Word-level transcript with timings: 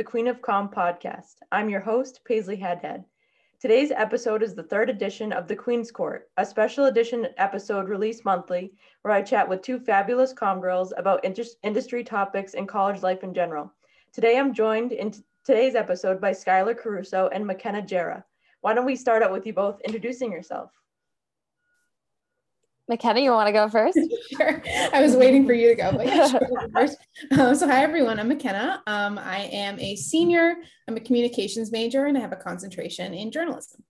the 0.00 0.04
Queen 0.04 0.28
of 0.28 0.40
Comm 0.40 0.72
podcast. 0.72 1.34
I'm 1.52 1.68
your 1.68 1.82
host, 1.82 2.20
Paisley 2.24 2.56
Hadhead. 2.56 3.04
Today's 3.60 3.90
episode 3.90 4.42
is 4.42 4.54
the 4.54 4.62
third 4.62 4.88
edition 4.88 5.30
of 5.30 5.46
The 5.46 5.54
Queen's 5.54 5.90
Court, 5.90 6.30
a 6.38 6.46
special 6.46 6.86
edition 6.86 7.28
episode 7.36 7.86
released 7.86 8.24
monthly 8.24 8.72
where 9.02 9.12
I 9.12 9.20
chat 9.20 9.46
with 9.46 9.60
two 9.60 9.78
fabulous 9.78 10.32
comm 10.32 10.62
girls 10.62 10.94
about 10.96 11.22
industry 11.62 12.02
topics 12.02 12.54
and 12.54 12.66
college 12.66 13.02
life 13.02 13.22
in 13.24 13.34
general. 13.34 13.74
Today, 14.10 14.38
I'm 14.38 14.54
joined 14.54 14.92
in 14.92 15.12
today's 15.44 15.74
episode 15.74 16.18
by 16.18 16.30
Skyler 16.30 16.74
Caruso 16.74 17.28
and 17.34 17.44
Makena 17.44 17.86
Gera. 17.86 18.24
Why 18.62 18.72
don't 18.72 18.86
we 18.86 18.96
start 18.96 19.22
out 19.22 19.32
with 19.32 19.44
you 19.44 19.52
both 19.52 19.82
introducing 19.82 20.32
yourself? 20.32 20.79
Makena, 22.90 23.22
you 23.22 23.30
want 23.30 23.46
to 23.46 23.52
go 23.52 23.68
first? 23.68 23.98
sure. 24.36 24.62
I 24.92 25.00
was 25.00 25.14
waiting 25.14 25.46
for 25.46 25.52
you 25.52 25.68
to 25.68 25.74
go, 25.76 25.92
but 25.92 26.06
yeah, 26.06 26.26
sure, 26.26 26.40
first. 26.74 26.98
Um, 27.38 27.54
so, 27.54 27.68
hi 27.68 27.84
everyone. 27.84 28.18
I'm 28.18 28.28
Makena. 28.28 28.80
Um, 28.88 29.16
I 29.16 29.48
am 29.52 29.78
a 29.78 29.94
senior. 29.94 30.56
I'm 30.88 30.96
a 30.96 31.00
communications 31.00 31.70
major, 31.70 32.06
and 32.06 32.18
I 32.18 32.20
have 32.20 32.32
a 32.32 32.36
concentration 32.36 33.14
in 33.14 33.30
journalism. 33.30 33.84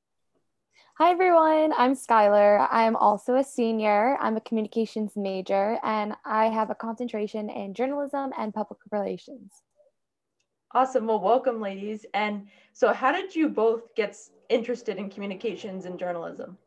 Hi 0.98 1.12
everyone. 1.12 1.72
I'm 1.78 1.94
Skyler. 1.94 2.68
I'm 2.70 2.94
also 2.94 3.36
a 3.36 3.44
senior. 3.44 4.18
I'm 4.20 4.36
a 4.36 4.40
communications 4.42 5.12
major, 5.16 5.78
and 5.82 6.12
I 6.26 6.46
have 6.46 6.68
a 6.68 6.74
concentration 6.74 7.48
in 7.48 7.72
journalism 7.72 8.32
and 8.36 8.52
public 8.52 8.80
relations. 8.90 9.50
Awesome. 10.72 11.06
Well, 11.06 11.20
welcome, 11.20 11.58
ladies. 11.58 12.04
And 12.12 12.48
so, 12.74 12.92
how 12.92 13.12
did 13.12 13.34
you 13.34 13.48
both 13.48 13.94
get 13.94 14.14
interested 14.50 14.98
in 14.98 15.08
communications 15.08 15.86
and 15.86 15.98
journalism? 15.98 16.58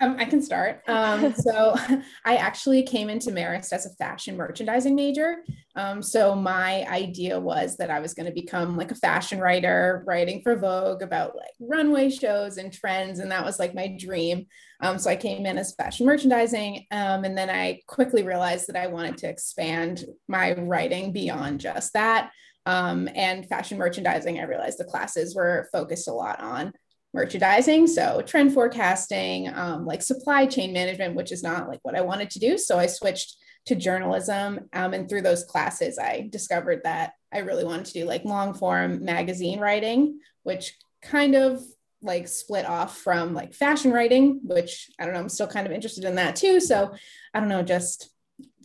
Um, 0.00 0.16
I 0.18 0.24
can 0.24 0.42
start. 0.42 0.82
Um, 0.88 1.34
so 1.36 1.74
I 2.24 2.36
actually 2.36 2.82
came 2.82 3.08
into 3.08 3.30
Marist 3.30 3.72
as 3.72 3.86
a 3.86 3.94
fashion 3.94 4.36
merchandising 4.36 4.94
major. 4.94 5.42
Um, 5.74 6.02
so 6.02 6.34
my 6.34 6.86
idea 6.88 7.38
was 7.38 7.76
that 7.76 7.90
I 7.90 8.00
was 8.00 8.14
going 8.14 8.26
to 8.26 8.32
become 8.32 8.76
like 8.76 8.90
a 8.90 8.96
fashion 8.96 9.40
writer, 9.40 10.04
writing 10.06 10.42
for 10.42 10.56
Vogue 10.56 11.02
about 11.02 11.36
like 11.36 11.52
runway 11.60 12.10
shows 12.10 12.56
and 12.56 12.72
trends, 12.72 13.18
and 13.18 13.30
that 13.30 13.44
was 13.44 13.58
like 13.58 13.74
my 13.74 13.96
dream. 13.98 14.46
Um, 14.80 14.98
so 14.98 15.10
I 15.10 15.16
came 15.16 15.46
in 15.46 15.58
as 15.58 15.74
fashion 15.74 16.06
merchandising, 16.06 16.86
um, 16.90 17.24
and 17.24 17.36
then 17.36 17.50
I 17.50 17.80
quickly 17.86 18.22
realized 18.22 18.66
that 18.68 18.76
I 18.76 18.88
wanted 18.88 19.18
to 19.18 19.28
expand 19.28 20.04
my 20.28 20.54
writing 20.54 21.12
beyond 21.12 21.60
just 21.60 21.92
that. 21.94 22.30
Um, 22.66 23.08
and 23.14 23.46
fashion 23.46 23.78
merchandising, 23.78 24.40
I 24.40 24.42
realized 24.42 24.78
the 24.78 24.84
classes 24.84 25.36
were 25.36 25.68
focused 25.72 26.08
a 26.08 26.12
lot 26.12 26.40
on 26.40 26.72
merchandising 27.16 27.86
so 27.86 28.22
trend 28.22 28.52
forecasting 28.52 29.48
um, 29.54 29.84
like 29.84 30.02
supply 30.02 30.46
chain 30.46 30.72
management 30.72 31.16
which 31.16 31.32
is 31.32 31.42
not 31.42 31.68
like 31.68 31.80
what 31.82 31.96
i 31.96 32.00
wanted 32.00 32.30
to 32.30 32.38
do 32.38 32.56
so 32.56 32.78
i 32.78 32.86
switched 32.86 33.36
to 33.64 33.74
journalism 33.74 34.60
um, 34.72 34.94
and 34.94 35.08
through 35.08 35.22
those 35.22 35.44
classes 35.44 35.98
i 35.98 36.28
discovered 36.30 36.80
that 36.84 37.14
i 37.32 37.38
really 37.38 37.64
wanted 37.64 37.86
to 37.86 37.92
do 37.94 38.04
like 38.04 38.24
long 38.24 38.54
form 38.54 39.04
magazine 39.04 39.58
writing 39.58 40.20
which 40.44 40.76
kind 41.02 41.34
of 41.34 41.60
like 42.02 42.28
split 42.28 42.66
off 42.66 42.98
from 42.98 43.34
like 43.34 43.54
fashion 43.54 43.90
writing 43.90 44.40
which 44.44 44.90
i 45.00 45.04
don't 45.04 45.14
know 45.14 45.20
i'm 45.20 45.28
still 45.28 45.48
kind 45.48 45.66
of 45.66 45.72
interested 45.72 46.04
in 46.04 46.14
that 46.14 46.36
too 46.36 46.60
so 46.60 46.94
i 47.34 47.40
don't 47.40 47.48
know 47.48 47.62
just 47.62 48.10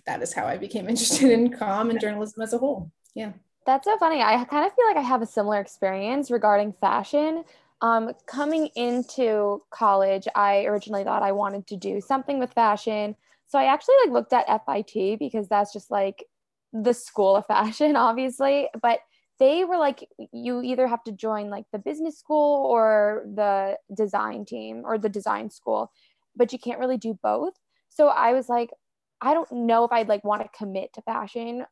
that 0.06 0.22
is 0.22 0.34
how 0.34 0.46
i 0.46 0.58
became 0.58 0.90
interested 0.90 1.32
in 1.32 1.50
comm 1.50 1.90
and 1.90 2.00
journalism 2.00 2.42
as 2.42 2.54
a 2.54 2.58
whole 2.58 2.92
yeah 3.16 3.32
that's 3.66 3.86
so 3.86 3.98
funny. 3.98 4.22
I 4.22 4.44
kind 4.46 4.66
of 4.66 4.74
feel 4.74 4.88
like 4.88 4.98
I 4.98 5.02
have 5.02 5.22
a 5.22 5.26
similar 5.26 5.60
experience 5.60 6.32
regarding 6.32 6.74
fashion. 6.74 7.44
Um, 7.82 8.12
coming 8.28 8.68
into 8.76 9.64
college, 9.72 10.28
I 10.36 10.66
originally 10.66 11.04
thought 11.04 11.24
I 11.24 11.32
wanted 11.32 11.66
to 11.68 11.76
do 11.76 12.00
something 12.00 12.40
with 12.40 12.54
fashion. 12.54 13.16
So 13.48 13.58
I 13.58 13.66
actually 13.66 13.96
like 14.04 14.14
looked 14.14 14.34
at 14.34 14.48
FIT 14.66 15.18
because 15.18 15.48
that's 15.48 15.74
just 15.74 15.90
like 15.90 16.26
the 16.74 16.94
school 16.94 17.36
of 17.36 17.46
fashion, 17.48 17.96
obviously. 17.96 18.70
But 18.82 19.00
they 19.40 19.66
were 19.66 19.78
like, 19.78 20.08
you 20.32 20.62
either 20.62 20.86
have 20.86 21.04
to 21.06 21.12
join 21.12 21.50
like 21.50 21.66
the 21.72 21.80
business 21.80 22.20
school 22.20 22.68
or 22.68 23.24
the 23.34 23.78
design 23.96 24.46
team 24.46 24.84
or 24.86 25.00
the 25.00 25.10
design 25.10 25.50
school, 25.50 25.92
but 26.36 26.54
you 26.54 26.60
can't 26.60 26.80
really 26.80 26.98
do 26.98 27.18
both. 27.24 27.54
So 27.90 28.10
I 28.10 28.34
was 28.34 28.48
like, 28.48 28.70
I 29.20 29.34
don't 29.34 29.52
know 29.52 29.84
if 29.84 29.92
I'd 29.92 30.08
like 30.08 30.24
want 30.24 30.44
to 30.44 30.58
commit 30.58 30.94
to 30.94 31.02
fashion 31.02 31.66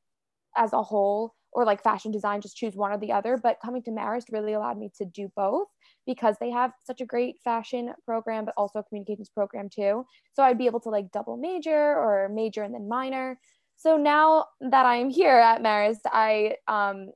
as 0.58 0.74
a 0.74 0.82
whole 0.82 1.36
or 1.52 1.66
like 1.66 1.84
fashion 1.84 2.12
design, 2.12 2.42
just 2.42 2.58
choose 2.58 2.76
one 2.76 2.92
or 2.92 2.98
the 2.98 3.12
other. 3.12 3.38
But 3.38 3.58
coming 3.64 3.84
to 3.84 3.92
Marist 3.92 4.32
really 4.32 4.54
allowed 4.54 4.78
me 4.78 4.92
to 4.98 5.06
do 5.06 5.32
both 5.36 5.68
because 6.06 6.36
they 6.40 6.52
have 6.52 6.72
such 6.84 7.02
a 7.02 7.06
great 7.06 7.38
fashion 7.44 7.94
program, 8.06 8.46
but 8.46 8.54
also 8.58 8.80
a 8.80 8.84
communications 8.84 9.30
program 9.30 9.70
too. 9.70 10.06
So 10.34 10.44
I'd 10.44 10.58
be 10.58 10.66
able 10.68 10.80
to 10.82 10.90
like 10.90 11.12
double 11.12 11.38
major 11.38 11.74
or 11.74 12.30
major 12.34 12.64
and 12.64 12.74
then 12.74 12.88
minor. 12.88 13.40
So 13.78 13.96
now 13.98 14.46
that 14.60 14.86
I'm 14.86 15.10
here 15.10 15.38
at 15.38 15.62
Marist, 15.62 16.02
I 16.06 16.56
um, 16.68 17.12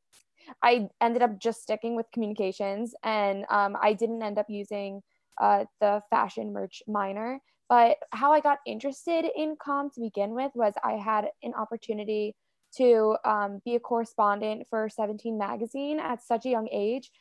I 0.62 0.88
ended 1.02 1.22
up 1.22 1.40
just 1.40 1.62
sticking 1.62 1.96
with 1.96 2.06
communications, 2.14 2.94
and 3.04 3.46
um, 3.50 3.78
I 3.82 3.94
didn't 3.94 4.24
end 4.24 4.38
up 4.38 4.46
using 4.50 5.02
uh, 5.42 5.66
the 5.82 6.02
fashion 6.10 6.54
merch 6.54 6.82
minor. 6.88 7.40
But 7.70 7.98
how 8.12 8.34
I 8.34 8.40
got 8.40 8.60
interested 8.66 9.26
in 9.36 9.56
comm 9.56 9.94
to 9.94 10.02
begin 10.02 10.32
with 10.32 10.52
was 10.54 10.74
I 10.84 10.94
had 10.94 11.30
an 11.44 11.54
opportunity 11.54 12.36
to 12.78 13.18
um, 13.26 13.62
be 13.66 13.76
a 13.76 13.80
correspondent 13.80 14.68
for 14.70 14.90
17 14.90 15.38
magazine 15.38 16.00
at 16.00 16.22
such 16.22 16.46
a 16.46 16.50
young 16.50 16.68
age. 16.72 17.12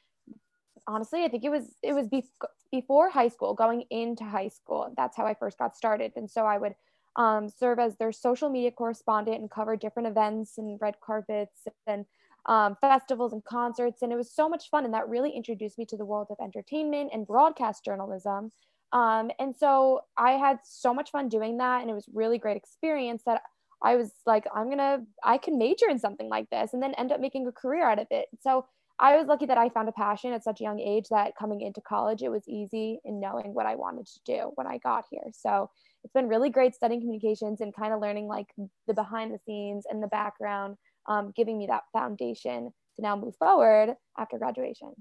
Honestly 0.88 1.22
i 1.22 1.28
think 1.28 1.44
it 1.44 1.50
was 1.50 1.76
it 1.80 1.92
was 1.92 2.08
be- 2.08 2.24
before 2.72 3.08
high 3.08 3.28
school 3.28 3.54
going 3.54 3.84
into 3.90 4.24
high 4.24 4.48
school. 4.48 4.92
That's 4.96 5.16
how 5.16 5.26
i 5.26 5.34
first 5.34 5.58
got 5.58 5.76
started. 5.76 6.12
And 6.16 6.30
so 6.30 6.44
i 6.44 6.58
would 6.58 6.74
um, 7.16 7.48
serve 7.48 7.78
as 7.78 7.96
their 7.96 8.12
social 8.12 8.48
media 8.48 8.70
correspondent 8.70 9.40
and 9.40 9.50
cover 9.50 9.76
different 9.76 10.08
events 10.08 10.58
and 10.58 10.78
red 10.80 10.94
carpets 11.04 11.66
and 11.86 12.06
um, 12.46 12.76
festivals 12.80 13.32
and 13.32 13.44
concerts. 13.44 14.02
And 14.02 14.12
it 14.12 14.16
was 14.16 14.32
so 14.34 14.48
much 14.48 14.70
fun. 14.70 14.84
And 14.84 14.94
that 14.94 15.08
really 15.08 15.30
introduced 15.30 15.78
me 15.78 15.86
to 15.86 15.96
the 15.96 16.04
world 16.04 16.28
of 16.30 16.38
entertainment 16.42 17.10
and 17.12 17.26
broadcast 17.26 17.84
journalism. 17.84 18.50
Um, 18.92 19.30
and 19.38 19.56
so 19.56 20.02
i 20.18 20.32
had 20.32 20.58
so 20.64 20.92
much 20.92 21.10
fun 21.10 21.28
doing 21.28 21.58
that. 21.58 21.80
And 21.80 21.90
it 21.90 21.94
was 21.94 22.06
really 22.12 22.38
great 22.38 22.56
experience 22.56 23.22
that 23.26 23.42
I 23.82 23.96
was 23.96 24.12
like, 24.26 24.46
I'm 24.54 24.68
gonna, 24.68 25.00
I 25.24 25.38
can 25.38 25.58
major 25.58 25.88
in 25.88 25.98
something 25.98 26.28
like 26.28 26.48
this 26.50 26.72
and 26.72 26.82
then 26.82 26.94
end 26.94 27.12
up 27.12 27.20
making 27.20 27.46
a 27.46 27.52
career 27.52 27.84
out 27.84 27.98
of 27.98 28.06
it. 28.10 28.26
So 28.40 28.66
I 29.00 29.16
was 29.16 29.26
lucky 29.26 29.46
that 29.46 29.58
I 29.58 29.68
found 29.68 29.88
a 29.88 29.92
passion 29.92 30.32
at 30.32 30.44
such 30.44 30.60
a 30.60 30.64
young 30.64 30.78
age 30.78 31.06
that 31.10 31.36
coming 31.36 31.60
into 31.60 31.80
college, 31.80 32.22
it 32.22 32.30
was 32.30 32.46
easy 32.46 33.00
in 33.04 33.20
knowing 33.20 33.54
what 33.54 33.66
I 33.66 33.74
wanted 33.74 34.06
to 34.06 34.20
do 34.24 34.52
when 34.54 34.66
I 34.66 34.78
got 34.78 35.06
here. 35.10 35.24
So 35.32 35.70
it's 36.04 36.12
been 36.12 36.28
really 36.28 36.50
great 36.50 36.74
studying 36.74 37.00
communications 37.00 37.60
and 37.60 37.74
kind 37.74 37.92
of 37.92 38.00
learning 38.00 38.28
like 38.28 38.46
the 38.86 38.94
behind 38.94 39.32
the 39.32 39.38
scenes 39.44 39.84
and 39.90 40.02
the 40.02 40.08
background, 40.08 40.76
um, 41.08 41.32
giving 41.34 41.58
me 41.58 41.66
that 41.66 41.82
foundation 41.92 42.70
to 42.96 43.02
now 43.02 43.16
move 43.16 43.34
forward 43.36 43.96
after 44.18 44.38
graduation 44.38 44.92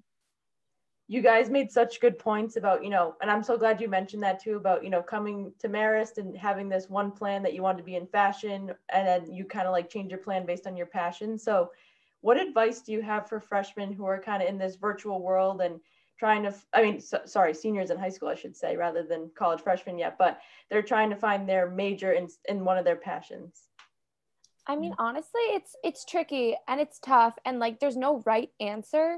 you 1.11 1.21
guys 1.21 1.49
made 1.49 1.69
such 1.69 1.99
good 1.99 2.17
points 2.17 2.55
about, 2.55 2.85
you 2.85 2.89
know, 2.89 3.15
and 3.21 3.29
I'm 3.29 3.43
so 3.43 3.57
glad 3.57 3.81
you 3.81 3.89
mentioned 3.89 4.23
that 4.23 4.41
too 4.41 4.55
about, 4.55 4.81
you 4.81 4.89
know, 4.89 5.01
coming 5.01 5.51
to 5.59 5.67
Marist 5.67 6.17
and 6.17 6.37
having 6.37 6.69
this 6.69 6.89
one 6.89 7.11
plan 7.11 7.43
that 7.43 7.53
you 7.53 7.61
wanted 7.61 7.79
to 7.79 7.83
be 7.83 7.97
in 7.97 8.07
fashion 8.07 8.71
and 8.93 9.05
then 9.05 9.29
you 9.29 9.43
kind 9.43 9.67
of 9.67 9.73
like 9.73 9.89
change 9.89 10.09
your 10.09 10.21
plan 10.21 10.45
based 10.45 10.67
on 10.67 10.77
your 10.77 10.85
passion. 10.85 11.37
So, 11.37 11.71
what 12.21 12.39
advice 12.39 12.79
do 12.79 12.93
you 12.93 13.01
have 13.01 13.27
for 13.27 13.41
freshmen 13.41 13.91
who 13.91 14.05
are 14.05 14.21
kind 14.21 14.41
of 14.41 14.47
in 14.47 14.57
this 14.57 14.77
virtual 14.77 15.21
world 15.21 15.59
and 15.59 15.81
trying 16.17 16.43
to, 16.43 16.55
I 16.71 16.81
mean, 16.81 17.01
so, 17.01 17.19
sorry, 17.25 17.53
seniors 17.53 17.89
in 17.89 17.97
high 17.97 18.07
school, 18.07 18.29
I 18.29 18.35
should 18.35 18.55
say, 18.55 18.77
rather 18.77 19.03
than 19.03 19.31
college 19.35 19.59
freshmen 19.59 19.97
yet, 19.97 20.17
but 20.17 20.39
they're 20.69 20.81
trying 20.81 21.09
to 21.09 21.17
find 21.17 21.49
their 21.49 21.69
major 21.69 22.13
in, 22.13 22.29
in 22.47 22.63
one 22.63 22.77
of 22.77 22.85
their 22.85 22.95
passions? 22.95 23.63
I 24.65 24.77
mean, 24.77 24.93
mm. 24.93 24.95
honestly, 24.97 25.41
it's 25.49 25.75
it's 25.83 26.05
tricky 26.05 26.55
and 26.69 26.79
it's 26.79 26.99
tough 26.99 27.37
and 27.43 27.59
like 27.59 27.81
there's 27.81 27.97
no 27.97 28.23
right 28.25 28.49
answer 28.61 29.17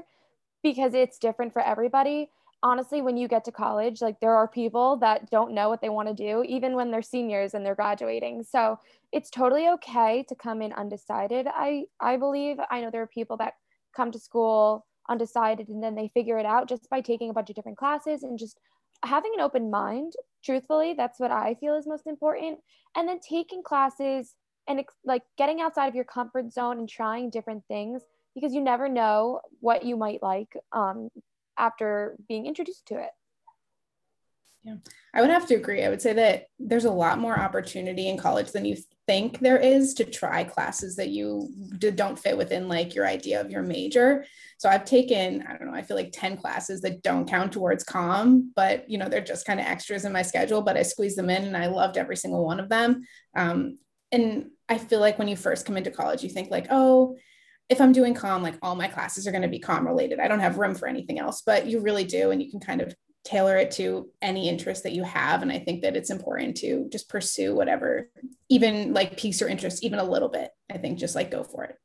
because 0.64 0.94
it's 0.94 1.18
different 1.18 1.52
for 1.52 1.62
everybody. 1.62 2.30
Honestly, 2.64 3.02
when 3.02 3.18
you 3.18 3.28
get 3.28 3.44
to 3.44 3.52
college, 3.52 4.00
like 4.00 4.18
there 4.20 4.34
are 4.34 4.48
people 4.48 4.96
that 4.96 5.30
don't 5.30 5.54
know 5.54 5.68
what 5.68 5.82
they 5.82 5.90
want 5.90 6.08
to 6.08 6.14
do, 6.14 6.42
even 6.48 6.74
when 6.74 6.90
they're 6.90 7.02
seniors 7.02 7.52
and 7.52 7.64
they're 7.64 7.74
graduating. 7.74 8.42
So 8.42 8.78
it's 9.12 9.30
totally 9.30 9.68
okay 9.68 10.24
to 10.28 10.34
come 10.34 10.62
in 10.62 10.72
undecided. 10.72 11.46
I 11.46 11.84
I 12.00 12.16
believe 12.16 12.56
I 12.70 12.80
know 12.80 12.90
there 12.90 13.02
are 13.02 13.06
people 13.06 13.36
that 13.36 13.52
come 13.94 14.10
to 14.10 14.18
school 14.18 14.86
undecided 15.10 15.68
and 15.68 15.82
then 15.82 15.94
they 15.94 16.08
figure 16.14 16.38
it 16.38 16.46
out 16.46 16.66
just 16.66 16.88
by 16.88 17.02
taking 17.02 17.28
a 17.28 17.34
bunch 17.34 17.50
of 17.50 17.56
different 17.56 17.76
classes 17.78 18.22
and 18.22 18.38
just 18.38 18.58
having 19.04 19.32
an 19.34 19.42
open 19.42 19.70
mind. 19.70 20.14
Truthfully, 20.42 20.94
that's 20.96 21.20
what 21.20 21.30
I 21.30 21.54
feel 21.60 21.76
is 21.76 21.86
most 21.86 22.06
important. 22.06 22.58
And 22.96 23.06
then 23.06 23.20
taking 23.20 23.62
classes 23.62 24.34
and 24.66 24.82
like 25.04 25.22
getting 25.36 25.60
outside 25.60 25.88
of 25.88 25.94
your 25.94 26.04
comfort 26.04 26.50
zone 26.50 26.78
and 26.78 26.88
trying 26.88 27.28
different 27.28 27.64
things 27.68 28.02
because 28.34 28.54
you 28.54 28.60
never 28.60 28.88
know 28.88 29.40
what 29.60 29.84
you 29.84 29.96
might 29.96 30.22
like 30.22 30.56
um, 30.72 31.08
after 31.58 32.16
being 32.28 32.46
introduced 32.46 32.86
to 32.86 32.98
it. 32.98 33.10
Yeah, 34.64 34.76
I 35.12 35.20
would 35.20 35.28
have 35.28 35.46
to 35.48 35.54
agree. 35.54 35.84
I 35.84 35.90
would 35.90 36.00
say 36.00 36.14
that 36.14 36.46
there's 36.58 36.86
a 36.86 36.90
lot 36.90 37.18
more 37.18 37.38
opportunity 37.38 38.08
in 38.08 38.16
college 38.16 38.50
than 38.50 38.64
you 38.64 38.78
think 39.06 39.38
there 39.38 39.58
is 39.58 39.92
to 39.94 40.04
try 40.04 40.42
classes 40.42 40.96
that 40.96 41.10
you 41.10 41.50
don't 41.78 42.18
fit 42.18 42.38
within 42.38 42.66
like 42.66 42.94
your 42.94 43.06
idea 43.06 43.42
of 43.42 43.50
your 43.50 43.62
major. 43.62 44.24
So 44.56 44.70
I've 44.70 44.86
taken, 44.86 45.44
I 45.46 45.58
don't 45.58 45.70
know, 45.70 45.76
I 45.76 45.82
feel 45.82 45.98
like 45.98 46.12
10 46.14 46.38
classes 46.38 46.80
that 46.80 47.02
don't 47.02 47.28
count 47.28 47.52
towards 47.52 47.84
comm, 47.84 48.46
but 48.56 48.88
you 48.88 48.96
know, 48.96 49.10
they're 49.10 49.20
just 49.20 49.46
kind 49.46 49.60
of 49.60 49.66
extras 49.66 50.06
in 50.06 50.12
my 50.14 50.22
schedule, 50.22 50.62
but 50.62 50.78
I 50.78 50.82
squeezed 50.82 51.18
them 51.18 51.28
in 51.28 51.44
and 51.44 51.56
I 51.58 51.66
loved 51.66 51.98
every 51.98 52.16
single 52.16 52.42
one 52.42 52.58
of 52.58 52.70
them. 52.70 53.02
Um, 53.36 53.78
and 54.12 54.46
I 54.70 54.78
feel 54.78 55.00
like 55.00 55.18
when 55.18 55.28
you 55.28 55.36
first 55.36 55.66
come 55.66 55.76
into 55.76 55.90
college, 55.90 56.22
you 56.22 56.30
think 56.30 56.50
like, 56.50 56.68
oh, 56.70 57.16
if 57.68 57.80
I'm 57.80 57.92
doing 57.92 58.14
comm, 58.14 58.42
like 58.42 58.56
all 58.62 58.74
my 58.74 58.88
classes 58.88 59.26
are 59.26 59.30
going 59.30 59.42
to 59.42 59.48
be 59.48 59.60
comm 59.60 59.86
related. 59.86 60.20
I 60.20 60.28
don't 60.28 60.40
have 60.40 60.58
room 60.58 60.74
for 60.74 60.86
anything 60.86 61.18
else, 61.18 61.42
but 61.44 61.66
you 61.66 61.80
really 61.80 62.04
do. 62.04 62.30
And 62.30 62.42
you 62.42 62.50
can 62.50 62.60
kind 62.60 62.80
of 62.80 62.94
tailor 63.24 63.56
it 63.56 63.70
to 63.70 64.10
any 64.20 64.48
interest 64.48 64.82
that 64.82 64.92
you 64.92 65.02
have. 65.02 65.40
And 65.40 65.50
I 65.50 65.58
think 65.58 65.80
that 65.82 65.96
it's 65.96 66.10
important 66.10 66.58
to 66.58 66.88
just 66.92 67.08
pursue 67.08 67.54
whatever, 67.54 68.10
even 68.50 68.92
like 68.92 69.16
piques 69.16 69.40
your 69.40 69.48
interest, 69.48 69.82
even 69.82 69.98
a 69.98 70.04
little 70.04 70.28
bit. 70.28 70.50
I 70.70 70.76
think 70.76 70.98
just 70.98 71.14
like 71.14 71.30
go 71.30 71.42
for 71.42 71.64
it. 71.64 71.76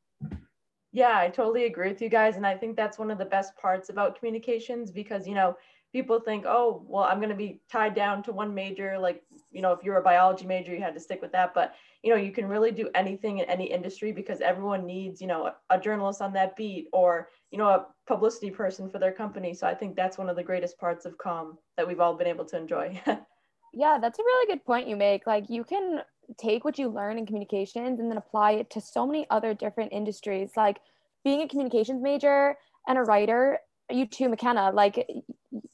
Yeah, 0.92 1.16
I 1.16 1.28
totally 1.28 1.64
agree 1.64 1.88
with 1.88 2.02
you 2.02 2.08
guys. 2.08 2.36
And 2.36 2.46
I 2.46 2.56
think 2.56 2.76
that's 2.76 2.98
one 2.98 3.10
of 3.10 3.18
the 3.18 3.24
best 3.24 3.56
parts 3.56 3.88
about 3.88 4.18
communications 4.18 4.90
because, 4.90 5.26
you 5.26 5.34
know, 5.34 5.56
people 5.92 6.20
think, 6.20 6.44
oh, 6.46 6.84
well, 6.86 7.04
I'm 7.04 7.18
going 7.18 7.30
to 7.30 7.34
be 7.34 7.60
tied 7.70 7.94
down 7.94 8.22
to 8.24 8.32
one 8.32 8.54
major. 8.54 8.98
Like, 8.98 9.22
you 9.50 9.62
know, 9.62 9.72
if 9.72 9.82
you're 9.82 9.98
a 9.98 10.02
biology 10.02 10.46
major, 10.46 10.74
you 10.74 10.82
had 10.82 10.94
to 10.94 11.00
stick 11.00 11.22
with 11.22 11.32
that. 11.32 11.54
But, 11.54 11.74
you 12.02 12.10
know, 12.10 12.16
you 12.16 12.32
can 12.32 12.46
really 12.46 12.70
do 12.70 12.88
anything 12.94 13.38
in 13.38 13.44
any 13.46 13.70
industry 13.70 14.12
because 14.12 14.40
everyone 14.40 14.86
needs, 14.86 15.20
you 15.20 15.26
know, 15.26 15.52
a, 15.68 15.78
journalist 15.78 16.22
on 16.22 16.32
that 16.32 16.56
beat 16.56 16.88
or, 16.92 17.28
you 17.50 17.58
know, 17.58 17.68
a 17.68 17.86
publicity 18.06 18.50
person 18.50 18.88
for 18.88 18.98
their 18.98 19.12
company. 19.12 19.52
So 19.52 19.66
I 19.66 19.74
think 19.74 19.96
that's 19.96 20.16
one 20.16 20.28
of 20.30 20.36
the 20.36 20.42
greatest 20.42 20.78
parts 20.78 21.04
of 21.04 21.18
comm 21.18 21.56
that 21.76 21.86
we've 21.86 22.00
all 22.00 22.14
been 22.14 22.26
able 22.26 22.46
to 22.46 22.56
enjoy. 22.56 23.00
yeah, 23.74 23.98
that's 24.00 24.18
a 24.18 24.22
really 24.22 24.54
good 24.54 24.64
point 24.64 24.88
you 24.88 24.96
make. 24.96 25.26
Like, 25.26 25.50
you 25.50 25.62
can 25.62 26.00
take 26.38 26.64
what 26.64 26.78
you 26.78 26.88
learn 26.88 27.18
in 27.18 27.26
communications 27.26 28.00
and 28.00 28.10
then 28.10 28.16
apply 28.16 28.52
it 28.52 28.70
to 28.70 28.80
so 28.80 29.06
many 29.06 29.26
other 29.30 29.52
different 29.52 29.92
industries. 29.92 30.52
Like, 30.56 30.80
being 31.22 31.42
a 31.42 31.48
communications 31.48 32.02
major 32.02 32.56
and 32.88 32.96
a 32.96 33.02
writer 33.02 33.58
you 33.92 34.06
too, 34.06 34.28
Makena, 34.28 34.72
like 34.72 35.06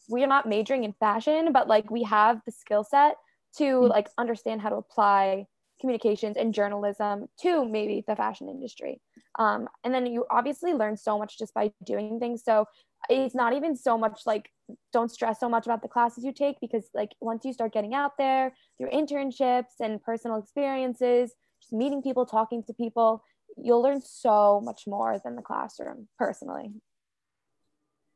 we 0.09 0.23
are 0.23 0.29
not 0.29 0.49
majoring 0.49 0.85
in 0.85 0.93
fashion, 0.95 1.53
but 1.53 1.69
like 1.69 1.91
we 1.91 2.03
have 2.05 2.41
the 2.45 2.53
skill 2.53 2.85
set 2.85 3.17
to 3.59 3.65
mm-hmm. 3.65 3.91
like 3.91 4.09
understand 4.19 4.61
how 4.61 4.71
to 4.71 4.77
apply 4.77 5.47
communications 5.81 6.37
and 6.37 6.55
journalism 6.55 7.27
to 7.41 7.65
maybe 7.65 8.05
the 8.07 8.17
fashion 8.17 8.49
industry. 8.49 9.01
Um, 9.39 9.69
and 9.85 9.93
then 9.93 10.07
you 10.07 10.25
obviously 10.31 10.73
learn 10.73 10.97
so 10.97 11.19
much 11.19 11.39
just 11.39 11.53
by 11.55 11.73
doing 11.85 12.19
things. 12.19 12.43
So 12.45 12.67
it's 13.09 13.35
not 13.35 13.53
even 13.53 13.77
so 13.77 13.99
much 13.99 14.23
like 14.27 14.51
don't 14.93 15.11
stress 15.11 15.39
so 15.41 15.49
much 15.49 15.67
about 15.67 15.83
the 15.83 15.89
classes 15.89 16.25
you 16.25 16.33
take 16.33 16.57
because 16.61 16.89
like 16.95 17.11
once 17.21 17.45
you 17.45 17.53
start 17.53 17.73
getting 17.73 17.95
out 17.95 18.13
there 18.19 18.53
through 18.79 18.91
internships 18.91 19.81
and 19.81 20.03
personal 20.03 20.39
experiences, 20.39 21.35
just 21.61 21.73
meeting 21.73 22.03
people, 22.03 22.27
talking 22.27 22.63
to 22.65 22.73
people, 22.73 23.23
you'll 23.57 23.83
learn 23.83 24.01
so 24.01 24.61
much 24.65 24.83
more 24.87 25.21
than 25.23 25.37
the 25.37 25.43
classroom 25.43 26.09
personally. 26.19 26.73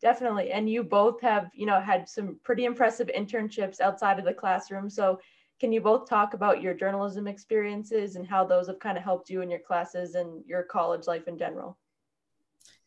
Definitely. 0.03 0.51
And 0.51 0.69
you 0.69 0.83
both 0.83 1.21
have, 1.21 1.51
you 1.53 1.67
know, 1.67 1.81
had 1.81 2.09
some 2.09 2.41
pretty 2.43 2.65
impressive 2.65 3.11
internships 3.15 3.81
outside 3.81 4.19
of 4.19 4.25
the 4.25 4.33
classroom. 4.33 4.89
So 4.89 5.21
can 5.61 5.73
you 5.73 5.81
both 5.81 6.09
talk 6.09 6.33
about 6.33 6.63
your 6.63 6.75
journalism 6.75 7.27
experiences 7.27 8.17
and 8.17 8.27
how 8.27 8.45
those 8.45 8.67
have 8.67 8.79
kind 8.79 8.97
of 8.97 9.05
helped 9.05 9.29
you 9.29 9.43
in 9.43 9.51
your 9.51 9.61
classes 9.61 10.15
and 10.15 10.43
your 10.47 10.63
college 10.63 11.07
life 11.07 11.29
in 11.29 11.39
general? 11.39 11.79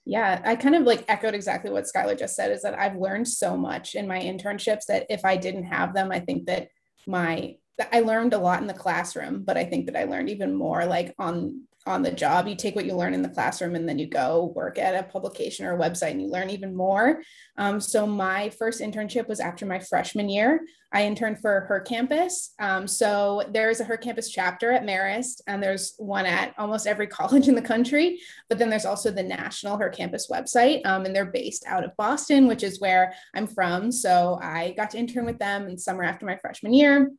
Yeah, 0.06 0.42
I 0.44 0.56
kind 0.56 0.75
of 0.75 0.84
like 0.84 1.06
echoed 1.08 1.36
exactly 1.36 1.72
what 1.72 1.86
Skyler 1.86 2.18
just 2.18 2.36
said 2.36 2.52
is 2.52 2.64
that 2.64 2.78
I've 2.78 2.98
learned 2.98 3.28
so 3.28 3.56
much 3.56 3.96
in 3.96 4.08
my 4.08 4.20
internships 4.20 4.86
that 4.88 5.06
if 5.10 5.24
I 5.24 5.38
didn't 5.38 5.64
have 5.66 5.94
them, 5.94 6.12
I 6.12 6.20
think 6.20 6.48
that 6.48 6.70
my 7.08 7.56
I 7.92 8.02
learned 8.02 8.34
a 8.34 8.38
lot 8.38 8.62
in 8.62 8.68
the 8.68 8.74
classroom, 8.74 9.44
but 9.44 9.58
I 9.58 9.64
think 9.64 9.86
that 9.88 9.96
I 9.96 10.04
learned 10.04 10.30
even 10.30 10.54
more 10.54 10.86
like 10.86 11.16
on 11.18 11.64
on 11.86 12.02
the 12.02 12.12
job. 12.12 12.48
You 12.48 12.56
take 12.56 12.76
what 12.76 12.86
you 12.86 12.96
learn 12.96 13.14
in 13.14 13.22
the 13.22 13.30
classroom 13.30 13.76
and 13.76 13.88
then 13.88 14.00
you 14.00 14.08
go 14.08 14.54
work 14.56 14.78
at 14.78 14.96
a 14.96 15.08
publication 15.08 15.66
or 15.66 15.76
a 15.76 15.80
website 15.80 16.12
and 16.12 16.22
you 16.22 16.30
learn 16.30 16.50
even 16.50 16.76
more. 16.76 17.22
Um, 17.58 17.82
so 17.82 18.08
my 18.08 18.50
first 18.50 18.82
internship 18.82 19.28
was 19.28 19.40
after 19.40 19.66
my 19.66 19.80
freshman 19.80 20.30
year. 20.30 20.62
I 20.94 21.06
interned 21.06 21.40
for 21.42 21.62
Her 21.62 21.80
Campus. 21.80 22.54
Um, 22.60 22.88
so 22.88 23.44
there's 23.52 23.80
a 23.80 23.84
Her 23.84 23.98
Campus 23.98 24.30
chapter 24.30 24.72
at 24.72 24.84
Marist, 24.84 25.42
and 25.48 25.62
there's 25.62 25.96
one 25.98 26.28
at 26.28 26.54
almost 26.58 26.86
every 26.86 27.08
college 27.20 27.48
in 27.48 27.56
the 27.56 27.62
country. 27.62 28.22
But 28.48 28.60
then 28.60 28.70
there's 28.70 28.86
also 28.86 29.10
the 29.10 29.24
national 29.24 29.78
Her 29.78 29.90
Campus 29.90 30.30
website, 30.32 30.86
um, 30.86 31.06
and 31.06 31.16
they're 31.16 31.26
based 31.26 31.66
out 31.68 31.84
of 31.84 31.98
Boston, 31.98 32.48
which 32.48 32.64
is 32.64 32.80
where 32.80 33.14
I'm 33.34 33.48
from. 33.48 33.92
So 33.92 34.40
I 34.42 34.74
got 34.78 34.92
to 34.92 35.00
intern 35.00 35.26
with 35.26 35.40
them 35.40 35.68
in 35.68 35.78
summer 35.78 36.04
after 36.04 36.26
my 36.28 36.38
freshman 36.38 36.74
year. 36.74 37.12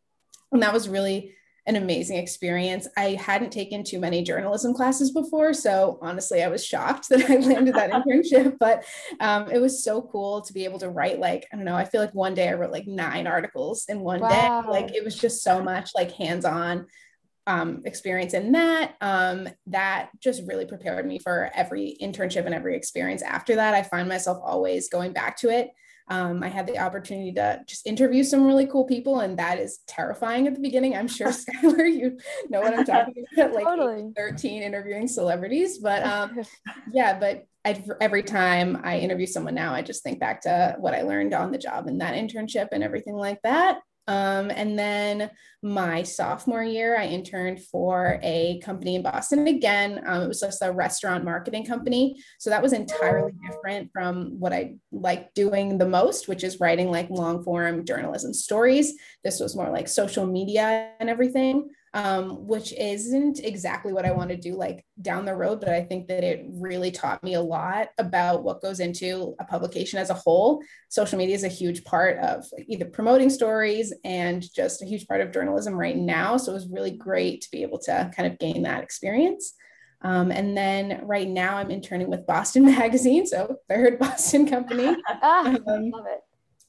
And 0.52 0.62
that 0.62 0.72
was 0.72 0.88
really 0.88 1.34
an 1.66 1.76
amazing 1.76 2.18
experience. 2.18 2.86
I 2.96 3.10
hadn't 3.12 3.50
taken 3.50 3.84
too 3.84 3.98
many 3.98 4.22
journalism 4.22 4.74
classes 4.74 5.12
before. 5.12 5.54
So 5.54 5.98
honestly, 6.02 6.42
I 6.42 6.48
was 6.48 6.64
shocked 6.64 7.08
that 7.08 7.30
I 7.30 7.36
landed 7.36 7.74
that 7.74 7.90
internship, 7.92 8.58
but 8.58 8.84
um, 9.20 9.50
it 9.50 9.58
was 9.58 9.82
so 9.82 10.02
cool 10.02 10.42
to 10.42 10.52
be 10.52 10.64
able 10.64 10.78
to 10.80 10.90
write 10.90 11.20
like, 11.20 11.46
I 11.52 11.56
don't 11.56 11.64
know, 11.64 11.76
I 11.76 11.86
feel 11.86 12.02
like 12.02 12.14
one 12.14 12.34
day 12.34 12.48
I 12.48 12.54
wrote 12.54 12.72
like 12.72 12.86
nine 12.86 13.26
articles 13.26 13.86
in 13.88 14.00
one 14.00 14.20
wow. 14.20 14.62
day. 14.62 14.68
Like 14.68 14.94
it 14.94 15.04
was 15.04 15.16
just 15.16 15.42
so 15.42 15.62
much 15.62 15.90
like 15.94 16.12
hands 16.12 16.44
on 16.44 16.86
um, 17.46 17.82
experience 17.84 18.34
in 18.34 18.52
that. 18.52 18.94
Um, 19.00 19.48
that 19.68 20.10
just 20.20 20.42
really 20.46 20.66
prepared 20.66 21.06
me 21.06 21.18
for 21.18 21.50
every 21.54 21.96
internship 22.00 22.44
and 22.44 22.54
every 22.54 22.76
experience 22.76 23.22
after 23.22 23.56
that. 23.56 23.74
I 23.74 23.82
find 23.82 24.08
myself 24.08 24.38
always 24.42 24.88
going 24.88 25.12
back 25.12 25.38
to 25.38 25.48
it 25.48 25.70
um, 26.08 26.42
I 26.42 26.48
had 26.48 26.66
the 26.66 26.78
opportunity 26.78 27.32
to 27.32 27.62
just 27.66 27.86
interview 27.86 28.24
some 28.24 28.44
really 28.44 28.66
cool 28.66 28.84
people, 28.84 29.20
and 29.20 29.38
that 29.38 29.58
is 29.58 29.78
terrifying 29.86 30.46
at 30.46 30.54
the 30.54 30.60
beginning. 30.60 30.96
I'm 30.96 31.08
sure 31.08 31.28
Skyler, 31.30 31.90
you 31.90 32.18
know 32.50 32.60
what 32.60 32.78
I'm 32.78 32.84
talking 32.84 33.24
about, 33.32 33.52
like 33.52 33.64
totally. 33.64 34.12
13 34.16 34.62
interviewing 34.62 35.08
celebrities. 35.08 35.78
But 35.78 36.04
um, 36.04 36.42
yeah, 36.92 37.18
but 37.18 37.46
I, 37.64 37.82
every 38.00 38.22
time 38.22 38.80
I 38.84 38.98
interview 38.98 39.26
someone 39.26 39.54
now, 39.54 39.72
I 39.72 39.80
just 39.80 40.02
think 40.02 40.20
back 40.20 40.42
to 40.42 40.76
what 40.78 40.94
I 40.94 41.02
learned 41.02 41.32
on 41.32 41.50
the 41.50 41.58
job 41.58 41.86
and 41.86 42.00
that 42.02 42.14
internship 42.14 42.68
and 42.72 42.84
everything 42.84 43.14
like 43.14 43.40
that. 43.42 43.78
Um, 44.06 44.50
and 44.50 44.78
then 44.78 45.30
my 45.62 46.02
sophomore 46.02 46.62
year, 46.62 46.98
I 46.98 47.06
interned 47.06 47.62
for 47.62 48.18
a 48.22 48.60
company 48.62 48.96
in 48.96 49.02
Boston 49.02 49.46
again. 49.46 50.02
Um, 50.06 50.22
it 50.22 50.28
was 50.28 50.40
just 50.40 50.62
a 50.62 50.72
restaurant 50.72 51.24
marketing 51.24 51.64
company. 51.64 52.22
So 52.38 52.50
that 52.50 52.62
was 52.62 52.74
entirely 52.74 53.32
different 53.46 53.90
from 53.92 54.38
what 54.38 54.52
I 54.52 54.74
like 54.92 55.32
doing 55.34 55.78
the 55.78 55.88
most, 55.88 56.28
which 56.28 56.44
is 56.44 56.60
writing 56.60 56.90
like 56.90 57.08
long 57.08 57.42
form 57.42 57.84
journalism 57.86 58.34
stories. 58.34 58.94
This 59.22 59.40
was 59.40 59.56
more 59.56 59.70
like 59.70 59.88
social 59.88 60.26
media 60.26 60.90
and 61.00 61.08
everything 61.08 61.70
um, 61.94 62.44
which 62.48 62.72
isn't 62.72 63.38
exactly 63.38 63.92
what 63.92 64.04
I 64.04 64.10
want 64.10 64.30
to 64.30 64.36
do 64.36 64.56
like 64.56 64.84
down 65.00 65.24
the 65.24 65.34
road, 65.34 65.60
but 65.60 65.68
I 65.68 65.80
think 65.84 66.08
that 66.08 66.24
it 66.24 66.44
really 66.50 66.90
taught 66.90 67.22
me 67.22 67.34
a 67.34 67.40
lot 67.40 67.90
about 67.98 68.42
what 68.42 68.60
goes 68.60 68.80
into 68.80 69.36
a 69.38 69.44
publication 69.44 70.00
as 70.00 70.10
a 70.10 70.14
whole. 70.14 70.60
Social 70.88 71.16
media 71.16 71.36
is 71.36 71.44
a 71.44 71.48
huge 71.48 71.84
part 71.84 72.18
of 72.18 72.44
either 72.66 72.84
promoting 72.84 73.30
stories 73.30 73.94
and 74.02 74.44
just 74.52 74.82
a 74.82 74.86
huge 74.86 75.06
part 75.06 75.20
of 75.20 75.30
journalism 75.32 75.74
right 75.74 75.96
now. 75.96 76.36
So 76.36 76.50
it 76.50 76.56
was 76.56 76.68
really 76.68 76.90
great 76.90 77.42
to 77.42 77.50
be 77.52 77.62
able 77.62 77.78
to 77.82 78.10
kind 78.14 78.30
of 78.30 78.40
gain 78.40 78.64
that 78.64 78.82
experience. 78.82 79.54
Um, 80.02 80.32
and 80.32 80.56
then 80.56 81.00
right 81.04 81.28
now 81.28 81.58
I'm 81.58 81.70
interning 81.70 82.10
with 82.10 82.26
Boston 82.26 82.64
Magazine, 82.76 83.24
so 83.24 83.58
third 83.68 83.98
Boston 84.00 84.48
company. 84.48 84.96
ah, 85.08 85.46
um, 85.46 85.90
love 85.90 86.06
it. 86.08 86.20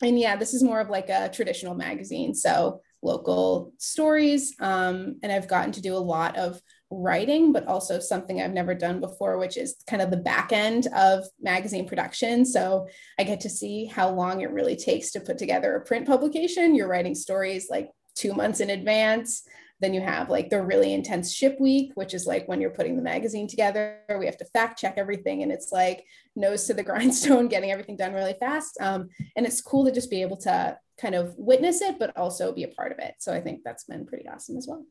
And 0.05 0.19
yeah, 0.19 0.35
this 0.35 0.53
is 0.53 0.61
more 0.61 0.81
of 0.81 0.89
like 0.89 1.09
a 1.09 1.29
traditional 1.29 1.73
magazine. 1.73 2.35
So 2.35 2.81
local 3.05 3.71
stories. 3.77 4.55
Um, 4.59 5.17
and 5.23 5.31
I've 5.31 5.47
gotten 5.47 5.71
to 5.73 5.81
do 5.81 5.95
a 5.95 5.97
lot 5.97 6.35
of 6.35 6.59
writing, 6.91 7.51
but 7.51 7.67
also 7.67 7.99
something 7.99 8.41
I've 8.41 8.53
never 8.53 8.73
done 8.73 8.99
before, 8.99 9.37
which 9.37 9.57
is 9.57 9.75
kind 9.87 10.01
of 10.01 10.11
the 10.11 10.17
back 10.17 10.51
end 10.51 10.87
of 10.95 11.25
magazine 11.41 11.87
production. 11.87 12.45
So 12.45 12.87
I 13.19 13.23
get 13.23 13.39
to 13.41 13.49
see 13.49 13.85
how 13.85 14.09
long 14.09 14.41
it 14.41 14.51
really 14.51 14.75
takes 14.75 15.11
to 15.11 15.19
put 15.19 15.37
together 15.37 15.75
a 15.75 15.85
print 15.85 16.05
publication. 16.05 16.75
You're 16.75 16.87
writing 16.87 17.15
stories 17.15 17.67
like 17.69 17.89
two 18.15 18.33
months 18.33 18.59
in 18.59 18.69
advance. 18.69 19.43
Then 19.81 19.93
you 19.93 20.01
have 20.01 20.29
like 20.29 20.49
the 20.49 20.61
really 20.61 20.93
intense 20.93 21.33
ship 21.33 21.57
week, 21.59 21.91
which 21.95 22.13
is 22.13 22.25
like 22.25 22.47
when 22.47 22.61
you're 22.61 22.69
putting 22.69 22.95
the 22.95 23.01
magazine 23.01 23.47
together. 23.47 23.99
We 24.17 24.25
have 24.25 24.37
to 24.37 24.45
fact 24.45 24.79
check 24.79 24.93
everything, 24.97 25.43
and 25.43 25.51
it's 25.51 25.71
like 25.71 26.05
nose 26.35 26.65
to 26.67 26.73
the 26.73 26.83
grindstone, 26.89 27.49
getting 27.49 27.71
everything 27.71 27.97
done 27.97 28.13
really 28.13 28.35
fast. 28.39 28.77
Um, 28.79 29.09
and 29.35 29.45
it's 29.45 29.61
cool 29.61 29.83
to 29.85 29.91
just 29.91 30.09
be 30.09 30.21
able 30.21 30.37
to 30.37 30.77
kind 30.99 31.15
of 31.15 31.35
witness 31.37 31.81
it, 31.81 31.99
but 31.99 32.15
also 32.15 32.53
be 32.53 32.63
a 32.63 32.67
part 32.67 32.91
of 32.91 32.99
it. 32.99 33.15
So 33.19 33.33
I 33.33 33.41
think 33.41 33.61
that's 33.63 33.83
been 33.83 34.05
pretty 34.05 34.27
awesome 34.27 34.57
as 34.57 34.67
well. 34.67 34.85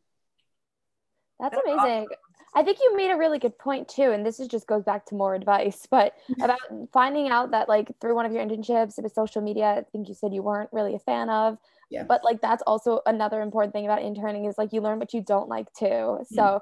That's 1.40 1.56
amazing. 1.66 2.08
I 2.56 2.62
think 2.62 2.78
you 2.80 2.96
made 2.96 3.10
a 3.10 3.16
really 3.16 3.40
good 3.40 3.58
point 3.58 3.88
too. 3.88 4.12
And 4.12 4.24
this 4.24 4.38
is 4.38 4.46
just 4.46 4.68
goes 4.68 4.84
back 4.84 5.06
to 5.06 5.14
more 5.14 5.34
advice, 5.34 5.86
but 5.90 6.14
about 6.42 6.58
finding 6.92 7.28
out 7.28 7.50
that 7.50 7.68
like 7.68 7.90
through 8.00 8.14
one 8.14 8.26
of 8.26 8.32
your 8.32 8.44
internships, 8.44 8.98
it 8.98 9.02
was 9.02 9.14
social 9.14 9.42
media, 9.42 9.66
I 9.66 9.84
think 9.92 10.08
you 10.08 10.14
said 10.14 10.32
you 10.32 10.42
weren't 10.42 10.70
really 10.72 10.94
a 10.94 11.00
fan 11.00 11.30
of. 11.30 11.58
Yeah. 11.90 12.04
But 12.04 12.24
like 12.24 12.40
that's 12.40 12.62
also 12.66 13.00
another 13.06 13.40
important 13.40 13.72
thing 13.72 13.84
about 13.84 14.02
interning 14.02 14.46
is 14.46 14.56
like 14.56 14.72
you 14.72 14.80
learn 14.80 14.98
what 14.98 15.12
you 15.12 15.20
don't 15.20 15.48
like 15.48 15.72
too. 15.74 15.86
Mm-hmm. 15.86 16.34
So 16.34 16.60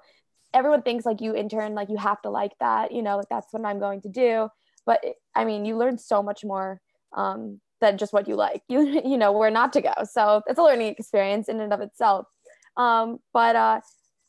everyone 0.53 0.83
thinks 0.83 1.07
like 1.07 1.21
you 1.21 1.35
intern, 1.35 1.75
like 1.75 1.89
you 1.89 1.97
have 1.97 2.21
to 2.23 2.31
like 2.31 2.53
that, 2.61 2.93
you 2.93 3.03
know, 3.03 3.17
like 3.17 3.29
that's 3.31 3.53
what 3.53 3.65
I'm 3.65 3.79
going 3.79 4.03
to 4.03 4.09
do. 4.09 4.49
But 4.85 5.03
I 5.35 5.45
mean, 5.45 5.65
you 5.65 5.77
learn 5.77 5.97
so 5.99 6.23
much 6.23 6.45
more 6.45 6.81
um, 7.13 7.61
than 7.83 7.99
just 7.99 8.15
what 8.15 8.27
you 8.27 8.37
like. 8.37 8.63
You 8.69 9.03
you 9.05 9.19
know 9.19 9.33
where 9.33 9.51
not 9.51 9.75
to 9.75 9.83
go. 9.83 9.93
So 10.11 10.43
it's 10.47 10.59
a 10.59 10.63
learning 10.63 10.89
experience 10.89 11.49
in 11.49 11.61
and 11.61 11.73
of 11.75 11.81
itself. 11.83 12.27
Um, 12.79 13.19
but 13.35 13.55
uh, 13.55 13.81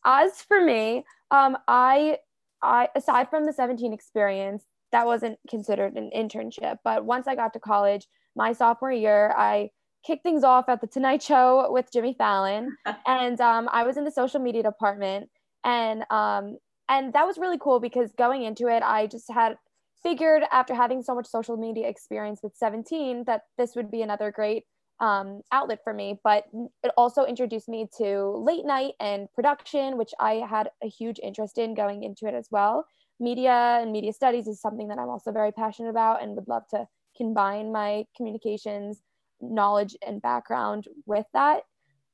as 0.05 0.41
for 0.41 0.60
me, 0.60 1.05
um, 1.31 1.57
I 1.67 2.17
I 2.62 2.89
aside 2.95 3.29
from 3.29 3.45
the 3.45 3.53
17 3.53 3.93
experience, 3.93 4.65
that 4.91 5.05
wasn't 5.05 5.39
considered 5.50 5.95
an 5.95 6.10
internship. 6.15 6.79
But 6.83 7.05
once 7.05 7.27
I 7.27 7.36
got 7.36 7.53
to 7.53 7.60
college, 7.60 8.07
my 8.36 8.51
sophomore 8.51 8.91
year, 8.91 9.33
I 9.38 9.69
kicked 10.05 10.24
things 10.24 10.43
off 10.43 10.67
at 10.67 10.81
the 10.81 10.88
Tonight 10.88 11.24
Show 11.24 11.72
with 11.72 11.91
Jimmy 11.93 12.13
Fallon, 12.17 12.75
and 13.07 13.39
um, 13.39 13.69
I 13.72 13.83
was 13.83 13.95
in 13.95 14.03
the 14.03 14.12
social 14.12 14.41
media 14.41 14.63
department. 14.63 15.29
and 15.63 16.03
um, 16.10 16.57
and 16.89 17.13
that 17.13 17.25
was 17.25 17.38
really 17.38 17.57
cool 17.57 17.79
because 17.79 18.12
going 18.17 18.43
into 18.43 18.67
it, 18.67 18.83
I 18.83 19.07
just 19.07 19.31
had 19.31 19.55
figured 20.03 20.43
after 20.51 20.75
having 20.75 21.01
so 21.01 21.15
much 21.15 21.25
social 21.25 21.57
media 21.57 21.88
experience 21.88 22.41
with 22.43 22.55
17 22.55 23.24
that 23.25 23.43
this 23.57 23.75
would 23.75 23.89
be 23.89 24.01
another 24.01 24.31
great 24.31 24.65
um, 25.00 25.41
outlet 25.51 25.79
for 25.83 25.93
me. 25.93 26.19
But 26.24 26.45
it 26.83 26.91
also 26.98 27.25
introduced 27.25 27.67
me 27.67 27.88
to 27.98 28.27
late 28.45 28.65
night 28.65 28.93
and 29.00 29.27
production, 29.33 29.98
which 29.98 30.12
I 30.19 30.36
had 30.36 30.69
a 30.83 30.88
huge 30.88 31.19
interest 31.24 31.57
in 31.57 31.74
going 31.74 32.03
into 32.03 32.27
it 32.27 32.33
as 32.33 32.48
well. 32.51 32.86
Media 33.19 33.79
and 33.81 33.91
media 33.91 34.13
studies 34.13 34.48
is 34.48 34.62
something 34.62 34.88
that 34.89 35.00
I'm 35.00 35.10
also 35.10 35.31
very 35.31 35.51
passionate 35.51 35.89
about 35.89 36.22
and 36.22 36.36
would 36.36 36.48
love 36.48 36.67
to 36.72 36.88
combine 37.17 37.72
my 37.72 38.05
communications 38.17 39.01
knowledge 39.41 39.95
and 40.05 40.22
background 40.22 40.88
with 41.05 41.25
that 41.33 41.63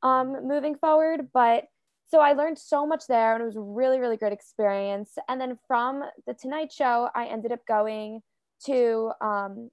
um, 0.03 0.48
moving 0.48 0.75
forward. 0.75 1.29
But 1.34 1.65
so 2.10 2.20
I 2.20 2.34
learned 2.34 2.58
so 2.58 2.88
much 2.88 3.06
there 3.08 3.34
and 3.34 3.42
it 3.42 3.46
was 3.46 3.56
a 3.56 3.62
really, 3.62 4.00
really 4.00 4.18
great 4.18 4.34
experience. 4.34 5.12
And 5.28 5.39
then 5.39 5.60
from 5.68 6.04
the 6.25 6.34
Tonight 6.34 6.72
Show, 6.72 7.10
I 7.16 7.28
ended 7.28 7.51
up 7.51 7.66
going 7.68 8.22
to 8.66 9.12
um, 9.22 9.70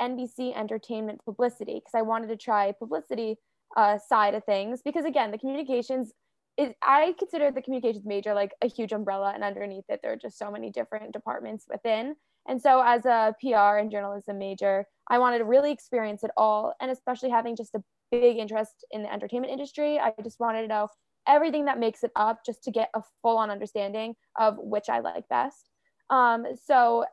NBC 0.00 0.56
Entertainment 0.56 1.24
Publicity 1.24 1.74
because 1.74 1.94
I 1.94 2.02
wanted 2.02 2.28
to 2.28 2.36
try 2.36 2.72
publicity 2.72 3.36
uh, 3.76 3.98
side 3.98 4.34
of 4.34 4.44
things. 4.44 4.80
Because 4.84 5.04
again, 5.04 5.32
the 5.32 5.38
communications 5.38 6.12
is, 6.56 6.72
I 6.82 7.14
consider 7.18 7.50
the 7.50 7.62
communications 7.62 8.06
major 8.06 8.32
like 8.32 8.52
a 8.62 8.68
huge 8.68 8.92
umbrella, 8.92 9.32
and 9.34 9.42
underneath 9.42 9.84
it, 9.88 10.00
there 10.02 10.12
are 10.12 10.16
just 10.16 10.38
so 10.38 10.50
many 10.50 10.70
different 10.70 11.12
departments 11.12 11.66
within. 11.68 12.14
And 12.46 12.60
so, 12.60 12.80
as 12.84 13.04
a 13.06 13.34
PR 13.40 13.78
and 13.78 13.90
journalism 13.90 14.38
major, 14.38 14.86
I 15.08 15.18
wanted 15.18 15.38
to 15.38 15.44
really 15.44 15.72
experience 15.72 16.22
it 16.22 16.30
all, 16.36 16.74
and 16.80 16.90
especially 16.90 17.30
having 17.30 17.56
just 17.56 17.74
a 17.74 17.82
big 18.12 18.36
interest 18.36 18.84
in 18.92 19.02
the 19.02 19.12
entertainment 19.12 19.52
industry, 19.52 19.98
I 19.98 20.12
just 20.22 20.38
wanted 20.38 20.62
to 20.62 20.68
know 20.68 20.88
everything 21.26 21.64
that 21.66 21.78
makes 21.78 22.02
it 22.04 22.10
up 22.16 22.44
just 22.44 22.62
to 22.64 22.70
get 22.70 22.90
a 22.94 23.02
full 23.22 23.38
on 23.38 23.50
understanding 23.50 24.14
of 24.38 24.56
which 24.58 24.88
I 24.88 25.00
like 25.00 25.28
best. 25.28 25.70
Um, 26.10 26.46
so 26.64 27.04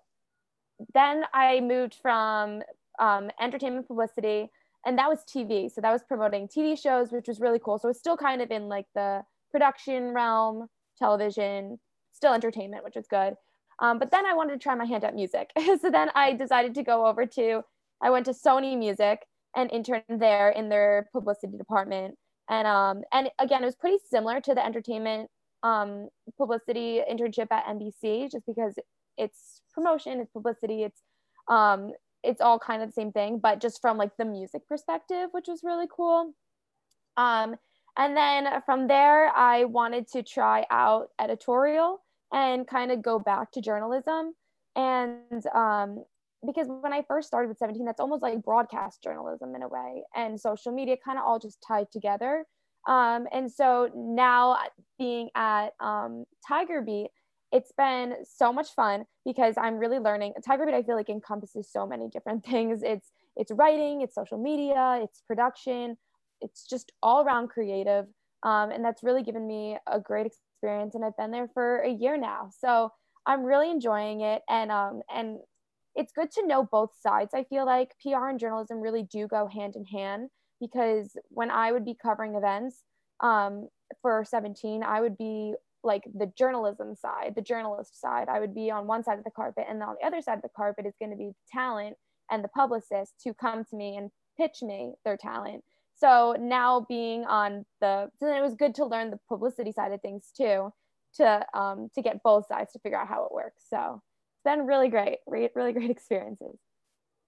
then 0.93 1.23
I 1.33 1.59
moved 1.61 1.95
from 2.01 2.61
um, 2.99 3.29
entertainment 3.39 3.87
publicity, 3.87 4.49
and 4.85 4.97
that 4.97 5.09
was 5.09 5.19
TV. 5.23 5.71
So 5.71 5.81
that 5.81 5.91
was 5.91 6.03
promoting 6.03 6.47
TV 6.47 6.79
shows, 6.81 7.11
which 7.11 7.27
was 7.27 7.39
really 7.39 7.59
cool. 7.59 7.77
So 7.79 7.89
it's 7.89 7.99
still 7.99 8.17
kind 8.17 8.41
of 8.41 8.51
in 8.51 8.67
like 8.67 8.87
the 8.95 9.21
production 9.51 10.13
realm, 10.13 10.67
television, 10.97 11.79
still 12.13 12.33
entertainment, 12.33 12.83
which 12.83 12.97
is 12.97 13.07
good. 13.07 13.35
Um, 13.79 13.97
but 13.97 14.11
then 14.11 14.25
I 14.25 14.33
wanted 14.33 14.53
to 14.53 14.59
try 14.59 14.75
my 14.75 14.85
hand 14.85 15.03
at 15.03 15.15
music. 15.15 15.49
so 15.81 15.89
then 15.89 16.09
I 16.15 16.33
decided 16.33 16.75
to 16.75 16.83
go 16.83 17.05
over 17.05 17.25
to, 17.25 17.61
I 18.01 18.09
went 18.09 18.25
to 18.25 18.31
Sony 18.31 18.77
Music 18.77 19.25
and 19.55 19.71
interned 19.71 20.03
there 20.09 20.49
in 20.49 20.69
their 20.69 21.09
publicity 21.11 21.57
department 21.57 22.15
and 22.51 22.67
um 22.67 23.01
and 23.11 23.29
again 23.39 23.63
it 23.63 23.65
was 23.65 23.75
pretty 23.75 23.97
similar 24.09 24.39
to 24.39 24.53
the 24.53 24.63
entertainment 24.63 25.29
um 25.63 26.09
publicity 26.37 27.01
internship 27.09 27.47
at 27.49 27.65
NBC 27.65 28.31
just 28.31 28.45
because 28.45 28.77
it's 29.17 29.61
promotion 29.73 30.19
it's 30.19 30.31
publicity 30.31 30.83
it's 30.83 31.01
um 31.47 31.91
it's 32.23 32.41
all 32.41 32.59
kind 32.59 32.83
of 32.83 32.89
the 32.89 32.93
same 32.93 33.11
thing 33.11 33.39
but 33.39 33.59
just 33.59 33.81
from 33.81 33.97
like 33.97 34.11
the 34.17 34.25
music 34.25 34.67
perspective 34.67 35.29
which 35.31 35.47
was 35.47 35.61
really 35.63 35.87
cool. 35.95 36.33
Um 37.17 37.55
and 37.97 38.15
then 38.15 38.47
from 38.65 38.87
there 38.87 39.27
I 39.35 39.65
wanted 39.65 40.07
to 40.09 40.23
try 40.23 40.65
out 40.69 41.07
editorial 41.19 42.01
and 42.31 42.67
kind 42.67 42.91
of 42.91 43.01
go 43.01 43.19
back 43.19 43.51
to 43.51 43.61
journalism. 43.61 44.33
And 44.75 45.45
um 45.53 46.03
because 46.45 46.67
when 46.67 46.93
I 46.93 47.03
first 47.07 47.27
started 47.27 47.47
with 47.47 47.57
17, 47.57 47.85
that's 47.85 47.99
almost 47.99 48.23
like 48.23 48.41
broadcast 48.43 49.03
journalism 49.03 49.55
in 49.55 49.61
a 49.63 49.67
way, 49.67 50.03
and 50.15 50.39
social 50.39 50.71
media 50.71 50.95
kind 51.03 51.17
of 51.17 51.25
all 51.25 51.39
just 51.39 51.63
tied 51.65 51.91
together. 51.91 52.45
Um, 52.87 53.27
and 53.31 53.51
so 53.51 53.89
now 53.95 54.57
being 54.97 55.29
at 55.35 55.69
um, 55.79 56.25
Tiger 56.47 56.81
Beat, 56.81 57.09
it's 57.51 57.71
been 57.77 58.15
so 58.23 58.51
much 58.51 58.69
fun 58.73 59.05
because 59.25 59.55
I'm 59.57 59.77
really 59.77 59.99
learning. 59.99 60.33
Tiger 60.43 60.65
Beat, 60.65 60.73
I 60.73 60.83
feel 60.83 60.95
like 60.95 61.09
encompasses 61.09 61.69
so 61.71 61.85
many 61.85 62.07
different 62.07 62.43
things. 62.45 62.81
It's 62.83 63.11
it's 63.35 63.51
writing, 63.51 64.01
it's 64.01 64.15
social 64.15 64.37
media, 64.37 64.99
it's 65.01 65.21
production, 65.27 65.97
it's 66.41 66.65
just 66.67 66.91
all 67.03 67.23
around 67.23 67.49
creative, 67.49 68.05
um, 68.43 68.71
and 68.71 68.83
that's 68.83 69.03
really 69.03 69.23
given 69.23 69.47
me 69.47 69.77
a 69.87 69.99
great 69.99 70.25
experience. 70.25 70.95
And 70.95 71.05
I've 71.05 71.15
been 71.17 71.31
there 71.31 71.49
for 71.53 71.79
a 71.79 71.89
year 71.89 72.17
now, 72.17 72.49
so 72.57 72.91
I'm 73.25 73.43
really 73.43 73.69
enjoying 73.69 74.21
it. 74.21 74.41
And 74.49 74.71
um, 74.71 75.01
and 75.13 75.37
it's 75.95 76.13
good 76.13 76.31
to 76.31 76.47
know 76.47 76.63
both 76.63 76.91
sides. 76.99 77.33
I 77.33 77.43
feel 77.43 77.65
like 77.65 77.95
PR 78.01 78.29
and 78.29 78.39
journalism 78.39 78.79
really 78.79 79.03
do 79.03 79.27
go 79.27 79.47
hand 79.47 79.75
in 79.75 79.85
hand 79.85 80.29
because 80.59 81.17
when 81.29 81.51
I 81.51 81.71
would 81.71 81.85
be 81.85 81.97
covering 82.01 82.35
events 82.35 82.83
um, 83.19 83.67
for 84.01 84.23
17, 84.23 84.83
I 84.83 85.01
would 85.01 85.17
be 85.17 85.55
like 85.83 86.03
the 86.13 86.31
journalism 86.37 86.95
side, 86.95 87.33
the 87.35 87.41
journalist 87.41 87.99
side. 87.99 88.29
I 88.29 88.39
would 88.39 88.53
be 88.53 88.69
on 88.69 88.87
one 88.87 89.03
side 89.03 89.17
of 89.17 89.23
the 89.23 89.31
carpet, 89.31 89.65
and 89.67 89.81
on 89.81 89.95
the 89.99 90.05
other 90.05 90.21
side 90.21 90.35
of 90.35 90.43
the 90.43 90.49
carpet 90.55 90.85
is 90.85 90.93
going 90.99 91.11
to 91.11 91.17
be 91.17 91.29
the 91.29 91.33
talent 91.51 91.97
and 92.29 92.43
the 92.43 92.49
publicist 92.49 93.13
to 93.23 93.33
come 93.33 93.65
to 93.65 93.75
me 93.75 93.97
and 93.97 94.11
pitch 94.37 94.61
me 94.61 94.93
their 95.03 95.17
talent. 95.17 95.63
So 95.95 96.35
now 96.39 96.85
being 96.87 97.25
on 97.25 97.65
the, 97.79 98.09
then 98.19 98.35
it 98.35 98.41
was 98.41 98.55
good 98.55 98.75
to 98.75 98.85
learn 98.85 99.11
the 99.11 99.19
publicity 99.27 99.71
side 99.71 99.91
of 99.91 100.01
things 100.01 100.31
too, 100.35 100.71
to 101.15 101.45
um, 101.53 101.89
to 101.95 102.01
get 102.01 102.23
both 102.23 102.47
sides 102.47 102.71
to 102.73 102.79
figure 102.79 102.99
out 102.99 103.07
how 103.07 103.25
it 103.25 103.33
works. 103.33 103.63
So 103.69 104.01
been 104.43 104.65
really 104.65 104.89
great, 104.89 105.19
really 105.27 105.73
great 105.73 105.89
experiences. 105.97 106.57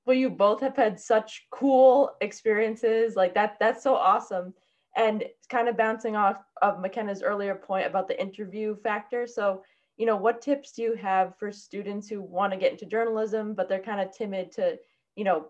Well, 0.05 0.17
you 0.17 0.29
both 0.29 0.59
have 0.61 0.75
had 0.75 0.99
such 0.99 1.47
cool 1.51 2.11
experiences. 2.21 3.15
Like 3.15 3.33
that, 3.35 3.57
that's 3.59 3.83
so 3.83 3.95
awesome. 3.95 4.53
And 4.95 5.23
kind 5.49 5.67
of 5.67 5.77
bouncing 5.77 6.15
off 6.15 6.37
of 6.61 6.79
Makena's 6.79 7.23
earlier 7.23 7.55
point 7.55 7.87
about 7.87 8.07
the 8.07 8.21
interview 8.21 8.75
factor. 8.83 9.25
So, 9.25 9.63
you 9.97 10.05
know, 10.05 10.17
what 10.17 10.41
tips 10.41 10.73
do 10.73 10.81
you 10.81 10.95
have 10.95 11.37
for 11.37 11.51
students 11.51 12.07
who 12.07 12.21
want 12.21 12.51
to 12.53 12.59
get 12.59 12.71
into 12.71 12.85
journalism, 12.85 13.53
but 13.53 13.69
they're 13.69 13.79
kind 13.79 14.01
of 14.01 14.15
timid 14.15 14.51
to, 14.53 14.77
you 15.15 15.23
know, 15.23 15.47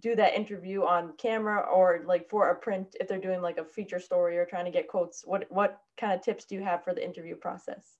do 0.00 0.14
that 0.14 0.34
interview 0.34 0.82
on 0.82 1.14
camera 1.16 1.60
or 1.60 2.02
like 2.06 2.28
for 2.28 2.50
a 2.50 2.54
print 2.54 2.96
if 3.00 3.08
they're 3.08 3.18
doing 3.18 3.40
like 3.40 3.56
a 3.56 3.64
feature 3.64 3.98
story 3.98 4.36
or 4.36 4.44
trying 4.44 4.66
to 4.66 4.70
get 4.70 4.88
quotes? 4.88 5.22
What 5.24 5.46
what 5.50 5.80
kind 5.98 6.12
of 6.12 6.22
tips 6.22 6.44
do 6.44 6.54
you 6.54 6.62
have 6.62 6.84
for 6.84 6.94
the 6.94 7.04
interview 7.04 7.34
process? 7.34 7.96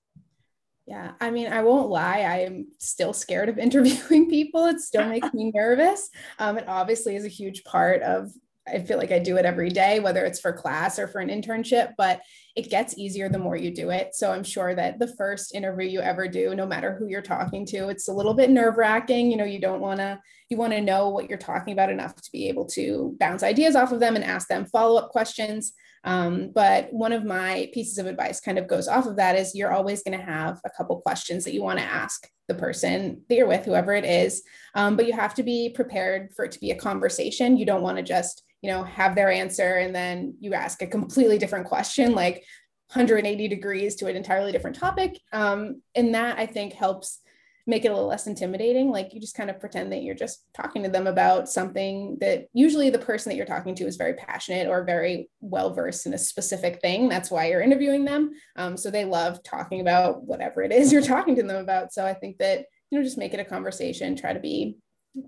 Yeah, 0.87 1.13
I 1.21 1.31
mean, 1.31 1.53
I 1.53 1.63
won't 1.63 1.89
lie. 1.89 2.21
I 2.21 2.39
am 2.41 2.69
still 2.79 3.13
scared 3.13 3.49
of 3.49 3.59
interviewing 3.67 4.31
people. 4.31 4.67
It 4.67 4.81
still 4.81 5.09
makes 5.09 5.33
me 5.35 5.51
nervous. 5.53 6.11
Um, 6.39 6.59
it 6.59 6.69
obviously 6.69 7.17
is 7.17 7.25
a 7.25 7.29
huge 7.29 7.65
part 7.65 8.03
of. 8.03 8.31
I 8.69 8.81
feel 8.81 8.99
like 8.99 9.13
I 9.13 9.19
do 9.19 9.37
it 9.37 9.45
every 9.45 9.71
day, 9.71 10.01
whether 10.01 10.25
it's 10.25 10.41
for 10.41 10.53
class 10.53 10.99
or 10.99 11.07
for 11.07 11.21
an 11.21 11.29
internship, 11.29 11.93
but 11.97 12.21
it 12.57 12.71
gets 12.71 12.99
easier 12.99 13.29
the 13.29 13.39
more 13.39 13.57
you 13.57 13.71
do 13.71 13.91
it. 13.91 14.15
So 14.15 14.33
I'm 14.33 14.43
sure 14.43 14.75
that 14.75 14.99
the 14.99 15.15
first 15.17 15.55
interview 15.55 15.87
you 15.87 16.01
ever 16.01 16.27
do, 16.27 16.55
no 16.55 16.67
matter 16.67 16.95
who 16.95 17.07
you're 17.07 17.23
talking 17.23 17.67
to, 17.67 17.89
it's 17.89 18.09
a 18.09 18.13
little 18.13 18.35
bit 18.35 18.51
nerve 18.51 18.77
wracking. 18.77 19.31
You 19.31 19.37
know, 19.37 19.45
you 19.45 19.61
don't 19.61 19.81
want 19.81 20.01
to, 20.01 20.21
you 20.49 20.57
want 20.57 20.73
to 20.73 20.81
know 20.81 21.11
what 21.11 21.29
you're 21.29 21.39
talking 21.39 21.73
about 21.73 21.91
enough 21.91 22.17
to 22.17 22.31
be 22.33 22.49
able 22.49 22.67
to 22.69 23.17
bounce 23.21 23.43
ideas 23.43 23.77
off 23.77 23.93
of 23.93 24.01
them 24.01 24.17
and 24.17 24.25
ask 24.25 24.49
them 24.49 24.67
follow 24.67 24.99
up 25.01 25.11
questions. 25.11 25.73
Um, 26.05 26.51
but 26.55 26.93
one 26.93 27.13
of 27.13 27.25
my 27.25 27.69
pieces 27.75 27.99
of 27.99 28.07
advice 28.07 28.41
kind 28.41 28.59
of 28.59 28.69
goes 28.69 28.89
off 28.89 29.07
of 29.07 29.17
that 29.17 29.37
is 29.37 29.55
you're 29.55 29.73
always 29.73 30.03
going 30.03 30.19
to 30.19 30.25
have 30.25 30.61
a 30.65 30.71
couple 30.71 31.01
questions 31.01 31.45
that 31.45 31.55
you 31.55 31.63
want 31.63 31.79
to 31.79 31.85
ask 31.85 32.29
the 32.49 32.55
person 32.55 33.23
that 33.29 33.35
you're 33.35 33.49
with, 33.49 33.65
whoever 33.65 33.93
it 33.95 34.05
is. 34.05 34.43
Um, 34.75 34.97
but 34.97 35.07
you 35.07 35.13
have 35.13 35.35
to 35.35 35.43
be 35.43 35.71
prepared 35.71 36.33
for 36.35 36.45
it 36.45 36.53
to 36.53 36.61
be 36.61 36.71
a 36.71 36.77
conversation. 36.77 37.57
You 37.57 37.67
don't 37.67 37.83
want 37.83 37.97
to 37.97 38.03
just, 38.03 38.43
you 38.63 38.71
know, 38.71 38.85
have 38.85 39.15
their 39.15 39.31
answer 39.31 39.77
and 39.77 39.95
then 39.95 40.37
you 40.41 40.55
ask 40.55 40.83
a 40.83 40.87
completely 40.87 41.39
different 41.39 41.67
question, 41.67 42.15
like 42.15 42.45
180 42.93 43.49
degrees 43.49 43.97
to 43.97 44.07
an 44.07 44.17
entirely 44.17 44.53
different 44.53 44.77
topic. 44.77 45.19
Um, 45.33 45.83
and 45.95 46.15
that 46.15 46.39
I 46.39 46.47
think 46.47 46.73
helps 46.73 47.21
make 47.67 47.85
it 47.85 47.89
a 47.89 47.93
little 47.93 48.09
less 48.09 48.29
intimidating. 48.29 48.91
Like 48.91 49.13
you 49.13 49.21
just 49.21 49.37
kind 49.37 49.51
of 49.51 49.59
pretend 49.59 49.93
that 49.93 50.03
you're 50.03 50.15
just 50.15 50.45
talking 50.55 50.85
to 50.85 50.89
them 50.89 51.07
about 51.07 51.49
something 51.49 52.17
that 52.21 52.47
usually 52.53 52.91
the 52.91 52.99
person 52.99 53.31
that 53.31 53.37
you're 53.37 53.45
talking 53.45 53.75
to 53.77 53.87
is 53.87 53.97
very 53.97 54.15
passionate 54.15 54.69
or 54.69 54.85
very 54.85 55.29
well 55.41 55.75
versed 55.75 56.07
in 56.07 56.15
a 56.15 56.19
specific 56.19 56.81
thing. 56.81 57.09
That's 57.09 57.31
why 57.31 57.49
you're 57.49 57.63
interviewing 57.63 58.05
them. 58.05 58.33
Um, 58.55 58.77
so 58.77 58.91
they 58.91 59.05
love 59.05 59.43
talking 59.43 59.81
about 59.81 60.23
whatever 60.23 60.63
it 60.63 60.73
is 60.73 60.93
you're 60.93 61.03
talking 61.03 61.35
to 61.37 61.43
them 61.43 61.57
about. 61.57 61.93
So 61.93 62.07
I 62.07 62.15
think 62.15 62.39
that, 62.39 62.67
you 62.91 62.99
know, 62.99 63.05
just 63.05 63.19
make 63.19 63.35
it 63.35 63.41
a 63.41 63.45
conversation, 63.45 64.15
try 64.15 64.33
to 64.33 64.41
be 64.41 64.77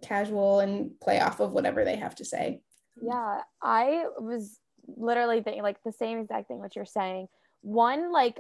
casual 0.03 0.61
and 0.61 0.93
play 1.01 1.21
off 1.21 1.41
of 1.41 1.53
whatever 1.53 1.85
they 1.85 1.97
have 1.97 2.15
to 2.17 2.25
say. 2.25 2.61
Yeah, 3.03 3.41
I 3.63 4.05
was 4.19 4.59
literally 4.87 5.43
thinking 5.43 5.63
like 5.63 5.83
the 5.85 5.93
same 5.93 6.19
exact 6.19 6.49
thing 6.49 6.59
what 6.59 6.77
you're 6.77 6.85
saying. 6.85 7.27
One, 7.63 8.13
like 8.13 8.39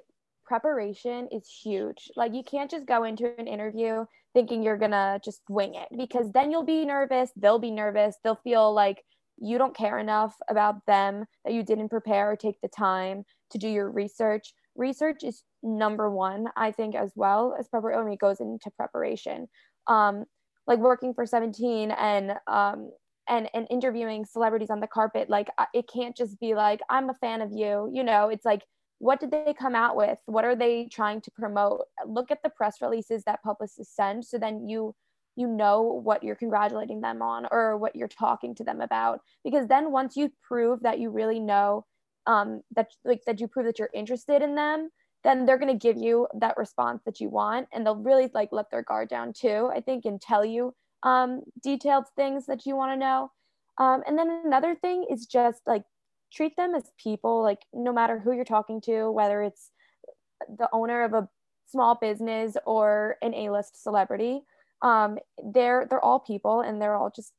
preparation 0.48 1.28
is 1.30 1.46
huge. 1.62 2.10
Like 2.16 2.34
you 2.34 2.42
can't 2.42 2.70
just 2.70 2.86
go 2.86 3.04
into 3.04 3.38
an 3.38 3.46
interview 3.46 4.06
thinking 4.34 4.62
you're 4.62 4.78
going 4.78 4.92
to 4.92 5.20
just 5.24 5.42
wing 5.48 5.74
it 5.74 5.88
because 5.96 6.32
then 6.32 6.50
you'll 6.50 6.64
be 6.64 6.84
nervous, 6.84 7.30
they'll 7.36 7.58
be 7.58 7.70
nervous, 7.70 8.16
they'll 8.24 8.40
feel 8.42 8.72
like 8.74 9.04
you 9.36 9.58
don't 9.58 9.76
care 9.76 9.98
enough 9.98 10.34
about 10.48 10.84
them 10.86 11.26
that 11.44 11.52
you 11.52 11.62
didn't 11.62 11.90
prepare 11.90 12.32
or 12.32 12.36
take 12.36 12.60
the 12.62 12.68
time 12.68 13.24
to 13.50 13.58
do 13.58 13.68
your 13.68 13.90
research. 13.90 14.52
Research 14.74 15.22
is 15.22 15.42
number 15.62 16.10
one, 16.10 16.46
I 16.56 16.72
think, 16.72 16.94
as 16.94 17.12
well 17.14 17.54
as 17.58 17.68
preparation. 17.68 18.04
Mean, 18.04 18.14
it 18.14 18.18
goes 18.18 18.40
into 18.40 18.70
preparation. 18.76 19.48
Um, 19.86 20.24
like 20.66 20.78
working 20.78 21.14
for 21.14 21.26
17 21.26 21.90
and 21.90 22.32
um, 22.46 22.90
and 23.28 23.48
and 23.54 23.66
interviewing 23.70 24.24
celebrities 24.24 24.70
on 24.70 24.80
the 24.80 24.86
carpet, 24.86 25.28
like 25.28 25.48
it 25.74 25.88
can't 25.92 26.16
just 26.16 26.40
be 26.40 26.54
like 26.54 26.80
I'm 26.88 27.10
a 27.10 27.14
fan 27.14 27.42
of 27.42 27.50
you. 27.52 27.90
You 27.92 28.04
know, 28.04 28.28
it's 28.28 28.44
like 28.44 28.62
what 28.98 29.20
did 29.20 29.30
they 29.30 29.54
come 29.58 29.74
out 29.74 29.96
with? 29.96 30.18
What 30.26 30.44
are 30.44 30.56
they 30.56 30.88
trying 30.90 31.20
to 31.22 31.30
promote? 31.30 31.82
Look 32.06 32.30
at 32.30 32.42
the 32.42 32.50
press 32.50 32.80
releases 32.80 33.24
that 33.24 33.42
publicists 33.42 33.94
send 33.94 34.24
so 34.24 34.38
then 34.38 34.68
you 34.68 34.94
you 35.36 35.46
know 35.46 35.82
what 35.82 36.24
you're 36.24 36.34
congratulating 36.34 37.00
them 37.00 37.22
on 37.22 37.46
or 37.52 37.76
what 37.76 37.94
you're 37.94 38.08
talking 38.08 38.56
to 38.56 38.64
them 38.64 38.80
about. 38.80 39.20
Because 39.44 39.68
then 39.68 39.92
once 39.92 40.16
you 40.16 40.32
prove 40.42 40.80
that 40.82 40.98
you 40.98 41.10
really 41.10 41.38
know 41.38 41.86
um, 42.26 42.62
that 42.74 42.88
like 43.04 43.22
that 43.26 43.40
you 43.40 43.46
prove 43.46 43.66
that 43.66 43.78
you're 43.78 43.90
interested 43.94 44.42
in 44.42 44.54
them 44.54 44.90
then 45.24 45.44
they're 45.44 45.58
going 45.58 45.76
to 45.76 45.86
give 45.86 45.96
you 45.96 46.28
that 46.32 46.56
response 46.56 47.02
that 47.04 47.18
you 47.18 47.28
want 47.28 47.66
and 47.72 47.84
they'll 47.84 47.96
really 47.96 48.30
like 48.34 48.50
let 48.52 48.70
their 48.70 48.82
guard 48.82 49.08
down 49.08 49.32
too 49.32 49.68
i 49.74 49.80
think 49.80 50.04
and 50.04 50.20
tell 50.20 50.44
you 50.44 50.72
um, 51.02 51.42
detailed 51.62 52.04
things 52.16 52.46
that 52.46 52.66
you 52.66 52.76
want 52.76 52.92
to 52.92 52.96
know. 52.96 53.30
Um, 53.78 54.02
and 54.06 54.18
then 54.18 54.42
another 54.44 54.74
thing 54.74 55.06
is 55.08 55.26
just 55.26 55.62
like 55.66 55.84
treat 56.32 56.56
them 56.56 56.74
as 56.74 56.84
people 57.02 57.42
like 57.42 57.62
no 57.72 57.92
matter 57.92 58.18
who 58.18 58.32
you're 58.32 58.44
talking 58.44 58.80
to 58.80 59.10
whether 59.10 59.42
it's 59.42 59.70
the 60.58 60.68
owner 60.72 61.04
of 61.04 61.14
a 61.14 61.28
small 61.66 61.96
business 62.00 62.56
or 62.66 63.16
an 63.22 63.34
a-list 63.34 63.82
celebrity 63.82 64.42
um, 64.82 65.18
they're 65.52 65.86
they're 65.88 66.04
all 66.04 66.20
people 66.20 66.60
and 66.60 66.80
they're 66.80 66.94
all 66.94 67.10
just 67.14 67.32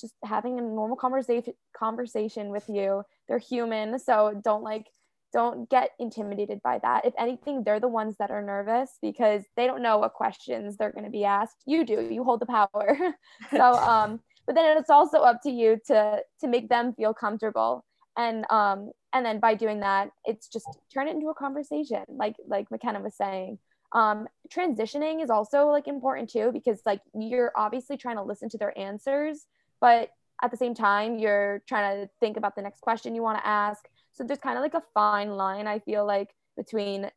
just 0.00 0.14
having 0.24 0.58
a 0.58 0.62
normal 0.62 0.96
conversation 0.96 1.54
conversation 1.76 2.50
with 2.50 2.68
you. 2.68 3.02
They're 3.26 3.38
human 3.38 3.98
so 3.98 4.40
don't 4.42 4.62
like 4.62 4.86
don't 5.32 5.68
get 5.68 5.90
intimidated 5.98 6.60
by 6.62 6.78
that. 6.78 7.04
If 7.04 7.12
anything 7.18 7.62
they're 7.62 7.80
the 7.80 7.88
ones 7.88 8.16
that 8.18 8.30
are 8.30 8.42
nervous 8.42 8.96
because 9.02 9.44
they 9.56 9.66
don't 9.66 9.82
know 9.82 9.98
what 9.98 10.14
questions 10.14 10.76
they're 10.76 10.92
going 10.92 11.04
to 11.04 11.10
be 11.10 11.24
asked. 11.24 11.56
You 11.66 11.84
do 11.84 12.08
you 12.10 12.24
hold 12.24 12.40
the 12.40 12.46
power. 12.46 12.96
So 13.50 13.74
um 13.74 14.20
but 14.46 14.54
then 14.54 14.78
it's 14.78 14.90
also 14.90 15.18
up 15.18 15.42
to 15.42 15.50
you 15.50 15.78
to 15.88 16.22
to 16.40 16.46
make 16.48 16.68
them 16.68 16.94
feel 16.94 17.12
comfortable 17.12 17.84
and 18.18 18.44
um 18.50 18.90
and 19.14 19.24
then 19.24 19.40
by 19.40 19.54
doing 19.54 19.80
that 19.80 20.10
it's 20.26 20.48
just 20.48 20.66
turn 20.92 21.08
it 21.08 21.14
into 21.14 21.28
a 21.28 21.34
conversation 21.34 22.04
like 22.08 22.36
like 22.46 22.68
makena 22.68 23.02
was 23.02 23.16
saying. 23.16 23.58
Um 23.92 24.26
transitioning 24.54 25.22
is 25.22 25.30
also 25.30 25.68
like 25.68 25.88
important 25.88 26.28
too 26.28 26.50
because 26.52 26.82
like 26.84 27.00
you're 27.18 27.52
obviously 27.56 27.96
trying 27.96 28.16
to 28.16 28.22
listen 28.22 28.50
to 28.50 28.58
their 28.58 28.76
answers 28.78 29.46
but 29.80 30.10
at 30.42 30.50
the 30.50 30.56
same 30.58 30.74
time 30.74 31.18
you're 31.18 31.62
trying 31.66 32.02
to 32.02 32.10
think 32.20 32.36
about 32.36 32.54
the 32.54 32.62
next 32.62 32.80
question 32.80 33.14
you 33.14 33.22
want 33.22 33.38
to 33.38 33.46
ask. 33.46 33.88
So 34.12 34.24
there's 34.24 34.40
kind 34.40 34.58
of 34.58 34.62
like 34.62 34.74
a 34.74 34.82
fine 34.92 35.30
line 35.30 35.66
i 35.66 35.78
feel 35.78 36.04
like 36.06 36.34
between 36.56 37.10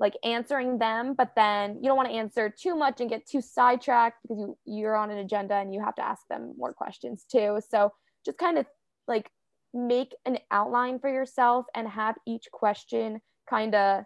like 0.00 0.16
answering 0.24 0.78
them 0.78 1.14
but 1.14 1.32
then 1.36 1.76
you 1.76 1.84
don't 1.84 1.96
want 1.96 2.08
to 2.08 2.14
answer 2.14 2.48
too 2.50 2.74
much 2.74 3.00
and 3.00 3.08
get 3.08 3.26
too 3.26 3.40
sidetracked 3.40 4.18
because 4.22 4.38
you 4.38 4.58
you're 4.64 4.96
on 4.96 5.10
an 5.10 5.18
agenda 5.18 5.54
and 5.54 5.72
you 5.72 5.80
have 5.80 5.94
to 5.94 6.04
ask 6.04 6.26
them 6.28 6.54
more 6.56 6.72
questions 6.72 7.24
too. 7.30 7.60
So 7.68 7.92
just 8.24 8.38
kind 8.38 8.58
of 8.58 8.66
like 9.06 9.30
make 9.74 10.14
an 10.24 10.38
outline 10.50 10.98
for 10.98 11.08
yourself 11.08 11.66
and 11.74 11.88
have 11.88 12.16
each 12.26 12.48
question 12.52 13.20
kind 13.48 13.74
of 13.74 14.04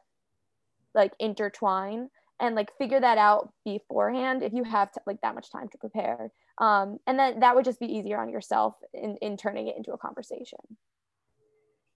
like 0.95 1.13
intertwine 1.19 2.09
and 2.41 2.55
like 2.55 2.77
figure 2.79 3.01
that 3.01 3.19
out 3.19 3.53
beforehand 3.65 4.43
if 4.43 4.53
you 4.53 4.65
have 4.65 4.91
to, 4.93 5.01
like 5.07 5.21
that 5.23 5.35
much 5.35 5.51
time 5.51 5.69
to 5.69 5.79
prepare. 5.79 6.31
Um, 6.59 6.99
and 7.07 7.19
then 7.19 7.41
that 7.41 7.55
would 7.55 7.65
just 7.65 7.81
be 7.81 7.87
easier 7.87 8.21
on 8.21 8.29
yourself 8.29 8.75
in, 8.95 9.17
in 9.23 9.37
turning 9.37 9.69
it 9.69 9.77
into 9.77 9.93
a 9.93 9.99
conversation. 9.99 10.59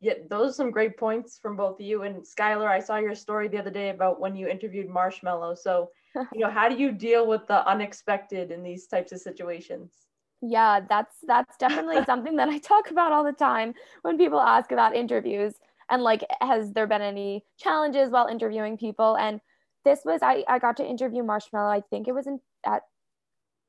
Yeah 0.00 0.14
those 0.30 0.50
are 0.50 0.54
some 0.54 0.70
great 0.70 0.96
points 0.96 1.38
from 1.40 1.56
both 1.56 1.78
of 1.78 1.87
you. 1.87 2.02
And 2.02 2.22
skyler 2.22 2.68
i 2.68 2.80
saw 2.80 2.96
your 2.96 3.14
story 3.14 3.48
the 3.48 3.59
other 3.59 3.70
day 3.70 3.90
about 3.90 4.20
when 4.20 4.35
you 4.35 4.48
interviewed 4.48 4.88
marshmello. 4.88 5.56
So 5.56 5.90
you 6.33 6.40
know 6.40 6.50
how 6.50 6.68
do 6.68 6.76
you 6.76 6.90
deal 6.90 7.26
with 7.26 7.46
the 7.46 7.66
unexpected 7.68 8.50
in 8.50 8.62
these 8.62 8.87
types 8.87 9.12
of 9.12 9.20
situations 9.20 10.06
yeah 10.42 10.81
that's 10.88 11.16
that's 11.26 11.57
definitely 11.59 12.05
something 12.07 12.37
that 12.37 12.48
i 12.48 12.59
talk 12.59 12.90
about 12.90 13.12
all 13.12 13.24
the 13.24 13.33
time 13.33 13.74
when 14.03 14.16
people 14.16 14.40
ask 14.40 14.72
about 14.72 14.96
interviews 14.96 15.55
and 15.90 16.03
like 16.03 16.24
has 16.40 16.72
there 16.72 16.87
been 16.87 17.03
any 17.03 17.44
challenges 17.59 18.11
while 18.11 18.29
interviewing 18.29 18.79
people? 18.79 19.16
And 19.16 19.40
this 19.85 20.00
was 20.05 20.20
i, 20.22 20.44
I 20.48 20.59
got 20.59 20.76
to 20.79 20.87
interview 20.87 21.22
marshmello 21.22 21.68
i 21.70 21.83
think 21.90 22.09
it 22.09 22.12
was 22.12 22.26
in 22.26 22.40
at 22.64 22.83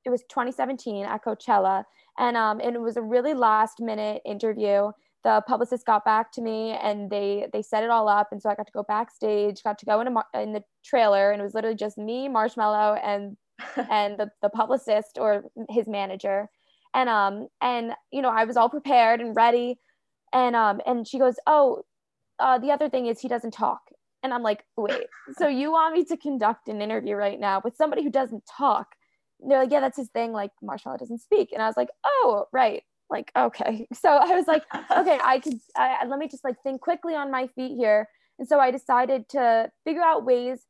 it 0.04 0.10
was 0.10 0.24
2017 0.30 1.06
at 1.06 1.24
coachella. 1.24 1.84
And 2.18 2.36
um 2.38 2.60
and 2.60 2.76
it 2.76 2.82
was 2.82 2.98
a 2.98 3.02
really 3.02 3.34
last 3.34 3.80
minute 3.80 4.22
interview. 4.26 4.92
The 5.24 5.44
publicist 5.48 5.86
got 5.86 6.04
back 6.04 6.32
to 6.34 6.42
me 6.42 6.72
and 6.72 7.10
they 7.10 7.48
they 7.54 7.62
set 7.62 7.84
it 7.84 7.90
all 7.90 8.08
up. 8.08 8.30
And 8.32 8.42
so 8.42 8.50
i 8.50 8.56
got 8.56 8.66
to 8.68 8.72
go 8.74 8.84
backstage 8.84 9.64
got 9.64 9.78
to 9.80 9.86
go 9.86 10.02
in, 10.02 10.08
a, 10.08 10.42
in 10.42 10.54
the 10.54 10.64
trailer 10.84 11.32
and 11.32 11.40
it 11.40 11.44
was 11.44 11.54
literally 11.54 11.76
just 11.76 11.98
me 11.98 12.28
marshmello 12.28 13.00
and 13.04 13.38
and 13.92 14.18
the, 14.18 14.30
the 14.42 14.50
publicist 14.50 15.18
or 15.20 15.44
his 15.70 15.88
manager 15.88 16.50
and 16.94 17.10
um 17.10 17.48
and 17.62 17.94
you 18.12 18.22
know 18.22 18.30
i 18.30 18.44
was 18.44 18.58
all 18.58 18.70
prepared 18.70 19.22
and 19.22 19.36
ready. 19.36 19.80
And 20.34 20.56
um 20.56 20.82
and 20.86 21.08
she 21.08 21.20
goes 21.20 21.36
oh 21.48 21.84
uh, 22.40 22.58
the 22.58 22.72
other 22.72 22.90
thing 22.90 23.06
is 23.06 23.20
he 23.20 23.28
doesn't 23.28 23.52
talk. 23.52 23.82
And 24.24 24.34
i'm 24.34 24.44
like 24.44 24.64
wait 24.78 25.06
so 25.38 25.48
you 25.48 25.72
want 25.72 25.96
me 25.96 26.06
to 26.06 26.18
conduct 26.18 26.68
an 26.68 26.82
interview 26.82 27.16
right 27.16 27.40
now 27.40 27.62
with 27.64 27.76
somebody 27.76 28.04
who 28.04 28.10
doesn't 28.10 28.44
talk? 28.46 28.96
And 29.42 29.52
they're 29.52 29.60
like 29.60 29.72
yeah 29.72 29.80
that's 29.80 29.98
his 29.98 30.10
thing 30.10 30.32
like 30.32 30.52
marshmello 30.64 30.98
doesn't 30.98 31.22
speak. 31.22 31.52
And 31.52 31.62
i 31.62 31.68
was 31.68 31.78
like 31.78 31.90
oh 32.04 32.46
right 32.52 32.84
like 33.10 33.32
okay. 33.36 33.88
So 33.94 34.10
i 34.10 34.36
was 34.36 34.48
like 34.48 34.64
okay 34.98 35.20
i 35.24 35.40
could 35.40 35.60
I, 35.76 36.06
let 36.06 36.20
me 36.20 36.28
just 36.28 36.44
like 36.44 36.56
think 36.64 36.82
quickly 36.82 37.16
on 37.16 37.32
my 37.32 37.48
feet 37.48 37.76
here. 37.76 38.08
And 38.40 38.48
so 38.48 38.60
i 38.60 38.72
decided 38.72 39.30
to 39.30 39.72
figure 39.84 40.04
out 40.04 40.26
ways 40.26 40.66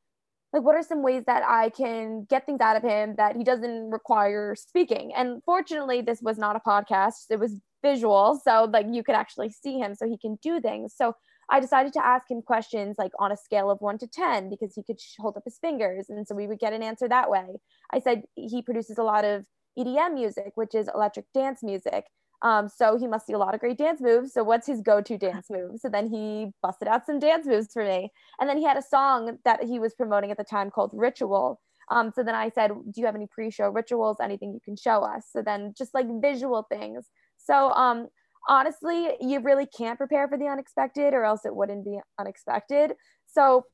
like 0.54 0.64
what 0.64 0.76
are 0.76 0.84
some 0.84 1.02
ways 1.02 1.24
that 1.28 1.44
i 1.48 1.70
can 1.70 2.26
get 2.30 2.46
things 2.46 2.62
out 2.62 2.76
of 2.76 2.84
him 2.84 3.16
that 3.18 3.36
he 3.36 3.44
doesn't 3.44 3.90
require 3.90 4.56
speaking? 4.56 5.12
And 5.16 5.42
fortunately 5.44 6.02
this 6.02 6.22
was 6.22 6.38
not 6.38 6.56
a 6.56 6.60
podcast. 6.60 7.26
It 7.30 7.40
was 7.40 7.56
visual 7.84 8.40
so 8.44 8.70
like 8.72 8.86
you 8.92 9.04
could 9.04 9.16
actually 9.16 9.50
see 9.50 9.80
him 9.80 9.96
so 9.96 10.08
he 10.08 10.18
can 10.18 10.38
do 10.42 10.60
things. 10.60 10.94
So 10.96 11.16
i 11.50 11.60
decided 11.60 11.92
to 11.94 12.06
ask 12.06 12.30
him 12.30 12.42
questions 12.42 12.96
like 12.98 13.12
on 13.20 13.32
a 13.32 13.38
scale 13.38 13.70
of 13.70 13.82
1 13.82 13.98
to 14.00 14.08
10 14.08 14.50
because 14.50 14.74
he 14.76 14.84
could 14.84 15.00
hold 15.20 15.36
up 15.36 15.44
his 15.46 15.58
fingers 15.58 16.06
and 16.10 16.28
so 16.28 16.36
we 16.36 16.48
would 16.48 16.60
get 16.60 16.74
an 16.74 16.84
answer 16.84 17.08
that 17.08 17.30
way. 17.30 17.48
I 17.92 18.00
said 18.00 18.24
he 18.36 18.62
produces 18.62 18.98
a 18.98 19.04
lot 19.04 19.26
of 19.26 19.46
edm 19.80 20.14
music 20.14 20.52
which 20.56 20.76
is 20.76 20.90
electric 20.94 21.26
dance 21.34 21.64
music 21.64 22.06
um, 22.42 22.68
so 22.68 22.98
he 22.98 23.08
must 23.08 23.28
see 23.28 23.34
a 23.34 23.38
lot 23.38 23.54
of 23.54 23.60
great 23.60 23.78
dance 23.78 24.02
moves. 24.02 24.34
So 24.34 24.44
what's 24.44 24.68
his 24.68 24.82
go-to 24.82 25.18
dance 25.18 25.48
move? 25.50 25.80
So 25.80 25.90
then 25.90 26.08
he 26.08 26.52
busted 26.62 26.88
out 26.88 27.06
some 27.06 27.20
dance 27.20 27.46
moves 27.46 27.72
for 27.72 27.84
me. 27.84 28.12
And 28.40 28.50
then 28.50 28.58
he 28.58 28.64
had 28.64 28.78
a 28.78 28.82
song 28.82 29.38
that 29.46 29.64
he 29.64 29.80
was 29.80 29.94
promoting 29.94 30.32
at 30.32 30.38
the 30.38 30.44
time 30.44 30.72
called 30.72 30.92
Ritual. 30.94 31.60
Um, 31.90 32.12
so 32.16 32.24
then 32.24 32.36
I 32.36 32.50
said, 32.50 32.70
do 32.70 33.02
you 33.02 33.06
have 33.06 33.16
any 33.16 33.28
pre-show 33.28 33.70
rituals, 33.70 34.18
anything 34.22 34.54
you 34.54 34.62
can 34.64 34.76
show 34.76 35.02
us? 35.02 35.26
So 35.32 35.42
then 35.42 35.74
just 35.78 35.94
like 35.94 36.08
visual 36.22 36.66
things. 36.72 37.06
So 37.38 37.72
um, 37.72 38.08
honestly, 38.48 39.10
you 39.20 39.40
really 39.42 39.68
can't 39.68 39.98
prepare 39.98 40.28
for 40.28 40.38
the 40.38 40.48
unexpected 40.48 41.14
or 41.14 41.26
else 41.26 41.46
it 41.46 41.56
wouldn't 41.56 41.86
be 41.86 42.00
unexpected. 42.18 42.94
So 43.28 43.66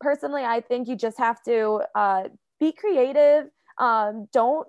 personally, 0.00 0.44
I 0.44 0.60
think 0.60 0.88
you 0.88 0.96
just 0.96 1.18
have 1.18 1.42
to 1.44 1.82
uh, 1.94 2.24
be 2.60 2.72
creative. 2.72 3.48
Um, 3.78 4.26
don't 4.32 4.68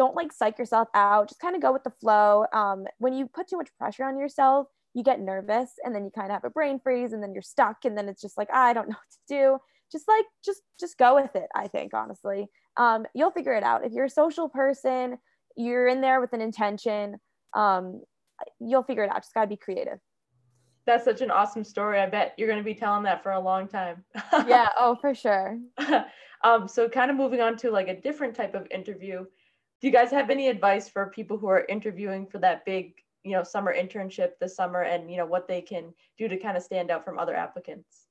don't 0.00 0.16
like 0.16 0.32
psych 0.32 0.58
yourself 0.58 0.88
out 0.94 1.28
just 1.28 1.42
kind 1.42 1.54
of 1.54 1.60
go 1.60 1.74
with 1.74 1.84
the 1.84 1.92
flow 2.00 2.46
um, 2.54 2.86
when 3.00 3.12
you 3.12 3.26
put 3.26 3.46
too 3.46 3.58
much 3.58 3.68
pressure 3.78 4.02
on 4.02 4.18
yourself 4.18 4.66
you 4.94 5.04
get 5.04 5.20
nervous 5.20 5.72
and 5.84 5.94
then 5.94 6.06
you 6.06 6.10
kind 6.10 6.28
of 6.28 6.32
have 6.32 6.44
a 6.44 6.48
brain 6.48 6.80
freeze 6.82 7.12
and 7.12 7.22
then 7.22 7.34
you're 7.34 7.42
stuck 7.42 7.84
and 7.84 7.98
then 7.98 8.08
it's 8.08 8.22
just 8.22 8.38
like 8.38 8.48
i 8.50 8.72
don't 8.72 8.88
know 8.88 8.96
what 9.28 9.28
to 9.28 9.34
do. 9.34 9.58
Just 9.92 10.08
like 10.08 10.24
just 10.42 10.62
just 10.78 10.96
go 10.96 11.16
with 11.16 11.36
it 11.36 11.48
i 11.54 11.68
think 11.68 11.92
honestly. 11.92 12.48
Um, 12.76 13.04
you'll 13.14 13.32
figure 13.32 13.52
it 13.52 13.62
out. 13.62 13.84
If 13.84 13.92
you're 13.92 14.06
a 14.06 14.10
social 14.10 14.48
person 14.48 15.18
you're 15.56 15.88
in 15.88 16.00
there 16.00 16.18
with 16.20 16.32
an 16.32 16.40
intention 16.40 17.16
um, 17.54 18.00
you'll 18.58 18.84
figure 18.84 19.04
it 19.04 19.10
out. 19.10 19.22
Just 19.22 19.34
got 19.34 19.42
to 19.42 19.48
be 19.48 19.56
creative. 19.56 19.98
That's 20.86 21.04
such 21.04 21.20
an 21.20 21.30
awesome 21.30 21.64
story. 21.64 22.00
I 22.00 22.06
bet 22.06 22.32
you're 22.38 22.48
going 22.48 22.60
to 22.60 22.64
be 22.64 22.74
telling 22.74 23.02
that 23.02 23.22
for 23.22 23.32
a 23.32 23.40
long 23.40 23.68
time. 23.68 24.02
Yeah 24.46 24.70
oh 24.78 24.96
for 24.98 25.14
sure. 25.24 25.58
Um, 26.42 26.66
so 26.68 26.88
kind 26.88 27.10
of 27.10 27.18
moving 27.18 27.42
on 27.42 27.56
to 27.58 27.70
like 27.70 27.88
a 27.88 28.00
different 28.00 28.34
type 28.34 28.54
of 28.54 28.66
interview 28.70 29.26
do 29.80 29.86
you 29.86 29.92
guys 29.92 30.10
have 30.10 30.30
any 30.30 30.48
advice 30.48 30.88
for 30.88 31.06
people 31.06 31.38
who 31.38 31.48
are 31.48 31.64
interviewing 31.68 32.26
for 32.26 32.38
that 32.38 32.64
big 32.64 32.94
you 33.24 33.32
know 33.32 33.42
summer 33.42 33.74
internship 33.74 34.30
this 34.40 34.56
summer 34.56 34.82
and 34.82 35.10
you 35.10 35.16
know 35.16 35.26
what 35.26 35.48
they 35.48 35.60
can 35.60 35.92
do 36.18 36.28
to 36.28 36.36
kind 36.36 36.56
of 36.56 36.62
stand 36.62 36.90
out 36.90 37.04
from 37.04 37.18
other 37.18 37.34
applicants? 37.34 38.06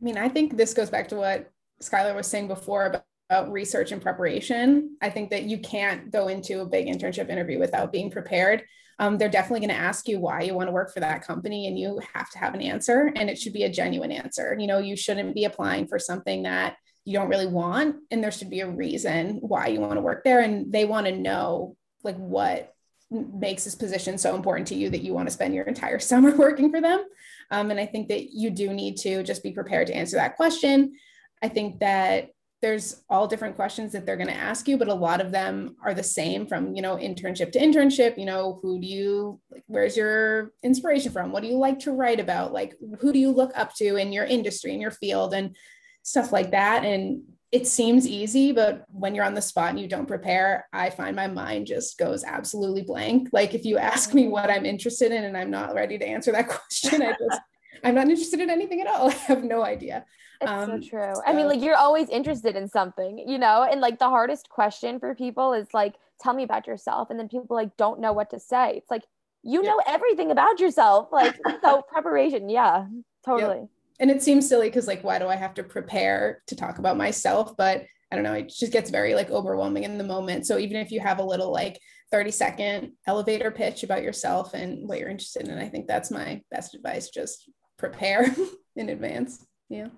I 0.00 0.04
mean 0.04 0.18
i 0.18 0.28
think 0.28 0.56
this 0.56 0.74
goes 0.74 0.90
back 0.90 1.08
to 1.08 1.16
what 1.16 1.50
skyler 1.82 2.14
was 2.14 2.26
saying 2.26 2.48
before 2.48 2.86
about, 2.86 3.04
about 3.30 3.50
research 3.52 3.92
and 3.92 4.02
preparation. 4.02 4.96
I 5.00 5.10
think 5.10 5.30
that 5.30 5.44
you 5.44 5.58
can't 5.58 6.10
go 6.10 6.28
into 6.28 6.60
a 6.60 6.66
big 6.66 6.86
internship 6.86 7.30
interview 7.30 7.58
without 7.58 7.92
being 7.92 8.10
prepared. 8.10 8.64
Um, 8.98 9.18
they're 9.18 9.28
definitely 9.28 9.66
going 9.66 9.76
to 9.76 9.82
ask 9.82 10.06
you 10.06 10.20
why 10.20 10.42
you 10.42 10.54
want 10.54 10.68
to 10.68 10.72
work 10.72 10.92
for 10.92 11.00
that 11.00 11.26
company 11.26 11.66
and 11.66 11.78
you 11.78 12.00
have 12.12 12.30
to 12.30 12.38
have 12.38 12.54
an 12.54 12.60
answer 12.60 13.12
and 13.16 13.28
it 13.28 13.38
should 13.38 13.52
be 13.52 13.64
a 13.64 13.72
genuine 13.72 14.12
answer. 14.12 14.56
You 14.58 14.66
know 14.66 14.78
you 14.78 14.96
shouldn't 14.96 15.34
be 15.34 15.44
applying 15.44 15.86
for 15.86 15.98
something 15.98 16.44
that 16.44 16.76
you 17.04 17.12
don't 17.18 17.28
really 17.28 17.46
want 17.46 17.96
and 18.10 18.22
there 18.22 18.30
should 18.30 18.50
be 18.50 18.60
a 18.60 18.68
reason 18.68 19.38
why 19.42 19.66
you 19.66 19.80
want 19.80 19.94
to 19.94 20.00
work 20.00 20.24
there 20.24 20.40
and 20.40 20.72
they 20.72 20.84
want 20.84 21.06
to 21.06 21.12
know 21.12 21.76
like 22.02 22.16
what 22.16 22.74
makes 23.10 23.64
this 23.64 23.74
position 23.74 24.18
so 24.18 24.34
important 24.34 24.66
to 24.68 24.74
you 24.74 24.90
that 24.90 25.02
you 25.02 25.12
want 25.12 25.28
to 25.28 25.32
spend 25.32 25.54
your 25.54 25.66
entire 25.66 25.98
summer 26.00 26.34
working 26.36 26.70
for 26.70 26.80
them. 26.80 27.04
Um, 27.50 27.70
and 27.70 27.78
i 27.78 27.86
think 27.86 28.08
that 28.08 28.30
you 28.32 28.50
do 28.50 28.72
need 28.72 28.96
to 28.98 29.22
just 29.22 29.42
be 29.42 29.52
prepared 29.52 29.86
to 29.88 29.94
answer 29.94 30.16
that 30.16 30.36
question. 30.36 30.94
I 31.42 31.48
think 31.48 31.80
that 31.80 32.30
there's 32.62 33.02
all 33.10 33.26
different 33.26 33.56
questions 33.56 33.92
that 33.92 34.06
they're 34.06 34.16
going 34.16 34.28
to 34.28 34.34
ask 34.34 34.66
you 34.66 34.78
but 34.78 34.88
a 34.88 34.94
lot 34.94 35.20
of 35.20 35.30
them 35.30 35.76
are 35.84 35.92
the 35.92 36.02
same 36.02 36.46
from 36.46 36.74
you 36.74 36.80
know 36.80 36.96
internship 36.96 37.52
to 37.52 37.58
internship 37.58 38.16
you 38.16 38.24
know 38.24 38.58
who 38.62 38.80
do 38.80 38.86
you 38.86 39.38
like 39.50 39.64
where's 39.66 39.96
your 39.96 40.52
inspiration 40.62 41.12
from? 41.12 41.32
What 41.32 41.42
do 41.42 41.48
you 41.48 41.58
like 41.58 41.78
to 41.80 41.92
write 41.92 42.20
about? 42.20 42.52
Like 42.52 42.74
who 43.00 43.12
do 43.12 43.18
you 43.18 43.30
look 43.30 43.52
up 43.54 43.74
to 43.76 43.96
in 43.96 44.12
your 44.12 44.24
industry 44.24 44.72
in 44.72 44.80
your 44.80 44.90
field? 44.90 45.34
And 45.34 45.56
stuff 46.04 46.32
like 46.32 46.52
that 46.52 46.84
and 46.84 47.22
it 47.50 47.66
seems 47.66 48.06
easy 48.06 48.52
but 48.52 48.84
when 48.92 49.14
you're 49.14 49.24
on 49.24 49.34
the 49.34 49.42
spot 49.42 49.70
and 49.70 49.80
you 49.80 49.88
don't 49.88 50.06
prepare 50.06 50.68
i 50.72 50.88
find 50.88 51.16
my 51.16 51.26
mind 51.26 51.66
just 51.66 51.98
goes 51.98 52.22
absolutely 52.22 52.82
blank 52.82 53.28
like 53.32 53.54
if 53.54 53.64
you 53.64 53.78
ask 53.78 54.14
me 54.14 54.28
what 54.28 54.50
i'm 54.50 54.64
interested 54.64 55.10
in 55.10 55.24
and 55.24 55.36
i'm 55.36 55.50
not 55.50 55.74
ready 55.74 55.98
to 55.98 56.06
answer 56.06 56.30
that 56.30 56.48
question 56.70 57.02
i 57.02 57.10
just 57.10 57.40
i'm 57.82 57.96
not 57.96 58.08
interested 58.08 58.38
in 58.38 58.50
anything 58.50 58.80
at 58.80 58.86
all 58.86 59.08
i 59.10 59.14
have 59.14 59.42
no 59.42 59.64
idea 59.64 60.04
it's 60.40 60.50
um, 60.50 60.82
so 60.82 60.88
true. 60.88 61.14
So, 61.14 61.22
I 61.26 61.32
mean, 61.32 61.48
like 61.48 61.62
you're 61.62 61.76
always 61.76 62.08
interested 62.08 62.56
in 62.56 62.68
something, 62.68 63.18
you 63.18 63.38
know, 63.38 63.66
and 63.70 63.80
like 63.80 63.98
the 63.98 64.08
hardest 64.08 64.48
question 64.48 64.98
for 64.98 65.14
people 65.14 65.52
is 65.52 65.68
like, 65.72 65.94
tell 66.20 66.34
me 66.34 66.42
about 66.42 66.66
yourself. 66.66 67.10
And 67.10 67.18
then 67.18 67.28
people 67.28 67.56
like 67.56 67.76
don't 67.76 68.00
know 68.00 68.12
what 68.12 68.30
to 68.30 68.40
say. 68.40 68.74
It's 68.76 68.90
like, 68.90 69.04
you 69.42 69.62
yeah. 69.62 69.70
know 69.70 69.80
everything 69.86 70.30
about 70.30 70.60
yourself. 70.60 71.08
Like, 71.12 71.38
so 71.62 71.82
preparation. 71.88 72.48
Yeah, 72.48 72.86
totally. 73.24 73.60
Yep. 73.60 73.68
And 74.00 74.10
it 74.10 74.22
seems 74.22 74.48
silly 74.48 74.68
because 74.68 74.86
like, 74.86 75.04
why 75.04 75.18
do 75.18 75.28
I 75.28 75.36
have 75.36 75.54
to 75.54 75.62
prepare 75.62 76.42
to 76.48 76.56
talk 76.56 76.78
about 76.78 76.96
myself? 76.96 77.56
But 77.56 77.84
I 78.10 78.16
don't 78.16 78.24
know, 78.24 78.34
it 78.34 78.48
just 78.48 78.72
gets 78.72 78.90
very 78.90 79.14
like 79.14 79.30
overwhelming 79.30 79.84
in 79.84 79.98
the 79.98 80.04
moment. 80.04 80.46
So 80.46 80.58
even 80.58 80.76
if 80.76 80.90
you 80.90 81.00
have 81.00 81.18
a 81.18 81.24
little 81.24 81.52
like 81.52 81.80
30 82.10 82.30
second 82.30 82.92
elevator 83.06 83.50
pitch 83.50 83.82
about 83.82 84.02
yourself 84.02 84.54
and 84.54 84.88
what 84.88 84.98
you're 84.98 85.08
interested 85.08 85.48
in, 85.48 85.58
I 85.58 85.68
think 85.68 85.86
that's 85.86 86.10
my 86.10 86.40
best 86.50 86.74
advice. 86.74 87.08
Just 87.10 87.50
prepare 87.78 88.34
in 88.76 88.88
advance. 88.88 89.44
Yeah. 89.68 89.88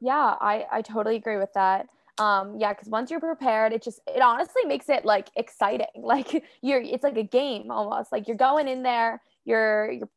Yeah, 0.00 0.34
I, 0.40 0.66
I 0.70 0.82
totally 0.82 1.16
agree 1.16 1.36
with 1.36 1.52
that. 1.54 1.86
Um, 2.18 2.56
yeah, 2.58 2.72
because 2.72 2.88
once 2.88 3.10
you're 3.10 3.20
prepared, 3.20 3.72
it 3.72 3.82
just 3.82 4.00
it 4.06 4.20
honestly 4.20 4.64
makes 4.66 4.88
it 4.88 5.04
like 5.04 5.28
exciting. 5.36 5.86
Like 5.96 6.44
you're 6.60 6.80
it's 6.80 7.04
like 7.04 7.16
a 7.16 7.22
game 7.22 7.70
almost. 7.70 8.12
Like 8.12 8.26
you're 8.28 8.36
going 8.36 8.68
in 8.68 8.82
there, 8.82 9.22
you're 9.44 9.90
you're 9.92 10.08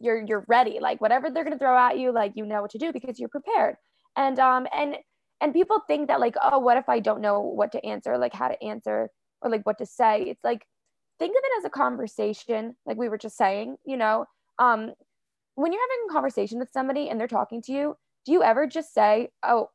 you're 0.00 0.22
you're 0.26 0.44
ready. 0.48 0.78
Like 0.80 1.00
whatever 1.00 1.30
they're 1.30 1.44
gonna 1.44 1.58
throw 1.58 1.76
at 1.76 1.98
you, 1.98 2.12
like 2.12 2.32
you 2.34 2.46
know 2.46 2.62
what 2.62 2.70
to 2.72 2.78
do 2.78 2.92
because 2.92 3.18
you're 3.18 3.28
prepared. 3.28 3.76
And 4.16 4.38
um 4.38 4.66
and 4.74 4.96
and 5.40 5.52
people 5.54 5.80
think 5.86 6.08
that 6.08 6.20
like, 6.20 6.34
oh, 6.42 6.58
what 6.58 6.76
if 6.76 6.88
I 6.88 7.00
don't 7.00 7.20
know 7.22 7.40
what 7.40 7.72
to 7.72 7.84
answer, 7.84 8.18
like 8.18 8.34
how 8.34 8.48
to 8.48 8.62
answer 8.62 9.10
or 9.42 9.50
like 9.50 9.64
what 9.64 9.78
to 9.78 9.86
say? 9.86 10.22
It's 10.22 10.44
like 10.44 10.66
think 11.18 11.32
of 11.32 11.42
it 11.44 11.58
as 11.58 11.64
a 11.64 11.70
conversation, 11.70 12.76
like 12.86 12.96
we 12.96 13.08
were 13.08 13.18
just 13.18 13.36
saying, 13.36 13.76
you 13.84 13.96
know. 13.96 14.26
Um 14.58 14.92
when 15.54 15.72
you're 15.72 15.82
having 15.82 16.10
a 16.10 16.12
conversation 16.12 16.58
with 16.58 16.70
somebody 16.72 17.08
and 17.08 17.20
they're 17.20 17.28
talking 17.28 17.62
to 17.62 17.72
you, 17.72 17.96
do 18.24 18.32
you 18.32 18.42
ever 18.42 18.66
just 18.66 18.94
say, 18.94 19.30
"Oh, 19.42 19.70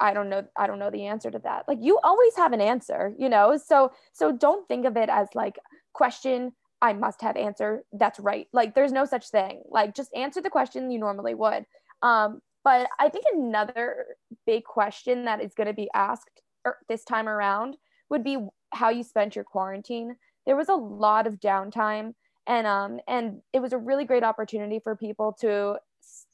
I 0.00 0.12
don't 0.14 0.28
know 0.30 0.44
I 0.56 0.66
don't 0.66 0.78
know 0.78 0.90
the 0.90 1.06
answer 1.06 1.30
to 1.30 1.38
that." 1.40 1.66
Like 1.68 1.78
you 1.82 1.98
always 2.04 2.36
have 2.36 2.52
an 2.52 2.60
answer, 2.60 3.14
you 3.18 3.28
know? 3.28 3.56
So 3.56 3.92
so 4.12 4.32
don't 4.32 4.66
think 4.68 4.86
of 4.86 4.96
it 4.96 5.08
as 5.08 5.28
like 5.34 5.58
question 5.94 6.52
I 6.86 6.92
must 6.92 7.20
have 7.22 7.36
answer 7.36 7.84
that's 7.92 8.20
right. 8.20 8.46
Like 8.52 8.74
there's 8.74 8.92
no 8.92 9.04
such 9.04 9.28
thing. 9.28 9.62
Like 9.68 9.94
just 9.94 10.14
answer 10.14 10.40
the 10.40 10.50
question 10.50 10.90
you 10.90 10.98
normally 10.98 11.34
would. 11.34 11.64
Um 12.02 12.40
but 12.64 12.88
I 12.98 13.08
think 13.08 13.24
another 13.32 14.06
big 14.44 14.64
question 14.64 15.24
that 15.26 15.40
is 15.40 15.54
going 15.54 15.68
to 15.68 15.72
be 15.72 15.88
asked 15.94 16.42
er, 16.66 16.76
this 16.88 17.04
time 17.04 17.28
around 17.28 17.76
would 18.10 18.24
be 18.24 18.38
how 18.72 18.90
you 18.90 19.04
spent 19.04 19.36
your 19.36 19.44
quarantine. 19.44 20.16
There 20.46 20.56
was 20.56 20.68
a 20.68 20.74
lot 20.74 21.26
of 21.26 21.40
downtime 21.40 22.14
and 22.46 22.66
um 22.66 23.00
and 23.08 23.40
it 23.52 23.60
was 23.60 23.72
a 23.72 23.78
really 23.78 24.04
great 24.04 24.24
opportunity 24.24 24.80
for 24.82 24.94
people 24.96 25.32
to 25.40 25.76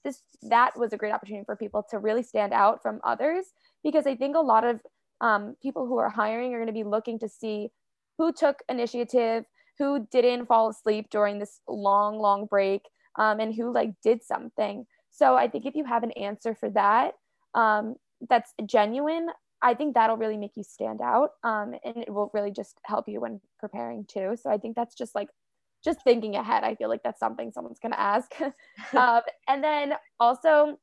this 0.05 0.23
that 0.43 0.79
was 0.79 0.93
a 0.93 0.99
great 0.99 1.12
opportunity 1.12 1.45
for 1.45 1.57
people 1.57 1.83
to 1.91 1.99
really 1.99 2.23
stand 2.23 2.53
out 2.53 2.83
from 2.83 3.01
others 3.05 3.47
because 3.83 4.07
I 4.07 4.17
think 4.17 4.37
a 4.37 4.41
lot 4.41 4.65
of 4.65 4.81
um, 5.23 5.57
people 5.62 5.87
who 5.87 5.99
are 5.99 6.11
hiring 6.11 6.53
are 6.53 6.59
going 6.59 6.67
to 6.67 6.73
be 6.73 6.85
looking 6.85 7.19
to 7.21 7.29
see 7.29 7.71
who 8.19 8.33
took 8.33 8.62
initiative, 8.69 9.45
who 9.79 10.07
didn't 10.11 10.47
fall 10.47 10.69
asleep 10.69 11.09
during 11.11 11.39
this 11.39 11.61
long, 11.69 12.19
long 12.19 12.47
break, 12.47 12.83
um, 13.19 13.41
and 13.41 13.55
who 13.55 13.73
like 13.73 13.91
did 14.03 14.23
something. 14.23 14.87
So 15.11 15.37
I 15.37 15.49
think 15.49 15.67
if 15.67 15.75
you 15.75 15.85
have 15.85 16.03
an 16.03 16.13
answer 16.13 16.55
for 16.55 16.71
that 16.71 17.13
um, 17.55 17.97
that's 18.29 18.53
genuine, 18.65 19.29
I 19.63 19.75
think 19.75 19.95
that'll 19.95 20.17
really 20.17 20.37
make 20.37 20.53
you 20.57 20.65
stand 20.65 21.01
out, 21.01 21.31
um, 21.45 21.75
and 21.85 21.97
it 21.99 22.13
will 22.13 22.31
really 22.35 22.51
just 22.51 22.81
help 22.85 23.09
you 23.09 23.21
when 23.21 23.41
preparing 23.61 24.05
too. 24.07 24.37
So 24.41 24.51
I 24.51 24.59
think 24.59 24.75
that's 24.77 24.95
just 24.95 25.15
like 25.15 25.29
just 25.85 26.03
thinking 26.03 26.37
ahead, 26.37 26.65
I 26.65 26.75
feel 26.75 26.89
like 26.89 27.03
that's 27.03 27.21
something 27.21 27.51
someone's 27.53 27.81
going 27.81 27.93
to 27.93 28.01
ask. 28.01 28.33
um, 28.97 29.21
and 29.49 29.63
then 29.63 29.95
also, 30.21 30.79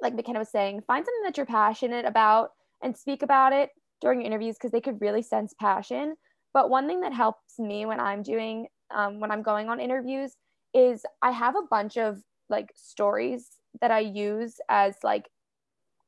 like 0.00 0.14
Makena 0.16 0.38
was 0.38 0.50
saying, 0.50 0.82
find 0.86 1.04
something 1.04 1.22
that 1.24 1.36
you're 1.36 1.46
passionate 1.46 2.04
about 2.04 2.50
and 2.82 2.96
speak 2.96 3.22
about 3.22 3.52
it 3.52 3.70
during 4.00 4.22
interviews 4.22 4.56
because 4.56 4.72
they 4.72 4.80
could 4.80 5.00
really 5.00 5.22
sense 5.22 5.54
passion. 5.58 6.14
But 6.54 6.70
one 6.70 6.86
thing 6.86 7.00
that 7.02 7.12
helps 7.12 7.58
me 7.58 7.84
when 7.84 8.00
I'm 8.00 8.22
doing, 8.22 8.68
um, 8.94 9.20
when 9.20 9.30
I'm 9.30 9.42
going 9.42 9.68
on 9.68 9.80
interviews 9.80 10.36
is 10.72 11.04
I 11.20 11.32
have 11.32 11.56
a 11.56 11.66
bunch 11.68 11.98
of 11.98 12.22
like 12.48 12.70
stories 12.74 13.48
that 13.80 13.90
I 13.90 14.00
use 14.00 14.56
as 14.68 14.94
like 15.02 15.28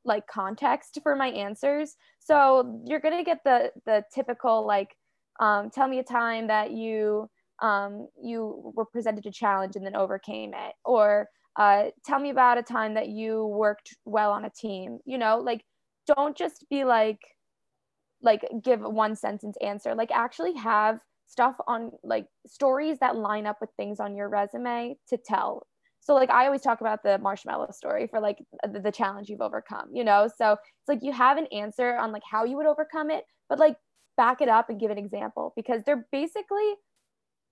like 0.05 0.25
context 0.27 0.99
for 1.03 1.15
my 1.15 1.27
answers. 1.27 1.97
So 2.19 2.81
you're 2.85 2.99
gonna 3.01 3.23
get 3.23 3.43
the 3.43 3.71
the 3.85 4.03
typical 4.13 4.65
like 4.65 4.95
um, 5.39 5.69
tell 5.69 5.87
me 5.87 5.99
a 5.99 6.03
time 6.03 6.47
that 6.47 6.71
you 6.71 7.29
um, 7.61 8.07
you 8.21 8.71
were 8.75 8.85
presented 8.85 9.25
a 9.25 9.31
challenge 9.31 9.75
and 9.75 9.85
then 9.85 9.95
overcame 9.95 10.53
it 10.53 10.73
or 10.85 11.27
uh, 11.57 11.85
tell 12.05 12.19
me 12.19 12.29
about 12.29 12.57
a 12.57 12.63
time 12.63 12.93
that 12.93 13.09
you 13.09 13.45
worked 13.47 13.95
well 14.05 14.31
on 14.31 14.45
a 14.45 14.49
team 14.49 14.99
you 15.05 15.17
know 15.17 15.39
like 15.39 15.63
don't 16.05 16.37
just 16.37 16.65
be 16.69 16.83
like 16.83 17.19
like 18.21 18.45
give 18.63 18.81
one 18.81 19.15
sentence 19.15 19.57
answer. 19.61 19.95
Like 19.95 20.11
actually 20.11 20.53
have 20.55 20.99
stuff 21.27 21.55
on 21.67 21.91
like 22.03 22.27
stories 22.45 22.97
that 22.99 23.15
line 23.15 23.45
up 23.45 23.57
with 23.59 23.69
things 23.77 23.99
on 23.99 24.15
your 24.15 24.29
resume 24.29 24.97
to 25.09 25.17
tell. 25.17 25.67
So 25.99 26.13
like 26.13 26.29
i 26.29 26.45
always 26.45 26.61
talk 26.61 26.79
about 26.79 27.03
the 27.03 27.19
marshmello 27.21 27.73
story 27.73 28.07
for 28.07 28.21
like 28.21 28.37
the, 28.71 28.79
the 28.79 28.91
challenge 28.91 29.27
you've 29.27 29.41
overcome 29.41 29.89
you 29.91 30.05
know? 30.05 30.29
So 30.37 30.53
it's 30.53 30.87
like 30.87 30.99
you 31.01 31.11
have 31.11 31.37
an 31.37 31.47
answer 31.47 31.97
on 31.97 32.13
like 32.13 32.23
how 32.29 32.45
you 32.45 32.55
would 32.55 32.65
overcome 32.65 33.11
it 33.11 33.25
but 33.49 33.59
like 33.59 33.75
back 34.15 34.41
it 34.41 34.47
up 34.47 34.69
and 34.69 34.79
give 34.79 34.89
an 34.89 34.97
example 34.97 35.53
because 35.55 35.83
they're 35.85 36.07
basically 36.11 36.75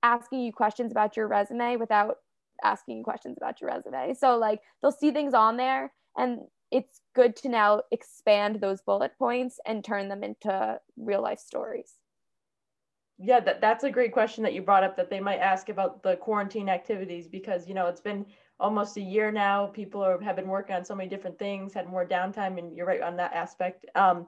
asking 0.03 0.41
you 0.41 0.53
questions 0.53 0.91
about 0.91 1.17
your 1.17 1.27
resume 1.27 1.77
without 1.77 2.17
asking 2.63 3.03
questions 3.03 3.37
about 3.37 3.59
your 3.61 3.69
resume. 3.69 4.13
So 4.13 4.37
like 4.37 4.61
they'll 4.81 4.91
see 4.91 5.11
things 5.11 5.33
on 5.33 5.57
there 5.57 5.91
and 6.17 6.39
it's 6.71 7.01
good 7.13 7.35
to 7.37 7.49
now 7.49 7.81
expand 7.91 8.59
those 8.59 8.81
bullet 8.81 9.11
points 9.17 9.59
and 9.65 9.83
turn 9.83 10.09
them 10.09 10.23
into 10.23 10.79
real 10.97 11.21
life 11.21 11.39
stories. 11.39 11.93
Yeah, 13.17 13.39
that, 13.39 13.61
that's 13.61 13.85
a 13.85 13.89
great 13.89 14.11
question 14.11 14.43
that 14.43 14.53
you 14.53 14.61
brought 14.61 14.83
up 14.83 14.97
that 14.97 15.09
they 15.09 15.21
might 15.21 15.39
ask 15.39 15.69
about 15.69 16.03
the 16.03 16.17
quarantine 16.17 16.67
activities 16.67 17.27
because, 17.27 17.67
you 17.67 17.73
know, 17.73 17.87
it's 17.87 18.01
been 18.01 18.25
almost 18.59 18.97
a 18.97 19.01
year 19.01 19.31
now. 19.31 19.67
People 19.67 20.03
are, 20.03 20.21
have 20.21 20.35
been 20.35 20.49
working 20.49 20.75
on 20.75 20.83
so 20.83 20.95
many 20.95 21.09
different 21.09 21.39
things, 21.39 21.73
had 21.73 21.87
more 21.87 22.05
downtime, 22.05 22.59
and 22.59 22.75
you're 22.75 22.85
right 22.85 23.01
on 23.01 23.15
that 23.15 23.33
aspect. 23.33 23.85
Um, 23.95 24.27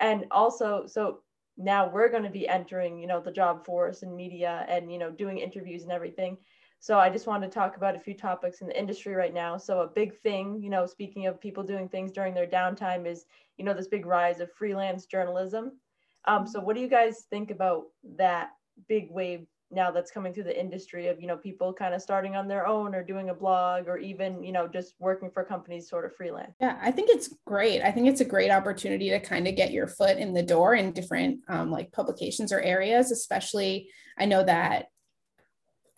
and 0.00 0.24
also, 0.30 0.86
so 0.86 1.18
now 1.56 1.88
we're 1.88 2.08
going 2.08 2.22
to 2.22 2.30
be 2.30 2.48
entering 2.48 2.98
you 2.98 3.06
know 3.06 3.20
the 3.20 3.30
job 3.30 3.64
force 3.64 4.02
and 4.02 4.16
media 4.16 4.64
and 4.68 4.90
you 4.90 4.98
know 4.98 5.10
doing 5.10 5.38
interviews 5.38 5.82
and 5.82 5.92
everything 5.92 6.36
so 6.82 6.98
i 6.98 7.08
just 7.08 7.28
wanted 7.28 7.46
to 7.46 7.54
talk 7.54 7.76
about 7.76 7.94
a 7.94 8.00
few 8.00 8.12
topics 8.12 8.60
in 8.60 8.66
the 8.66 8.78
industry 8.78 9.14
right 9.14 9.32
now. 9.32 9.56
So 9.56 9.82
a 9.82 9.86
big 9.86 10.18
thing 10.20 10.60
you 10.60 10.68
know 10.68 10.84
speaking 10.84 11.26
of 11.26 11.40
people 11.40 11.62
doing 11.62 11.88
things 11.88 12.10
during 12.10 12.34
their 12.34 12.46
downtime 12.46 13.06
is 13.06 13.24
you 13.56 13.64
know 13.64 13.72
this 13.72 13.86
big 13.86 14.04
rise 14.04 14.40
of 14.40 14.52
freelance 14.52 15.06
journalism. 15.06 15.78
Um, 16.24 16.46
so 16.46 16.60
what 16.60 16.74
do 16.74 16.82
you 16.82 16.88
guys 16.88 17.26
think 17.30 17.50
about 17.50 17.84
that 18.16 18.50
big 18.88 19.10
wave 19.10 19.46
now 19.70 19.90
that's 19.90 20.10
coming 20.10 20.34
through 20.34 20.42
the 20.42 20.60
industry 20.60 21.06
of 21.06 21.20
you 21.20 21.28
know 21.28 21.36
people 21.36 21.72
kind 21.72 21.94
of 21.94 22.02
starting 22.02 22.34
on 22.34 22.48
their 22.48 22.66
own 22.66 22.96
or 22.96 23.04
doing 23.04 23.30
a 23.30 23.34
blog 23.34 23.86
or 23.86 23.96
even 23.96 24.42
you 24.42 24.52
know 24.52 24.66
just 24.66 24.94
working 24.98 25.30
for 25.30 25.44
companies 25.44 25.88
sort 25.88 26.04
of 26.04 26.14
freelance? 26.16 26.56
Yeah 26.60 26.78
i 26.82 26.90
think 26.90 27.10
it's 27.10 27.32
great. 27.46 27.80
I 27.80 27.92
think 27.92 28.08
it's 28.08 28.20
a 28.20 28.24
great 28.34 28.50
opportunity 28.50 29.08
to 29.10 29.20
kind 29.20 29.46
of 29.46 29.54
get 29.54 29.70
your 29.70 29.86
foot 29.86 30.18
in 30.18 30.34
the 30.34 30.42
door 30.42 30.74
in 30.74 30.90
different 30.92 31.40
um, 31.48 31.70
like 31.70 31.92
publications 31.92 32.52
or 32.52 32.60
areas 32.60 33.12
especially 33.12 33.88
i 34.18 34.24
know 34.24 34.42
that 34.42 34.86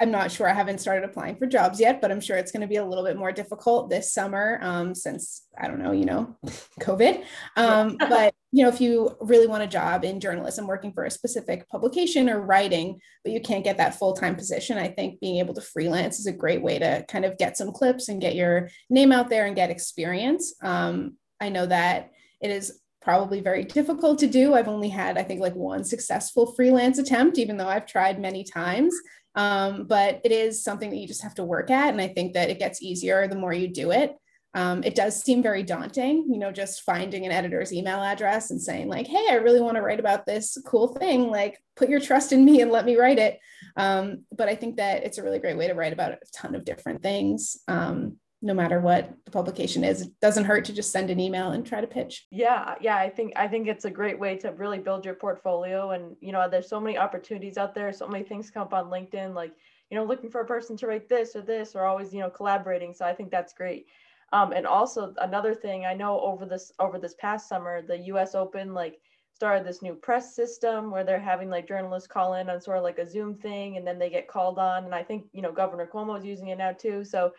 I'm 0.00 0.10
not 0.10 0.32
sure. 0.32 0.48
I 0.48 0.54
haven't 0.54 0.80
started 0.80 1.04
applying 1.04 1.36
for 1.36 1.46
jobs 1.46 1.78
yet, 1.78 2.00
but 2.00 2.10
I'm 2.10 2.20
sure 2.20 2.36
it's 2.36 2.50
going 2.50 2.62
to 2.62 2.66
be 2.66 2.76
a 2.76 2.84
little 2.84 3.04
bit 3.04 3.16
more 3.16 3.30
difficult 3.30 3.90
this 3.90 4.12
summer 4.12 4.58
um, 4.60 4.92
since 4.92 5.46
I 5.56 5.68
don't 5.68 5.80
know, 5.80 5.92
you 5.92 6.04
know, 6.04 6.36
COVID. 6.80 7.24
Um, 7.56 7.96
but 8.00 8.34
you 8.50 8.64
know, 8.64 8.68
if 8.68 8.80
you 8.80 9.16
really 9.20 9.46
want 9.46 9.62
a 9.62 9.68
job 9.68 10.04
in 10.04 10.18
journalism, 10.18 10.66
working 10.66 10.92
for 10.92 11.04
a 11.04 11.10
specific 11.10 11.68
publication 11.68 12.28
or 12.28 12.40
writing, 12.40 12.98
but 13.22 13.32
you 13.32 13.40
can't 13.40 13.62
get 13.62 13.76
that 13.76 13.94
full 13.94 14.14
time 14.14 14.34
position, 14.34 14.78
I 14.78 14.88
think 14.88 15.20
being 15.20 15.36
able 15.38 15.54
to 15.54 15.60
freelance 15.60 16.18
is 16.18 16.26
a 16.26 16.32
great 16.32 16.62
way 16.62 16.78
to 16.80 17.04
kind 17.08 17.24
of 17.24 17.38
get 17.38 17.56
some 17.56 17.70
clips 17.70 18.08
and 18.08 18.20
get 18.20 18.34
your 18.34 18.70
name 18.90 19.12
out 19.12 19.28
there 19.30 19.46
and 19.46 19.54
get 19.54 19.70
experience. 19.70 20.54
Um, 20.60 21.16
I 21.40 21.50
know 21.50 21.66
that 21.66 22.10
it 22.40 22.50
is 22.50 22.80
probably 23.00 23.40
very 23.40 23.64
difficult 23.64 24.18
to 24.18 24.26
do. 24.26 24.54
I've 24.54 24.66
only 24.66 24.88
had, 24.88 25.18
I 25.18 25.22
think, 25.22 25.40
like 25.40 25.54
one 25.54 25.84
successful 25.84 26.52
freelance 26.54 26.98
attempt, 26.98 27.38
even 27.38 27.58
though 27.58 27.68
I've 27.68 27.86
tried 27.86 28.18
many 28.18 28.42
times. 28.44 28.94
Um, 29.34 29.84
but 29.84 30.20
it 30.24 30.32
is 30.32 30.62
something 30.62 30.90
that 30.90 30.96
you 30.96 31.08
just 31.08 31.22
have 31.22 31.34
to 31.34 31.44
work 31.44 31.70
at. 31.70 31.90
And 31.90 32.00
I 32.00 32.08
think 32.08 32.34
that 32.34 32.50
it 32.50 32.58
gets 32.58 32.82
easier 32.82 33.26
the 33.26 33.36
more 33.36 33.52
you 33.52 33.68
do 33.68 33.90
it. 33.90 34.14
Um, 34.56 34.84
it 34.84 34.94
does 34.94 35.20
seem 35.20 35.42
very 35.42 35.64
daunting, 35.64 36.28
you 36.30 36.38
know, 36.38 36.52
just 36.52 36.82
finding 36.82 37.26
an 37.26 37.32
editor's 37.32 37.72
email 37.72 38.00
address 38.00 38.52
and 38.52 38.62
saying, 38.62 38.88
like, 38.88 39.08
hey, 39.08 39.26
I 39.28 39.34
really 39.34 39.60
want 39.60 39.76
to 39.76 39.82
write 39.82 39.98
about 39.98 40.26
this 40.26 40.56
cool 40.64 40.94
thing. 40.94 41.28
Like, 41.28 41.58
put 41.74 41.88
your 41.88 41.98
trust 41.98 42.30
in 42.32 42.44
me 42.44 42.60
and 42.60 42.70
let 42.70 42.86
me 42.86 42.94
write 42.94 43.18
it. 43.18 43.40
Um, 43.76 44.24
but 44.30 44.48
I 44.48 44.54
think 44.54 44.76
that 44.76 45.02
it's 45.02 45.18
a 45.18 45.24
really 45.24 45.40
great 45.40 45.58
way 45.58 45.66
to 45.66 45.74
write 45.74 45.92
about 45.92 46.12
a 46.12 46.18
ton 46.32 46.54
of 46.54 46.64
different 46.64 47.02
things. 47.02 47.56
Um, 47.66 48.18
no 48.44 48.52
matter 48.52 48.78
what 48.78 49.10
the 49.24 49.30
publication 49.30 49.82
is. 49.82 50.02
It 50.02 50.20
doesn't 50.20 50.44
hurt 50.44 50.66
to 50.66 50.72
just 50.74 50.92
send 50.92 51.08
an 51.08 51.18
email 51.18 51.52
and 51.52 51.66
try 51.66 51.80
to 51.80 51.86
pitch. 51.86 52.26
Yeah 52.30 52.74
yeah 52.80 52.96
i 52.96 53.08
think 53.08 53.32
i 53.36 53.48
think 53.48 53.66
it's 53.66 53.86
a 53.86 53.90
great 53.90 54.18
way 54.18 54.36
to 54.36 54.52
really 54.52 54.78
build 54.78 55.04
your 55.04 55.14
portfolio. 55.14 55.92
And 55.92 56.14
you 56.20 56.30
know 56.30 56.46
there's 56.48 56.68
so 56.68 56.78
many 56.78 56.98
opportunities 56.98 57.56
out 57.56 57.74
there. 57.74 57.92
So 57.92 58.06
many 58.06 58.22
things 58.22 58.50
come 58.50 58.62
up 58.62 58.74
on 58.74 58.86
linkedin 58.86 59.34
like 59.34 59.52
you 59.90 59.96
know 59.96 60.04
looking 60.04 60.30
for 60.30 60.42
a 60.42 60.46
person 60.46 60.76
to 60.76 60.86
write 60.86 61.08
this 61.08 61.34
or 61.34 61.40
this 61.40 61.74
or 61.74 61.86
always 61.86 62.12
you 62.12 62.20
know 62.20 62.30
collaborating. 62.30 62.92
So 62.92 63.06
i 63.06 63.14
think 63.14 63.30
that's 63.30 63.54
great. 63.54 63.86
Um, 64.32 64.52
and 64.52 64.66
also 64.66 65.14
another 65.18 65.54
thing 65.54 65.86
i 65.86 65.94
know 65.94 66.20
over 66.20 66.44
this 66.44 66.70
over 66.78 66.98
this 66.98 67.14
past 67.14 67.48
summer 67.48 67.80
the 67.80 67.96
us 67.96 68.34
open 68.34 68.74
like 68.74 69.00
started 69.34 69.66
this 69.66 69.82
new 69.82 69.94
press 69.94 70.36
system 70.36 70.90
where 70.90 71.02
they're 71.02 71.18
having 71.18 71.50
like 71.50 71.66
journalists 71.66 72.06
call 72.06 72.34
in 72.34 72.48
on 72.48 72.60
sort 72.60 72.76
of 72.76 72.84
like 72.84 72.98
a 72.98 73.08
zoom 73.08 73.34
thing 73.34 73.76
and 73.76 73.86
then 73.86 73.98
they 73.98 74.10
get 74.10 74.28
called 74.28 74.58
on. 74.58 74.84
And 74.84 74.94
i 74.94 75.02
think 75.02 75.24
you 75.32 75.40
know 75.40 75.52
governor 75.52 75.88
cuomo 75.90 76.18
is 76.18 76.26
using 76.26 76.48
it 76.48 76.58
now 76.58 76.72
too. 76.72 77.04
So 77.04 77.32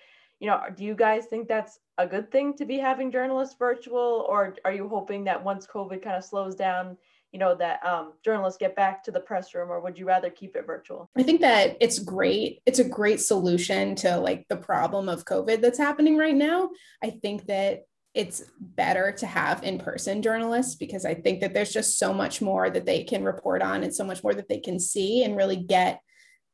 you 0.45 0.51
know, 0.51 0.61
do 0.77 0.83
you 0.83 0.93
guys 0.93 1.25
think 1.25 1.47
that's 1.47 1.79
a 1.97 2.05
good 2.05 2.31
thing 2.31 2.53
to 2.57 2.65
be 2.65 2.77
having 2.77 3.11
journalists 3.11 3.55
virtual, 3.57 4.27
or 4.29 4.55
are 4.63 4.71
you 4.71 4.87
hoping 4.87 5.23
that 5.23 5.43
once 5.43 5.65
COVID 5.65 6.03
kind 6.03 6.15
of 6.15 6.23
slows 6.23 6.53
down, 6.53 6.97
you 7.31 7.39
know, 7.39 7.55
that 7.55 7.83
um, 7.83 8.13
journalists 8.23 8.59
get 8.59 8.75
back 8.75 9.03
to 9.05 9.11
the 9.11 9.19
press 9.19 9.55
room, 9.55 9.71
or 9.71 9.79
would 9.79 9.97
you 9.97 10.05
rather 10.05 10.29
keep 10.29 10.55
it 10.55 10.67
virtual? 10.67 11.09
I 11.17 11.23
think 11.23 11.41
that 11.41 11.77
it's 11.81 11.97
great. 11.97 12.61
It's 12.67 12.77
a 12.77 12.87
great 12.87 13.21
solution 13.21 13.95
to 13.95 14.19
like 14.19 14.45
the 14.47 14.55
problem 14.55 15.09
of 15.09 15.25
COVID 15.25 15.61
that's 15.61 15.79
happening 15.79 16.15
right 16.15 16.35
now. 16.35 16.69
I 17.03 17.09
think 17.09 17.47
that 17.47 17.85
it's 18.13 18.43
better 18.59 19.11
to 19.13 19.25
have 19.25 19.63
in-person 19.63 20.21
journalists 20.21 20.75
because 20.75 21.05
I 21.05 21.15
think 21.15 21.41
that 21.41 21.55
there's 21.55 21.73
just 21.73 21.97
so 21.97 22.13
much 22.13 22.39
more 22.39 22.69
that 22.69 22.85
they 22.85 23.03
can 23.03 23.23
report 23.23 23.63
on 23.63 23.81
and 23.81 23.95
so 23.95 24.03
much 24.03 24.23
more 24.23 24.35
that 24.35 24.47
they 24.47 24.59
can 24.59 24.79
see 24.79 25.23
and 25.23 25.35
really 25.35 25.57
get 25.57 26.01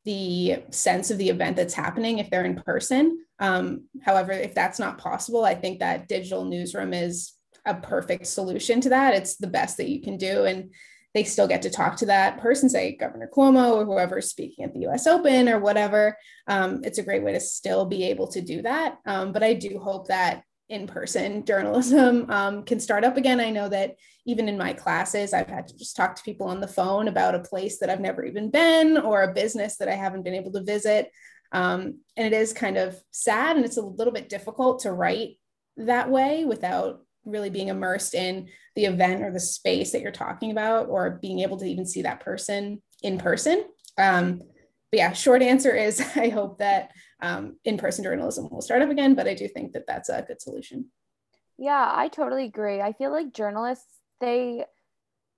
the 0.05 0.63
sense 0.71 1.11
of 1.11 1.17
the 1.17 1.29
event 1.29 1.55
that's 1.55 1.73
happening 1.73 2.19
if 2.19 2.29
they're 2.29 2.45
in 2.45 2.61
person. 2.61 3.23
Um, 3.39 3.85
however, 4.03 4.31
if 4.31 4.53
that's 4.53 4.79
not 4.79 4.97
possible, 4.97 5.43
I 5.43 5.55
think 5.55 5.79
that 5.79 6.07
digital 6.07 6.45
newsroom 6.45 6.93
is 6.93 7.33
a 7.65 7.75
perfect 7.75 8.27
solution 8.27 8.81
to 8.81 8.89
that. 8.89 9.13
It's 9.13 9.35
the 9.37 9.47
best 9.47 9.77
that 9.77 9.89
you 9.89 10.01
can 10.01 10.17
do. 10.17 10.45
And 10.45 10.71
they 11.13 11.23
still 11.23 11.47
get 11.47 11.61
to 11.63 11.69
talk 11.69 11.97
to 11.97 12.05
that 12.05 12.39
person, 12.39 12.69
say 12.69 12.95
Governor 12.95 13.29
Cuomo 13.35 13.75
or 13.75 13.85
whoever's 13.85 14.29
speaking 14.29 14.63
at 14.63 14.73
the 14.73 14.87
US 14.87 15.07
Open 15.07 15.49
or 15.49 15.59
whatever. 15.59 16.17
Um, 16.47 16.81
it's 16.83 16.99
a 16.99 17.03
great 17.03 17.23
way 17.23 17.33
to 17.33 17.39
still 17.39 17.85
be 17.85 18.05
able 18.05 18.27
to 18.29 18.41
do 18.41 18.61
that. 18.61 18.97
Um, 19.05 19.33
but 19.33 19.43
I 19.43 19.53
do 19.53 19.77
hope 19.79 20.07
that 20.07 20.43
in 20.71 20.87
person 20.87 21.45
journalism 21.45 22.25
um, 22.31 22.63
can 22.63 22.79
start 22.79 23.03
up 23.03 23.17
again. 23.17 23.39
I 23.39 23.51
know 23.51 23.69
that 23.69 23.97
even 24.25 24.47
in 24.47 24.57
my 24.57 24.73
classes, 24.73 25.33
I've 25.33 25.49
had 25.49 25.67
to 25.67 25.77
just 25.77 25.95
talk 25.95 26.15
to 26.15 26.23
people 26.23 26.47
on 26.47 26.61
the 26.61 26.67
phone 26.67 27.07
about 27.07 27.35
a 27.35 27.39
place 27.39 27.79
that 27.79 27.89
I've 27.89 27.99
never 27.99 28.23
even 28.23 28.49
been 28.49 28.97
or 28.97 29.23
a 29.23 29.33
business 29.33 29.77
that 29.77 29.89
I 29.89 29.95
haven't 29.95 30.23
been 30.23 30.33
able 30.33 30.51
to 30.53 30.63
visit. 30.63 31.11
Um, 31.51 31.99
and 32.15 32.25
it 32.25 32.33
is 32.33 32.53
kind 32.53 32.77
of 32.77 32.99
sad 33.11 33.57
and 33.57 33.65
it's 33.65 33.77
a 33.77 33.81
little 33.81 34.13
bit 34.13 34.29
difficult 34.29 34.79
to 34.81 34.93
write 34.93 35.37
that 35.77 36.09
way 36.09 36.45
without 36.45 37.01
really 37.25 37.49
being 37.49 37.67
immersed 37.67 38.15
in 38.15 38.47
the 38.75 38.85
event 38.85 39.21
or 39.21 39.31
the 39.31 39.39
space 39.39 39.91
that 39.91 40.01
you're 40.01 40.11
talking 40.11 40.51
about 40.51 40.87
or 40.87 41.19
being 41.21 41.39
able 41.39 41.57
to 41.57 41.65
even 41.65 41.85
see 41.85 42.03
that 42.03 42.21
person 42.21 42.81
in 43.03 43.17
person. 43.17 43.65
Um, 43.97 44.41
but 44.91 44.97
yeah, 44.97 45.13
short 45.13 45.41
answer 45.41 45.73
is 45.73 46.01
I 46.15 46.29
hope 46.29 46.59
that 46.59 46.91
um, 47.21 47.57
in-person 47.63 48.03
journalism 48.03 48.49
will 48.51 48.61
start 48.61 48.81
up 48.81 48.89
again, 48.89 49.15
but 49.15 49.27
I 49.27 49.33
do 49.33 49.47
think 49.47 49.73
that 49.73 49.87
that's 49.87 50.09
a 50.09 50.23
good 50.27 50.41
solution. 50.41 50.91
Yeah, 51.57 51.91
I 51.93 52.07
totally 52.07 52.45
agree. 52.45 52.81
I 52.81 52.93
feel 52.93 53.11
like 53.11 53.33
journalists, 53.33 53.99
they, 54.19 54.65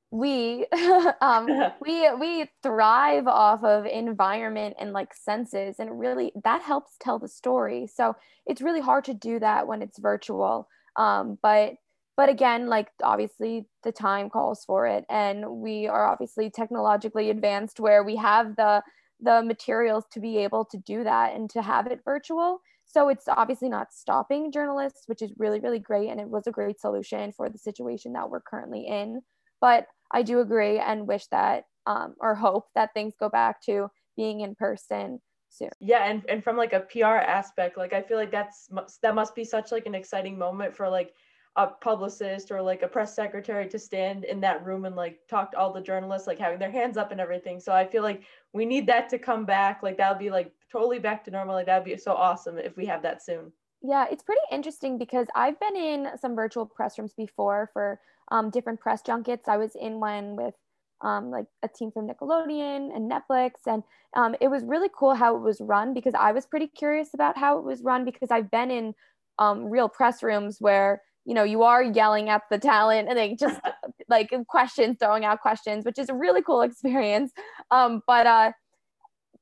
we, 0.09 0.65
um, 1.21 1.47
we, 1.81 2.09
we 2.15 2.49
thrive 2.63 3.27
off 3.27 3.63
of 3.63 3.85
environment 3.85 4.75
and 4.79 4.93
like 4.93 5.13
senses, 5.13 5.75
and 5.79 5.99
really 5.99 6.31
that 6.43 6.61
helps 6.61 6.93
tell 6.99 7.19
the 7.19 7.27
story. 7.27 7.87
So 7.87 8.15
it's 8.45 8.61
really 8.61 8.81
hard 8.81 9.05
to 9.05 9.13
do 9.13 9.39
that 9.39 9.67
when 9.67 9.81
it's 9.81 9.99
virtual. 9.99 10.67
Um, 10.95 11.37
but 11.41 11.73
but 12.15 12.29
again 12.29 12.67
like 12.67 12.89
obviously 13.01 13.65
the 13.81 13.91
time 13.91 14.29
calls 14.29 14.63
for 14.65 14.85
it 14.85 15.03
and 15.09 15.49
we 15.49 15.87
are 15.87 16.05
obviously 16.05 16.51
technologically 16.51 17.31
advanced 17.31 17.79
where 17.79 18.03
we 18.03 18.15
have 18.15 18.55
the 18.55 18.83
the 19.23 19.41
materials 19.43 20.05
to 20.11 20.19
be 20.19 20.37
able 20.37 20.65
to 20.65 20.77
do 20.77 21.03
that 21.03 21.33
and 21.33 21.49
to 21.51 21.61
have 21.61 21.87
it 21.87 22.01
virtual. 22.03 22.59
So 22.85 23.09
it's 23.09 23.27
obviously 23.27 23.69
not 23.69 23.93
stopping 23.93 24.51
journalists, 24.51 25.03
which 25.07 25.21
is 25.21 25.33
really, 25.37 25.59
really 25.59 25.79
great. 25.79 26.09
And 26.09 26.19
it 26.19 26.29
was 26.29 26.45
a 26.45 26.51
great 26.51 26.79
solution 26.79 27.31
for 27.31 27.49
the 27.49 27.57
situation 27.57 28.13
that 28.13 28.29
we're 28.29 28.41
currently 28.41 28.85
in. 28.87 29.21
But 29.61 29.87
I 30.11 30.21
do 30.21 30.41
agree 30.41 30.77
and 30.77 31.07
wish 31.07 31.25
that 31.27 31.63
um, 31.85 32.15
or 32.19 32.35
hope 32.35 32.65
that 32.75 32.93
things 32.93 33.13
go 33.19 33.29
back 33.29 33.61
to 33.63 33.89
being 34.15 34.41
in 34.41 34.55
person 34.55 35.19
soon. 35.49 35.69
Yeah. 35.79 36.05
And, 36.05 36.23
and 36.29 36.43
from 36.43 36.57
like 36.57 36.73
a 36.73 36.81
PR 36.81 37.17
aspect, 37.17 37.77
like 37.77 37.93
I 37.93 38.01
feel 38.01 38.17
like 38.17 38.31
that's, 38.31 38.69
that 39.01 39.15
must 39.15 39.35
be 39.35 39.43
such 39.43 39.71
like 39.71 39.85
an 39.85 39.95
exciting 39.95 40.37
moment 40.37 40.75
for 40.75 40.89
like 40.89 41.13
a 41.55 41.67
publicist 41.67 42.51
or 42.51 42.61
like 42.61 42.81
a 42.81 42.87
press 42.87 43.15
secretary 43.15 43.67
to 43.69 43.77
stand 43.77 44.23
in 44.23 44.39
that 44.41 44.65
room 44.65 44.85
and 44.85 44.95
like 44.95 45.19
talk 45.29 45.51
to 45.51 45.57
all 45.57 45.71
the 45.71 45.81
journalists 45.81 46.27
like 46.27 46.39
having 46.39 46.57
their 46.57 46.71
hands 46.71 46.97
up 46.97 47.11
and 47.11 47.21
everything. 47.21 47.59
So 47.59 47.71
i 47.73 47.85
feel 47.85 48.01
like 48.03 48.23
we 48.53 48.65
need 48.65 48.87
that 48.87 49.09
to 49.09 49.19
come 49.19 49.45
back. 49.45 49.83
Like 49.83 49.97
that 49.97 50.09
would 50.09 50.19
be 50.19 50.31
like 50.31 50.51
totally 50.71 50.99
back 50.99 51.23
to 51.25 51.31
normal. 51.31 51.55
Like 51.55 51.67
that 51.67 51.77
would 51.77 51.91
be 51.91 51.97
so 51.97 52.13
awesome 52.13 52.57
if 52.57 52.75
we 52.75 52.85
have 52.87 53.03
that 53.03 53.23
soon. 53.23 53.51
Yeah 53.81 54.05
it's 54.09 54.23
pretty 54.23 54.41
interesting 54.51 54.97
because 54.97 55.27
i've 55.35 55.59
been 55.59 55.75
in 55.75 56.07
some 56.17 56.35
virtual 56.35 56.65
press 56.65 56.97
rooms 56.97 57.13
before 57.13 57.69
for 57.73 57.99
um, 58.31 58.49
different 58.49 58.79
press 58.79 59.01
junkets. 59.01 59.47
I 59.47 59.57
was 59.57 59.75
in 59.75 59.99
one 59.99 60.35
with 60.35 60.55
um, 61.01 61.29
like 61.29 61.45
a 61.63 61.67
team 61.67 61.91
from 61.91 62.07
Nickelodeon 62.07 62.95
and 62.95 63.11
Netflix. 63.11 63.51
And 63.67 63.83
um, 64.15 64.35
it 64.41 64.47
was 64.47 64.63
really 64.63 64.89
cool 64.95 65.13
how 65.13 65.35
it 65.35 65.41
was 65.41 65.59
run 65.61 65.93
because 65.93 66.13
I 66.17 66.31
was 66.31 66.45
pretty 66.45 66.67
curious 66.67 67.13
about 67.13 67.37
how 67.37 67.57
it 67.57 67.63
was 67.63 67.83
run 67.83 68.05
because 68.05 68.31
I've 68.31 68.49
been 68.49 68.71
in 68.71 68.95
um, 69.39 69.65
real 69.65 69.89
press 69.89 70.23
rooms 70.23 70.57
where 70.59 71.01
you 71.25 71.33
know 71.33 71.43
you 71.43 71.63
are 71.63 71.83
yelling 71.83 72.29
at 72.29 72.41
the 72.49 72.57
talent 72.57 73.07
and 73.09 73.17
they 73.17 73.35
just 73.35 73.59
like 74.09 74.33
questions 74.47 74.97
throwing 74.99 75.25
out 75.25 75.41
questions 75.41 75.85
which 75.85 75.97
is 75.97 76.09
a 76.09 76.13
really 76.13 76.41
cool 76.41 76.61
experience. 76.61 77.31
Um, 77.71 78.01
but 78.07 78.27
uh 78.27 78.51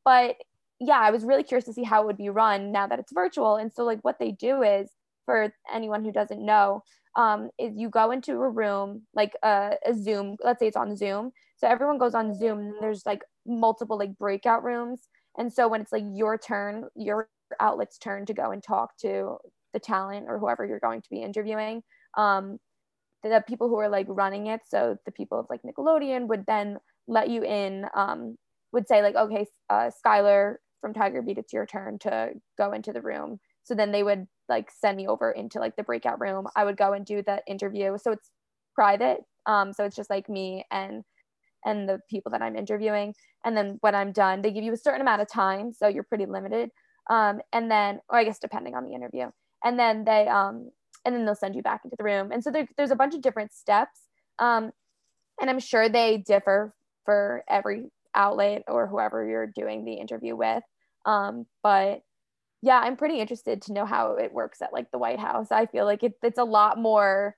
but 0.04 0.36
yeah 0.80 1.00
i 1.00 1.12
was 1.12 1.24
really 1.24 1.44
curious 1.44 1.66
to 1.66 1.74
see 1.74 1.84
how 1.84 2.02
it 2.02 2.06
would 2.08 2.18
be 2.18 2.30
run 2.30 2.72
now 2.72 2.88
that 2.88 3.00
it's 3.00 3.14
virtual. 3.14 3.56
And 3.56 3.72
so 3.72 3.84
like 3.84 4.00
what 4.02 4.20
they 4.20 4.32
do 4.32 4.64
is 4.64 4.90
for 5.26 5.54
anyone 5.72 6.04
who 6.04 6.12
doesn't 6.12 6.44
know 6.44 6.84
um, 7.16 7.50
is 7.60 7.76
you 7.76 7.90
go 7.90 8.12
into 8.12 8.34
a 8.34 8.50
room 8.50 9.04
like 9.14 9.34
a, 9.44 9.74
a 9.86 9.94
zoom 9.94 10.38
let's 10.44 10.60
say 10.60 10.68
it's 10.68 10.78
on 10.78 10.96
zoom. 10.96 11.32
So 11.58 11.68
everyone 11.68 11.98
goes 11.98 12.16
on 12.16 12.34
zoom 12.38 12.60
and 12.60 12.74
there's 12.82 13.06
like 13.06 13.22
multiple 13.46 13.98
like 13.98 14.18
breakout 14.18 14.64
rooms. 14.64 15.02
And 15.38 15.52
so 15.52 15.68
when 15.68 15.82
it's 15.82 15.92
like 15.92 16.04
your 16.12 16.38
turn 16.38 16.86
your 16.96 17.30
outlet's 17.60 17.98
turn 17.98 18.26
to 18.26 18.34
go 18.34 18.52
and 18.52 18.64
talk 18.64 18.98
to 18.98 19.38
the 19.74 19.80
talent 19.80 20.26
or 20.28 20.40
whoever 20.40 20.66
you're 20.66 20.80
going 20.80 21.02
to 21.02 21.10
be 21.10 21.22
interviewing 21.22 21.82
um, 22.18 22.58
the, 23.24 23.30
the, 23.30 23.44
people 23.48 23.70
who 23.70 23.78
are 23.78 23.90
like 23.90 24.08
running 24.10 24.48
it. 24.48 24.62
So 24.68 24.98
the 25.06 25.12
people 25.12 25.40
of 25.40 25.48
like 25.50 25.62
nickelodeon 25.64 26.28
would 26.28 26.46
then 26.46 26.78
let 27.08 27.30
you 27.30 27.44
in 27.44 27.86
um, 27.96 28.38
would 28.72 28.88
say 28.88 29.02
like 29.02 29.16
okay 29.16 29.46
uh, 29.70 29.90
skyler 30.06 30.56
from 30.80 30.94
tiger 30.94 31.22
beat 31.22 31.38
it's 31.38 31.54
your 31.54 31.66
turn 31.66 32.00
to 32.00 32.32
go 32.58 32.72
into 32.74 32.92
the 32.92 33.02
room. 33.02 33.40
So 33.64 33.76
then 33.76 33.92
they 33.92 34.04
would 34.04 34.26
like 34.50 34.70
send 34.72 34.98
me 34.98 35.08
over 35.08 35.32
into 35.32 35.60
like 35.60 35.76
the 35.76 35.84
breakout 35.84 36.20
room. 36.20 36.48
I 36.56 36.66
would 36.66 36.78
go 36.78 36.94
and 36.94 37.06
do 37.06 37.22
the 37.22 37.42
interview. 37.48 37.98
So 38.02 38.12
it's 38.12 38.32
private 38.76 39.20
um, 39.46 39.74
so 39.74 39.86
it's 39.86 39.96
just 39.96 40.10
like 40.10 40.30
me 40.30 40.66
and 40.72 41.04
and 41.66 41.88
the 41.88 42.00
people 42.10 42.32
that 42.32 42.42
i'm 42.42 42.56
interviewing. 42.56 43.14
And 43.46 43.56
then 43.56 43.78
when 43.82 43.96
i'm 43.96 44.12
done 44.12 44.42
they 44.42 44.52
give 44.52 44.64
you 44.64 44.74
a 44.74 44.78
certain 44.78 45.02
amount 45.02 45.22
of 45.22 45.30
time 45.32 45.74
so 45.74 45.88
you're 45.88 46.04
pretty 46.04 46.26
limited. 46.26 46.70
Um, 47.10 47.40
and 47.52 47.70
then 47.70 48.00
or 48.10 48.18
i 48.20 48.24
guess 48.24 48.40
depending 48.40 48.76
on 48.76 48.86
the 48.86 48.94
interview 48.94 49.30
and 49.64 49.78
then 49.80 50.04
they 50.06 50.28
um 50.28 50.72
and 51.06 51.16
then 51.16 51.26
they'll 51.26 51.36
send 51.36 51.56
you 51.56 51.64
back 51.64 51.82
into 51.84 51.96
the 51.98 52.04
room. 52.04 52.32
And 52.32 52.44
so 52.44 52.52
there, 52.52 52.68
there's 52.78 52.92
a 52.92 52.96
bunch 52.96 53.16
of 53.16 53.22
different 53.22 53.54
steps 53.54 54.02
um 54.40 54.72
and 55.40 55.50
i'm 55.50 55.60
sure 55.60 55.90
they 55.90 56.18
differ 56.18 56.74
for 57.06 57.44
every 57.50 57.86
outlet 58.16 58.64
or 58.68 58.88
whoever 58.88 59.26
you're 59.26 59.48
doing 59.48 59.86
the 59.86 59.94
interview 59.94 60.36
with. 60.36 60.64
Um 61.06 61.46
but 61.64 62.02
yeah 62.62 62.80
i'm 62.80 62.98
pretty 62.98 63.20
interested 63.20 63.62
to 63.64 63.74
know 63.74 63.86
how 63.86 64.16
it 64.16 64.34
works 64.34 64.62
at 64.62 64.74
like 64.74 64.92
the 64.92 65.00
white 65.00 65.20
house. 65.20 65.48
I 65.52 65.66
feel 65.66 65.86
like 65.86 66.04
it, 66.04 66.14
it's 66.24 66.40
a 66.40 66.44
lot 66.44 66.78
more 66.78 67.36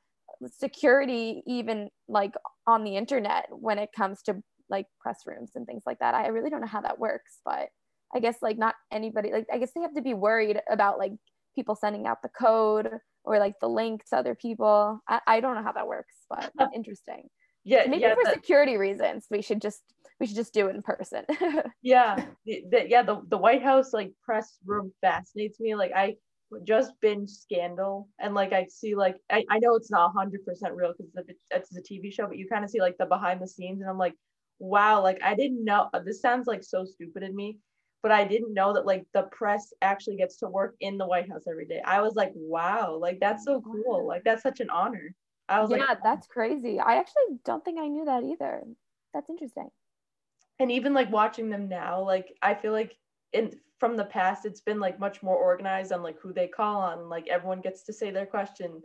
security 0.48 1.42
even 1.48 1.90
like 2.10 2.34
on 2.68 2.84
the 2.84 2.98
internet 2.98 3.48
when 3.52 3.80
it 3.80 3.90
comes 3.96 4.22
to 4.24 4.42
like 4.70 4.88
press 5.00 5.20
rooms 5.26 5.52
and 5.56 5.66
things 5.66 5.84
like 5.86 6.00
that. 6.00 6.16
I 6.16 6.28
really 6.28 6.50
don't 6.50 6.62
know 6.62 6.68
how 6.68 6.82
that 6.82 7.00
works 7.00 7.40
but 7.46 7.70
i 8.14 8.20
guess 8.20 8.38
like 8.42 8.58
not 8.58 8.76
anybody 8.92 9.32
like 9.32 9.48
i 9.52 9.58
guess 9.58 9.72
they 9.74 9.82
have 9.82 9.94
to 9.94 10.02
be 10.02 10.14
worried 10.14 10.60
about 10.70 10.98
like 11.00 11.14
people 11.56 11.76
sending 11.76 12.08
out 12.08 12.22
the 12.22 12.30
code 12.30 12.90
or 13.24 13.40
like 13.40 13.60
the 13.60 13.70
link 13.70 14.04
to 14.06 14.18
other 14.18 14.36
people. 14.36 15.00
I, 15.08 15.22
I 15.28 15.40
don't 15.40 15.56
know 15.56 15.64
how 15.64 15.72
that 15.74 15.88
works, 15.88 16.16
but 16.30 16.52
interesting. 16.76 17.30
Yeah, 17.64 17.86
maybe 17.88 18.02
yeah, 18.02 18.16
for 18.16 18.30
security 18.32 18.76
reasons, 18.76 19.26
we 19.32 19.42
should 19.42 19.62
just 19.62 19.82
we 20.20 20.28
should 20.28 20.36
just 20.36 20.54
do 20.54 20.68
it 20.68 20.76
in 20.76 20.82
person. 20.82 21.24
yeah, 21.82 22.26
the, 22.46 22.64
the, 22.70 22.90
yeah. 22.90 23.04
The 23.04 23.22
the 23.30 23.38
White 23.38 23.64
House 23.64 23.94
like 23.94 24.12
press 24.24 24.58
room 24.66 24.92
fascinates 25.02 25.60
me. 25.60 25.76
Like 25.76 25.92
I 25.96 26.16
just 26.66 26.92
binge 27.02 27.30
Scandal, 27.30 28.10
and 28.20 28.34
like 28.34 28.52
I 28.52 28.68
see 28.70 28.96
like 28.96 29.16
I, 29.32 29.46
I 29.50 29.60
know 29.60 29.76
it's 29.76 29.92
not 29.92 30.12
hundred 30.14 30.46
percent 30.46 30.74
real 30.76 30.94
because 30.98 31.26
it's 31.52 31.78
a 31.78 31.82
TV 31.82 32.14
show, 32.14 32.28
but 32.28 32.38
you 32.38 32.48
kind 32.48 32.66
of 32.66 32.70
see 32.70 32.82
like 32.82 32.98
the 32.98 33.06
behind 33.06 33.42
the 33.42 33.48
scenes, 33.48 33.80
and 33.80 33.90
I'm 33.90 33.98
like, 33.98 34.16
wow, 34.60 35.02
like 35.02 35.20
I 35.24 35.34
didn't 35.36 35.64
know. 35.64 35.90
This 36.06 36.22
sounds 36.22 36.48
like 36.48 36.64
so 36.64 36.84
stupid 36.84 37.24
in 37.24 37.34
me, 37.34 37.60
but 38.04 38.12
I 38.12 38.26
didn't 38.26 38.54
know 38.54 38.74
that 38.74 38.86
like 38.86 39.06
the 39.14 39.24
press 39.32 39.74
actually 39.82 40.18
gets 40.18 40.36
to 40.38 40.50
work 40.50 40.76
in 40.82 40.98
the 40.98 41.08
White 41.08 41.30
House 41.30 41.46
every 41.50 41.66
day. 41.66 41.82
I 41.86 42.02
was 42.02 42.16
like, 42.16 42.34
wow, 42.36 42.98
like 43.00 43.20
that's 43.22 43.46
so 43.46 43.62
cool. 43.62 44.06
Like 44.06 44.24
that's 44.26 44.44
such 44.44 44.60
an 44.60 44.70
honor. 44.70 45.16
I 45.48 45.62
was 45.62 45.72
yeah, 45.72 45.78
like, 45.78 46.04
that's 46.04 46.28
crazy. 46.28 46.80
I 46.80 46.98
actually 46.98 47.40
don't 47.46 47.64
think 47.64 47.80
I 47.80 47.88
knew 47.88 48.06
that 48.06 48.24
either. 48.24 48.64
That's 49.14 49.30
interesting. 49.30 49.70
And 50.60 50.72
even 50.72 50.94
like 50.94 51.12
watching 51.12 51.50
them 51.50 51.70
now, 51.70 52.02
like 52.02 52.36
I 52.42 52.54
feel 52.54 52.74
like 52.74 52.98
in 53.32 53.52
from 53.80 53.96
the 53.96 54.06
past, 54.06 54.46
it's 54.46 54.62
been 54.62 54.82
like 54.82 55.00
much 55.00 55.24
more 55.24 55.38
organized 55.38 55.94
on 55.94 56.04
like 56.04 56.20
who 56.20 56.34
they 56.34 56.48
call 56.48 56.82
on. 56.82 57.08
Like 57.10 57.28
everyone 57.30 57.62
gets 57.62 57.84
to 57.84 57.94
say 57.94 58.12
their 58.12 58.26
question, 58.26 58.82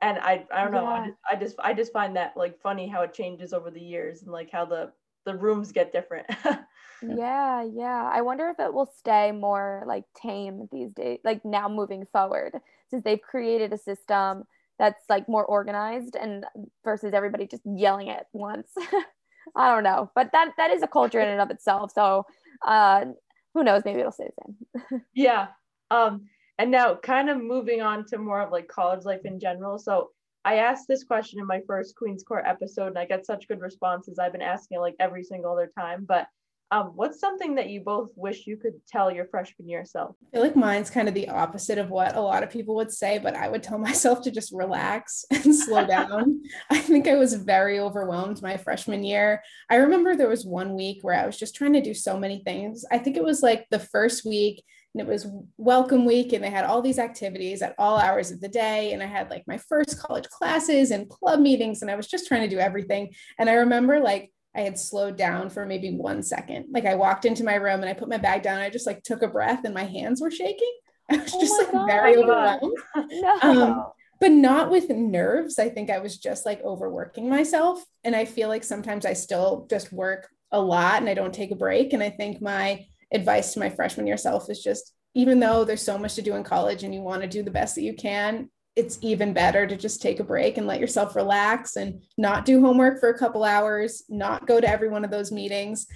and 0.00 0.18
I 0.18 0.46
I 0.52 0.62
don't 0.62 0.72
know. 0.72 0.82
Yeah. 0.82 0.92
I, 0.92 1.06
just, 1.06 1.18
I 1.30 1.36
just 1.36 1.56
I 1.60 1.74
just 1.74 1.92
find 1.92 2.16
that 2.16 2.36
like 2.38 2.58
funny 2.60 2.88
how 2.88 3.02
it 3.02 3.12
changes 3.12 3.52
over 3.52 3.70
the 3.70 3.80
years 3.80 4.22
and 4.22 4.32
like 4.32 4.50
how 4.50 4.64
the 4.64 4.92
the 5.24 5.36
rooms 5.36 5.72
get 5.72 5.92
different. 5.92 6.26
yeah, 7.02 7.62
yeah. 7.62 8.10
I 8.12 8.22
wonder 8.22 8.48
if 8.48 8.58
it 8.58 8.72
will 8.72 8.90
stay 8.98 9.32
more 9.32 9.84
like 9.86 10.04
tame 10.20 10.68
these 10.70 10.92
days, 10.92 11.18
like 11.24 11.44
now 11.44 11.68
moving 11.68 12.06
forward, 12.12 12.52
since 12.90 13.04
they've 13.04 13.20
created 13.20 13.72
a 13.72 13.78
system 13.78 14.44
that's 14.78 15.04
like 15.08 15.28
more 15.28 15.44
organized 15.44 16.16
and 16.16 16.44
versus 16.84 17.14
everybody 17.14 17.46
just 17.46 17.62
yelling 17.64 18.10
at 18.10 18.26
once. 18.32 18.68
I 19.56 19.74
don't 19.74 19.84
know, 19.84 20.10
but 20.14 20.30
that 20.32 20.52
that 20.56 20.70
is 20.70 20.82
a 20.82 20.88
culture 20.88 21.20
in 21.20 21.28
and 21.28 21.40
of 21.40 21.50
itself. 21.50 21.92
So 21.94 22.24
uh, 22.66 23.06
who 23.54 23.64
knows? 23.64 23.82
Maybe 23.84 24.00
it'll 24.00 24.12
stay 24.12 24.28
the 24.36 24.80
same. 24.90 25.02
yeah. 25.14 25.48
Um, 25.90 26.26
and 26.58 26.70
now 26.70 26.94
kind 26.94 27.28
of 27.28 27.42
moving 27.42 27.82
on 27.82 28.06
to 28.06 28.18
more 28.18 28.40
of 28.40 28.52
like 28.52 28.68
college 28.68 29.04
life 29.04 29.22
in 29.24 29.40
general. 29.40 29.78
So 29.78 30.10
I 30.44 30.56
asked 30.56 30.88
this 30.88 31.04
question 31.04 31.38
in 31.38 31.46
my 31.46 31.60
first 31.66 31.96
Queen's 31.96 32.24
Court 32.24 32.44
episode, 32.46 32.88
and 32.88 32.98
I 32.98 33.04
get 33.04 33.26
such 33.26 33.48
good 33.48 33.60
responses. 33.60 34.18
I've 34.18 34.32
been 34.32 34.42
asking 34.42 34.78
it 34.78 34.80
like 34.80 34.96
every 34.98 35.22
single 35.22 35.52
other 35.52 35.70
time, 35.78 36.04
but 36.06 36.26
um, 36.72 36.92
what's 36.94 37.20
something 37.20 37.56
that 37.56 37.68
you 37.68 37.82
both 37.82 38.08
wish 38.16 38.46
you 38.46 38.56
could 38.56 38.72
tell 38.88 39.12
your 39.12 39.26
freshman 39.26 39.68
year 39.68 39.84
self? 39.84 40.16
I 40.22 40.30
feel 40.36 40.42
like 40.42 40.56
mine's 40.56 40.88
kind 40.88 41.06
of 41.06 41.12
the 41.12 41.28
opposite 41.28 41.76
of 41.76 41.90
what 41.90 42.16
a 42.16 42.20
lot 42.20 42.42
of 42.42 42.48
people 42.48 42.74
would 42.76 42.90
say, 42.90 43.18
but 43.18 43.36
I 43.36 43.48
would 43.48 43.62
tell 43.62 43.76
myself 43.90 44.22
to 44.22 44.30
just 44.30 44.52
relax 44.52 45.26
and 45.30 45.54
slow 45.54 45.86
down. 45.86 46.42
I 46.70 46.78
think 46.78 47.06
I 47.06 47.16
was 47.16 47.34
very 47.34 47.78
overwhelmed 47.78 48.40
my 48.40 48.56
freshman 48.56 49.04
year. 49.04 49.42
I 49.68 49.76
remember 49.76 50.16
there 50.16 50.30
was 50.30 50.46
one 50.46 50.74
week 50.74 51.00
where 51.02 51.14
I 51.14 51.26
was 51.26 51.38
just 51.38 51.54
trying 51.54 51.74
to 51.74 51.82
do 51.82 51.92
so 51.92 52.18
many 52.18 52.42
things. 52.42 52.86
I 52.90 52.96
think 52.96 53.18
it 53.18 53.24
was 53.24 53.42
like 53.42 53.66
the 53.70 53.78
first 53.78 54.24
week 54.24 54.64
and 54.94 55.00
it 55.00 55.10
was 55.10 55.26
welcome 55.56 56.04
week 56.04 56.32
and 56.32 56.44
they 56.44 56.50
had 56.50 56.64
all 56.64 56.82
these 56.82 56.98
activities 56.98 57.62
at 57.62 57.74
all 57.78 57.98
hours 57.98 58.30
of 58.30 58.40
the 58.40 58.48
day 58.48 58.92
and 58.92 59.02
i 59.02 59.06
had 59.06 59.30
like 59.30 59.44
my 59.46 59.58
first 59.58 59.98
college 59.98 60.28
classes 60.28 60.90
and 60.90 61.08
club 61.08 61.40
meetings 61.40 61.82
and 61.82 61.90
i 61.90 61.96
was 61.96 62.06
just 62.06 62.26
trying 62.26 62.42
to 62.42 62.54
do 62.54 62.60
everything 62.60 63.12
and 63.38 63.48
i 63.48 63.54
remember 63.54 64.00
like 64.00 64.30
I 64.54 64.60
had 64.60 64.78
slowed 64.78 65.16
down 65.16 65.48
for 65.48 65.64
maybe 65.64 65.96
one 65.96 66.22
second. 66.22 66.66
Like 66.72 66.84
I 66.84 66.94
walked 66.94 67.24
into 67.24 67.44
my 67.44 67.54
room 67.54 67.80
and 67.80 67.86
I 67.86 67.94
put 67.94 68.08
my 68.08 68.18
bag 68.18 68.42
down. 68.42 68.60
I 68.60 68.68
just 68.68 68.86
like 68.86 69.02
took 69.02 69.22
a 69.22 69.28
breath 69.28 69.64
and 69.64 69.72
my 69.72 69.84
hands 69.84 70.20
were 70.20 70.30
shaking. 70.30 70.72
I 71.10 71.16
was 71.16 71.32
oh 71.34 71.40
just 71.40 71.58
like 71.58 71.72
God, 71.72 71.86
very 71.86 72.16
overwhelmed. 72.16 72.76
No. 73.10 73.38
Um, 73.40 73.86
but 74.20 74.30
not 74.30 74.70
with 74.70 74.88
nerves. 74.88 75.58
I 75.58 75.68
think 75.68 75.90
I 75.90 75.98
was 75.98 76.18
just 76.18 76.46
like 76.46 76.62
overworking 76.62 77.28
myself. 77.28 77.82
And 78.04 78.14
I 78.14 78.24
feel 78.24 78.48
like 78.48 78.62
sometimes 78.62 79.04
I 79.04 79.14
still 79.14 79.66
just 79.68 79.92
work 79.92 80.28
a 80.52 80.60
lot 80.60 81.00
and 81.00 81.08
I 81.08 81.14
don't 81.14 81.34
take 81.34 81.50
a 81.50 81.56
break. 81.56 81.92
And 81.92 82.02
I 82.02 82.10
think 82.10 82.40
my 82.40 82.86
advice 83.12 83.52
to 83.52 83.60
my 83.60 83.68
freshman 83.68 84.06
year 84.06 84.16
self 84.16 84.50
is 84.50 84.62
just 84.62 84.92
even 85.14 85.40
though 85.40 85.64
there's 85.64 85.82
so 85.82 85.98
much 85.98 86.14
to 86.14 86.22
do 86.22 86.34
in 86.34 86.42
college 86.42 86.84
and 86.84 86.94
you 86.94 87.02
want 87.02 87.22
to 87.22 87.28
do 87.28 87.42
the 87.42 87.50
best 87.50 87.74
that 87.74 87.82
you 87.82 87.94
can, 87.94 88.48
it's 88.76 88.98
even 89.02 89.34
better 89.34 89.66
to 89.66 89.76
just 89.76 90.00
take 90.00 90.20
a 90.20 90.24
break 90.24 90.56
and 90.56 90.66
let 90.66 90.80
yourself 90.80 91.14
relax 91.14 91.76
and 91.76 92.02
not 92.16 92.46
do 92.46 92.60
homework 92.60 92.98
for 92.98 93.10
a 93.10 93.18
couple 93.18 93.44
hours, 93.44 94.04
not 94.08 94.46
go 94.46 94.60
to 94.60 94.68
every 94.68 94.88
one 94.88 95.04
of 95.04 95.10
those 95.10 95.30
meetings. 95.30 95.86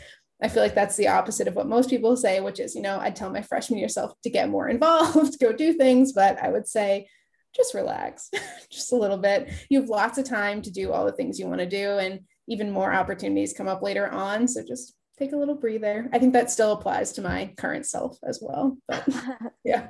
I 0.42 0.48
feel 0.48 0.62
like 0.62 0.74
that's 0.74 0.96
the 0.96 1.08
opposite 1.08 1.48
of 1.48 1.54
what 1.54 1.66
most 1.66 1.88
people 1.88 2.14
say, 2.14 2.40
which 2.40 2.60
is, 2.60 2.74
you 2.74 2.82
know, 2.82 2.98
I'd 2.98 3.16
tell 3.16 3.30
my 3.30 3.40
freshman 3.40 3.78
year 3.78 3.88
self 3.88 4.12
to 4.22 4.30
get 4.30 4.50
more 4.50 4.68
involved, 4.68 5.38
go 5.40 5.52
do 5.52 5.72
things, 5.72 6.12
but 6.12 6.38
I 6.42 6.50
would 6.50 6.68
say 6.68 7.08
just 7.54 7.72
relax 7.72 8.30
just 8.70 8.92
a 8.92 8.96
little 8.96 9.16
bit. 9.16 9.50
You 9.70 9.80
have 9.80 9.88
lots 9.88 10.18
of 10.18 10.26
time 10.26 10.60
to 10.62 10.70
do 10.70 10.92
all 10.92 11.06
the 11.06 11.12
things 11.12 11.38
you 11.38 11.46
want 11.46 11.60
to 11.60 11.66
do, 11.66 11.98
and 11.98 12.20
even 12.48 12.70
more 12.70 12.92
opportunities 12.92 13.54
come 13.54 13.68
up 13.68 13.80
later 13.80 14.08
on. 14.08 14.46
So 14.46 14.62
just 14.62 14.94
take 15.18 15.32
a 15.32 15.36
little 15.36 15.54
breather. 15.54 16.08
I 16.12 16.18
think 16.18 16.32
that 16.32 16.50
still 16.50 16.72
applies 16.72 17.12
to 17.12 17.22
my 17.22 17.52
current 17.56 17.86
self 17.86 18.18
as 18.22 18.40
well. 18.42 18.76
But 18.88 19.08
yeah. 19.64 19.88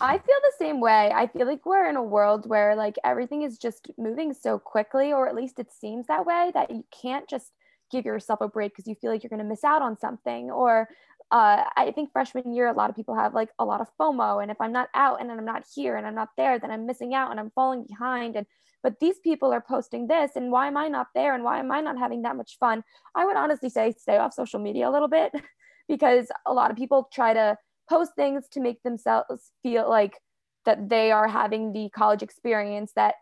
I 0.00 0.18
feel 0.18 0.36
the 0.42 0.52
same 0.58 0.80
way. 0.80 1.10
I 1.14 1.26
feel 1.26 1.46
like 1.46 1.64
we're 1.64 1.88
in 1.88 1.96
a 1.96 2.02
world 2.02 2.48
where 2.48 2.76
like 2.76 2.96
everything 3.04 3.42
is 3.42 3.58
just 3.58 3.90
moving 3.96 4.34
so 4.34 4.58
quickly, 4.58 5.12
or 5.12 5.28
at 5.28 5.34
least 5.34 5.58
it 5.58 5.72
seems 5.72 6.06
that 6.06 6.26
way, 6.26 6.50
that 6.54 6.70
you 6.70 6.84
can't 7.02 7.28
just 7.28 7.50
give 7.90 8.04
yourself 8.04 8.40
a 8.40 8.48
break 8.48 8.72
because 8.72 8.86
you 8.86 8.94
feel 8.94 9.10
like 9.10 9.22
you're 9.22 9.30
going 9.30 9.38
to 9.38 9.48
miss 9.48 9.64
out 9.64 9.82
on 9.82 9.98
something. 9.98 10.50
Or 10.50 10.88
uh, 11.30 11.64
I 11.76 11.92
think 11.94 12.12
freshman 12.12 12.52
year, 12.52 12.68
a 12.68 12.72
lot 12.72 12.90
of 12.90 12.96
people 12.96 13.14
have 13.14 13.34
like 13.34 13.48
a 13.58 13.64
lot 13.64 13.80
of 13.80 13.88
FOMO. 13.98 14.42
And 14.42 14.50
if 14.50 14.60
I'm 14.60 14.72
not 14.72 14.88
out 14.94 15.20
and 15.20 15.30
I'm 15.30 15.44
not 15.44 15.64
here 15.74 15.96
and 15.96 16.06
I'm 16.06 16.14
not 16.14 16.28
there, 16.36 16.58
then 16.58 16.70
I'm 16.70 16.86
missing 16.86 17.14
out 17.14 17.30
and 17.30 17.40
I'm 17.40 17.50
falling 17.54 17.84
behind. 17.88 18.36
And 18.36 18.46
but 18.82 19.00
these 19.00 19.18
people 19.20 19.52
are 19.52 19.60
posting 19.60 20.06
this, 20.06 20.32
and 20.36 20.50
why 20.50 20.66
am 20.66 20.76
I 20.76 20.88
not 20.88 21.08
there? 21.14 21.34
And 21.34 21.44
why 21.44 21.58
am 21.58 21.70
I 21.70 21.80
not 21.80 21.98
having 21.98 22.22
that 22.22 22.36
much 22.36 22.56
fun? 22.58 22.82
I 23.14 23.24
would 23.24 23.36
honestly 23.36 23.68
say 23.68 23.94
stay 23.98 24.18
off 24.18 24.34
social 24.34 24.60
media 24.60 24.88
a 24.88 24.92
little 24.92 25.08
bit 25.08 25.32
because 25.88 26.28
a 26.46 26.52
lot 26.52 26.70
of 26.70 26.76
people 26.76 27.08
try 27.12 27.34
to 27.34 27.56
post 27.88 28.12
things 28.16 28.48
to 28.52 28.60
make 28.60 28.82
themselves 28.82 29.52
feel 29.62 29.88
like 29.88 30.18
that 30.64 30.88
they 30.88 31.10
are 31.10 31.28
having 31.28 31.72
the 31.72 31.90
college 31.90 32.22
experience 32.22 32.92
that 32.94 33.14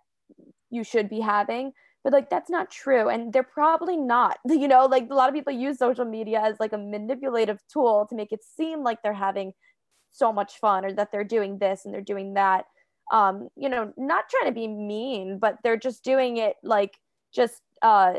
you 0.70 0.84
should 0.84 1.08
be 1.08 1.20
having 1.20 1.72
but 2.04 2.12
like 2.12 2.30
that's 2.30 2.50
not 2.50 2.70
true 2.70 3.08
and 3.08 3.32
they're 3.32 3.42
probably 3.42 3.96
not 3.96 4.38
you 4.48 4.68
know 4.68 4.86
like 4.86 5.08
a 5.10 5.14
lot 5.14 5.28
of 5.28 5.34
people 5.34 5.52
use 5.52 5.78
social 5.78 6.04
media 6.04 6.40
as 6.40 6.56
like 6.60 6.72
a 6.72 6.78
manipulative 6.78 7.60
tool 7.72 8.06
to 8.08 8.14
make 8.14 8.32
it 8.32 8.40
seem 8.44 8.82
like 8.82 8.98
they're 9.02 9.12
having 9.12 9.52
so 10.10 10.32
much 10.32 10.58
fun 10.58 10.84
or 10.84 10.92
that 10.92 11.10
they're 11.12 11.24
doing 11.24 11.58
this 11.58 11.84
and 11.84 11.94
they're 11.94 12.00
doing 12.00 12.34
that 12.34 12.64
um 13.10 13.48
you 13.56 13.68
know 13.68 13.92
not 13.96 14.28
trying 14.28 14.46
to 14.46 14.54
be 14.54 14.68
mean 14.68 15.38
but 15.38 15.58
they're 15.62 15.76
just 15.76 16.04
doing 16.04 16.36
it 16.36 16.56
like 16.62 16.98
just 17.32 17.62
uh 17.82 18.14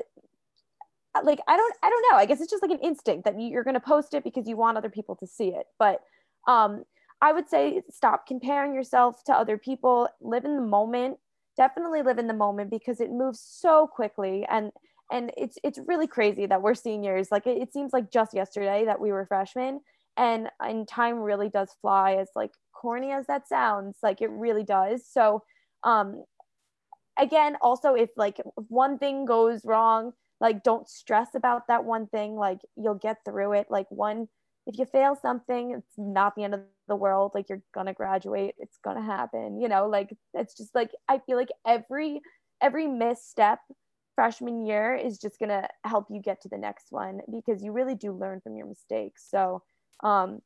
like 1.24 1.40
i 1.48 1.58
don't 1.58 1.76
i 1.84 1.90
don't 1.90 2.06
know 2.10 2.18
i 2.18 2.26
guess 2.26 2.40
it's 2.42 2.52
just 2.52 2.64
like 2.64 2.72
an 2.72 2.80
instinct 2.80 3.26
that 3.26 3.40
you're 3.40 3.64
going 3.64 3.74
to 3.74 3.80
post 3.80 4.14
it 4.14 4.24
because 4.24 4.48
you 4.48 4.56
want 4.56 4.78
other 4.78 4.90
people 4.90 5.16
to 5.16 5.28
see 5.28 5.50
it 5.50 5.66
but 5.78 6.02
um, 6.48 6.84
I 7.22 7.34
would 7.34 7.50
say 7.50 7.84
stop 7.90 8.26
comparing 8.26 8.74
yourself 8.74 9.24
to 9.26 9.34
other 9.34 9.58
people, 9.58 10.10
live 10.22 10.46
in 10.46 10.56
the 10.56 10.62
moment. 10.62 11.18
Definitely 11.56 12.02
live 12.02 12.18
in 12.18 12.28
the 12.28 12.34
moment 12.34 12.72
because 12.72 13.00
it 13.00 13.12
moves 13.12 13.40
so 13.40 13.88
quickly 13.88 14.46
and 14.50 14.72
and 15.12 15.32
it's 15.38 15.58
it's 15.64 15.78
really 15.86 16.08
crazy 16.08 16.46
that 16.46 16.62
we're 16.62 16.74
seniors. 16.74 17.32
Like 17.32 17.46
it, 17.46 17.62
it 17.62 17.74
seems 17.74 17.94
like 17.94 18.12
just 18.12 18.34
yesterday 18.34 18.86
that 18.86 19.00
we 19.00 19.12
were 19.12 19.26
freshmen 19.26 19.82
and 20.18 20.50
and 20.60 20.88
time 20.88 21.20
really 21.20 21.50
does 21.50 21.70
fly 21.82 22.14
as 22.14 22.30
like 22.36 22.52
corny 22.82 23.12
as 23.12 23.28
that 23.28 23.48
sounds, 23.48 23.98
like 24.04 24.22
it 24.22 24.30
really 24.32 24.64
does. 24.64 25.06
So 25.08 25.44
um 25.84 26.24
again, 27.20 27.58
also 27.62 27.94
if 27.96 28.10
like 28.18 28.42
one 28.56 28.98
thing 28.98 29.26
goes 29.26 29.66
wrong, 29.66 30.14
like 30.40 30.64
don't 30.64 30.88
stress 30.90 31.36
about 31.36 31.68
that 31.68 31.86
one 31.86 32.08
thing, 32.08 32.36
like 32.36 32.60
you'll 32.76 32.96
get 32.96 33.18
through 33.26 33.54
it. 33.54 33.68
Like 33.70 33.88
one 33.90 34.28
if 34.68 34.78
you 34.78 34.86
fail 34.86 35.16
something, 35.20 35.72
it's 35.72 35.98
not 35.98 36.36
the 36.36 36.44
end 36.44 36.54
of 36.54 36.62
the 36.88 36.96
world. 36.96 37.32
Like 37.34 37.50
you're 37.50 37.64
gonna 37.74 37.94
graduate, 37.94 38.56
it's 38.60 38.78
gonna 38.84 39.04
happen. 39.04 39.60
You 39.60 39.68
know, 39.70 39.88
like 39.88 40.16
it's 40.34 40.56
just 40.56 40.76
like 40.76 40.92
I 41.08 41.20
feel 41.20 41.38
like 41.38 41.52
every 41.66 42.22
every 42.62 42.88
misstep 42.88 43.60
freshman 44.16 44.66
year 44.66 44.96
is 44.96 45.18
just 45.18 45.40
gonna 45.40 45.68
help 45.86 46.08
you 46.10 46.22
get 46.22 46.42
to 46.42 46.50
the 46.50 46.58
next 46.58 46.88
one 46.92 47.22
because 47.32 47.64
you 47.64 47.72
really 47.72 47.96
do 47.96 48.12
learn 48.14 48.42
from 48.42 48.56
your 48.56 48.68
mistakes. 48.68 49.28
So 49.30 49.64
um 50.04 50.42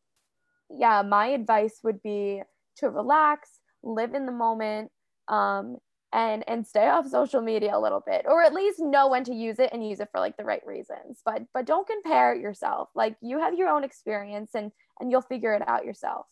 yeah, 0.69 1.01
my 1.01 1.27
advice 1.27 1.79
would 1.83 2.01
be 2.01 2.41
to 2.77 2.89
relax, 2.89 3.49
live 3.83 4.13
in 4.13 4.25
the 4.25 4.31
moment, 4.31 4.91
um, 5.27 5.77
and 6.13 6.43
and 6.47 6.65
stay 6.65 6.87
off 6.87 7.07
social 7.07 7.41
media 7.41 7.75
a 7.75 7.79
little 7.79 8.01
bit 8.05 8.25
or 8.27 8.41
at 8.41 8.53
least 8.53 8.79
know 8.79 9.09
when 9.09 9.23
to 9.25 9.33
use 9.33 9.59
it 9.59 9.69
and 9.73 9.87
use 9.87 9.99
it 9.99 10.07
for 10.11 10.19
like 10.19 10.37
the 10.37 10.45
right 10.45 10.65
reasons 10.65 11.21
but 11.25 11.41
but 11.53 11.65
don't 11.65 11.87
compare 11.87 12.33
yourself 12.33 12.89
like 12.95 13.17
you 13.21 13.39
have 13.39 13.53
your 13.53 13.67
own 13.67 13.83
experience 13.83 14.51
and 14.55 14.71
and 14.99 15.11
you'll 15.11 15.21
figure 15.21 15.53
it 15.53 15.67
out 15.67 15.85
yourself 15.85 16.25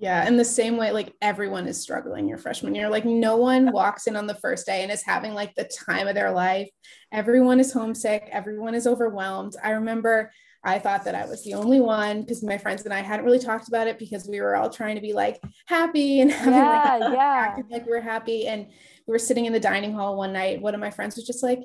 yeah, 0.00 0.26
in 0.26 0.38
the 0.38 0.46
same 0.46 0.78
way, 0.78 0.92
like 0.92 1.12
everyone 1.20 1.66
is 1.66 1.78
struggling 1.78 2.26
your 2.26 2.38
freshman 2.38 2.74
year. 2.74 2.88
Like 2.88 3.04
no 3.04 3.36
one 3.36 3.70
walks 3.70 4.06
in 4.06 4.16
on 4.16 4.26
the 4.26 4.34
first 4.34 4.64
day 4.64 4.82
and 4.82 4.90
is 4.90 5.02
having 5.02 5.34
like 5.34 5.54
the 5.54 5.70
time 5.86 6.08
of 6.08 6.14
their 6.14 6.30
life. 6.30 6.70
Everyone 7.12 7.60
is 7.60 7.70
homesick. 7.70 8.26
Everyone 8.32 8.74
is 8.74 8.86
overwhelmed. 8.86 9.56
I 9.62 9.72
remember 9.72 10.32
I 10.62 10.78
thought 10.78 11.04
that 11.04 11.14
I 11.14 11.24
was 11.24 11.42
the 11.42 11.54
only 11.54 11.80
one 11.80 12.20
because 12.20 12.42
my 12.42 12.58
friends 12.58 12.84
and 12.84 12.92
I 12.92 13.00
hadn't 13.00 13.24
really 13.24 13.38
talked 13.38 13.68
about 13.68 13.86
it 13.86 13.98
because 13.98 14.28
we 14.28 14.40
were 14.40 14.56
all 14.56 14.68
trying 14.68 14.96
to 14.96 15.00
be 15.00 15.14
like 15.14 15.40
happy 15.66 16.20
and 16.20 16.30
having 16.30 16.52
yeah, 16.52 16.98
like, 17.00 17.14
yeah. 17.14 17.56
like 17.70 17.86
we're 17.86 18.00
happy. 18.00 18.46
And 18.46 18.66
we 18.66 19.12
were 19.12 19.18
sitting 19.18 19.46
in 19.46 19.52
the 19.52 19.60
dining 19.60 19.94
hall 19.94 20.16
one 20.16 20.32
night. 20.32 20.60
One 20.60 20.74
of 20.74 20.80
my 20.80 20.90
friends 20.90 21.16
was 21.16 21.26
just 21.26 21.42
like, 21.42 21.60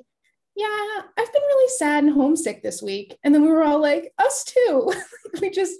yeah, 0.54 0.66
I've 1.18 1.32
been 1.32 1.42
really 1.42 1.68
sad 1.76 2.04
and 2.04 2.14
homesick 2.14 2.62
this 2.62 2.80
week. 2.80 3.18
And 3.22 3.34
then 3.34 3.42
we 3.42 3.48
were 3.48 3.62
all 3.62 3.78
like, 3.78 4.10
us 4.18 4.42
too. 4.44 4.90
we 5.42 5.50
just 5.50 5.78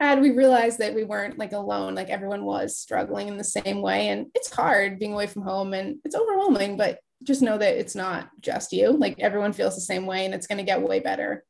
had, 0.00 0.20
we 0.20 0.32
realized 0.32 0.80
that 0.80 0.94
we 0.94 1.04
weren't 1.04 1.38
like 1.38 1.52
alone, 1.52 1.94
like 1.94 2.10
everyone 2.10 2.44
was 2.44 2.76
struggling 2.76 3.28
in 3.28 3.36
the 3.36 3.44
same 3.44 3.80
way. 3.80 4.08
And 4.08 4.26
it's 4.34 4.50
hard 4.50 4.98
being 4.98 5.12
away 5.12 5.28
from 5.28 5.42
home 5.42 5.72
and 5.74 5.98
it's 6.04 6.16
overwhelming, 6.16 6.76
but 6.76 6.98
just 7.22 7.42
know 7.42 7.56
that 7.56 7.78
it's 7.78 7.94
not 7.94 8.28
just 8.40 8.72
you. 8.72 8.90
Like 8.90 9.20
everyone 9.20 9.52
feels 9.52 9.76
the 9.76 9.80
same 9.80 10.06
way 10.06 10.24
and 10.24 10.34
it's 10.34 10.48
going 10.48 10.58
to 10.58 10.64
get 10.64 10.82
way 10.82 10.98
better 10.98 11.44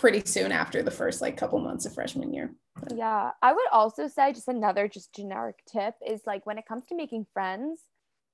pretty 0.00 0.22
soon 0.24 0.50
after 0.50 0.82
the 0.82 0.90
first 0.90 1.20
like 1.20 1.36
couple 1.36 1.58
months 1.58 1.84
of 1.84 1.92
freshman 1.92 2.32
year. 2.32 2.50
Yeah. 2.94 3.32
I 3.42 3.52
would 3.52 3.66
also 3.70 4.08
say 4.08 4.32
just 4.32 4.48
another 4.48 4.88
just 4.88 5.14
generic 5.14 5.56
tip 5.70 5.94
is 6.06 6.22
like 6.26 6.46
when 6.46 6.56
it 6.56 6.64
comes 6.66 6.86
to 6.86 6.96
making 6.96 7.26
friends, 7.34 7.82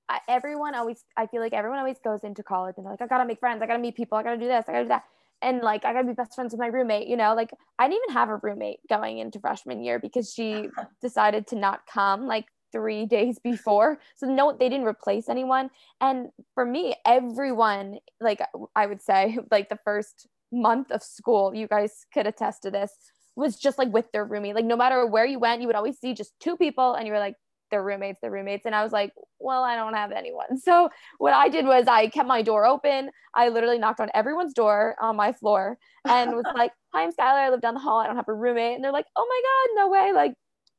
I, 0.07 0.21
everyone 0.29 0.75
always 0.75 1.03
I 1.17 1.27
feel 1.27 1.41
like 1.41 1.51
everyone 1.51 1.79
always 1.79 1.99
goes 2.01 2.23
into 2.23 2.41
college 2.41 2.75
and 2.77 2.85
they're 2.85 2.93
like 2.93 3.01
I 3.01 3.07
gotta 3.07 3.25
make 3.25 3.41
friends 3.41 3.61
I 3.61 3.67
gotta 3.67 3.79
meet 3.79 3.95
people 3.95 4.17
I 4.17 4.23
gotta 4.23 4.37
do 4.37 4.47
this 4.47 4.63
I 4.69 4.71
gotta 4.71 4.85
do 4.85 4.89
that 4.89 5.03
and 5.41 5.59
like 5.59 5.83
I 5.83 5.91
gotta 5.91 6.07
be 6.07 6.13
best 6.13 6.33
friends 6.33 6.53
with 6.53 6.61
my 6.61 6.67
roommate 6.67 7.09
you 7.09 7.17
know 7.17 7.35
like 7.35 7.51
I 7.77 7.89
didn't 7.89 8.03
even 8.05 8.13
have 8.13 8.29
a 8.29 8.37
roommate 8.37 8.79
going 8.89 9.17
into 9.17 9.41
freshman 9.41 9.83
year 9.83 9.99
because 9.99 10.31
she 10.31 10.69
decided 11.01 11.47
to 11.47 11.57
not 11.57 11.81
come 11.85 12.25
like 12.25 12.45
three 12.71 13.05
days 13.05 13.37
before 13.39 13.99
so 14.15 14.25
no 14.27 14.55
they 14.57 14.69
didn't 14.69 14.87
replace 14.87 15.27
anyone 15.27 15.69
and 15.99 16.29
for 16.53 16.63
me 16.65 16.95
everyone 17.05 17.97
like 18.21 18.39
I 18.73 18.85
would 18.85 19.01
say 19.01 19.37
like 19.51 19.67
the 19.67 19.79
first 19.83 20.27
month 20.51 20.91
of 20.91 21.03
school 21.03 21.53
you 21.53 21.67
guys 21.67 22.05
could 22.13 22.27
attest 22.27 22.63
to 22.63 22.71
this 22.71 22.91
was 23.35 23.57
just 23.57 23.77
like 23.77 23.91
with 23.93 24.11
their 24.11 24.25
roommate 24.25 24.55
like 24.55 24.65
no 24.65 24.75
matter 24.75 25.05
where 25.05 25.25
you 25.25 25.39
went 25.39 25.61
you 25.61 25.67
would 25.67 25.75
always 25.75 25.99
see 25.99 26.13
just 26.13 26.33
two 26.39 26.57
people 26.57 26.93
and 26.93 27.05
you 27.05 27.13
were 27.13 27.19
like 27.19 27.35
their 27.69 27.83
roommates, 27.83 28.19
their 28.21 28.31
roommates. 28.31 28.65
And 28.65 28.75
I 28.75 28.83
was 28.83 28.91
like, 28.91 29.11
well, 29.39 29.63
I 29.63 29.75
don't 29.75 29.93
have 29.93 30.11
anyone. 30.11 30.47
So 30.67 30.89
what 31.17 31.33
I 31.33 31.47
did 31.47 31.65
was 31.65 31.87
I 31.87 32.07
kept 32.07 32.27
my 32.27 32.41
door 32.41 32.65
open. 32.65 33.09
I 33.33 33.47
literally 33.49 33.79
knocked 33.79 34.01
on 34.01 34.09
everyone's 34.13 34.53
door 34.53 34.95
on 35.01 35.15
my 35.15 35.31
floor 35.31 35.77
and 36.03 36.31
was 36.31 36.43
like, 36.55 36.71
hi, 36.93 37.03
I'm 37.03 37.11
Skyler. 37.11 37.45
I 37.45 37.49
live 37.49 37.61
down 37.61 37.73
the 37.73 37.79
hall. 37.79 37.99
I 37.99 38.07
don't 38.07 38.17
have 38.17 38.27
a 38.27 38.33
roommate. 38.33 38.75
And 38.75 38.83
they're 38.83 38.91
like, 38.91 39.05
oh 39.15 39.25
my 39.29 39.41
God, 39.43 39.81
no 39.81 39.89
way. 39.89 40.11
Like 40.13 40.33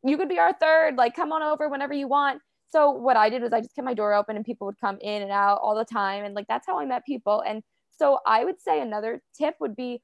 you 0.04 0.18
could 0.18 0.28
be 0.28 0.38
our 0.38 0.52
third, 0.52 0.96
like 0.96 1.16
come 1.16 1.32
on 1.32 1.42
over 1.42 1.70
whenever 1.70 1.94
you 1.94 2.06
want. 2.06 2.42
So 2.70 2.90
what 2.90 3.16
I 3.16 3.30
did 3.30 3.40
was 3.40 3.52
I 3.54 3.60
just 3.60 3.74
kept 3.74 3.86
my 3.86 3.94
door 3.94 4.12
open 4.12 4.36
and 4.36 4.44
people 4.44 4.66
would 4.66 4.78
come 4.78 4.98
in 5.00 5.22
and 5.22 5.30
out 5.30 5.60
all 5.62 5.74
the 5.74 5.86
time. 5.86 6.24
And 6.24 6.34
like, 6.34 6.46
that's 6.48 6.66
how 6.66 6.78
I 6.78 6.84
met 6.84 7.06
people. 7.06 7.42
And 7.46 7.62
so 7.98 8.20
I 8.26 8.44
would 8.44 8.60
say 8.60 8.80
another 8.80 9.22
tip 9.36 9.56
would 9.60 9.76
be 9.76 10.02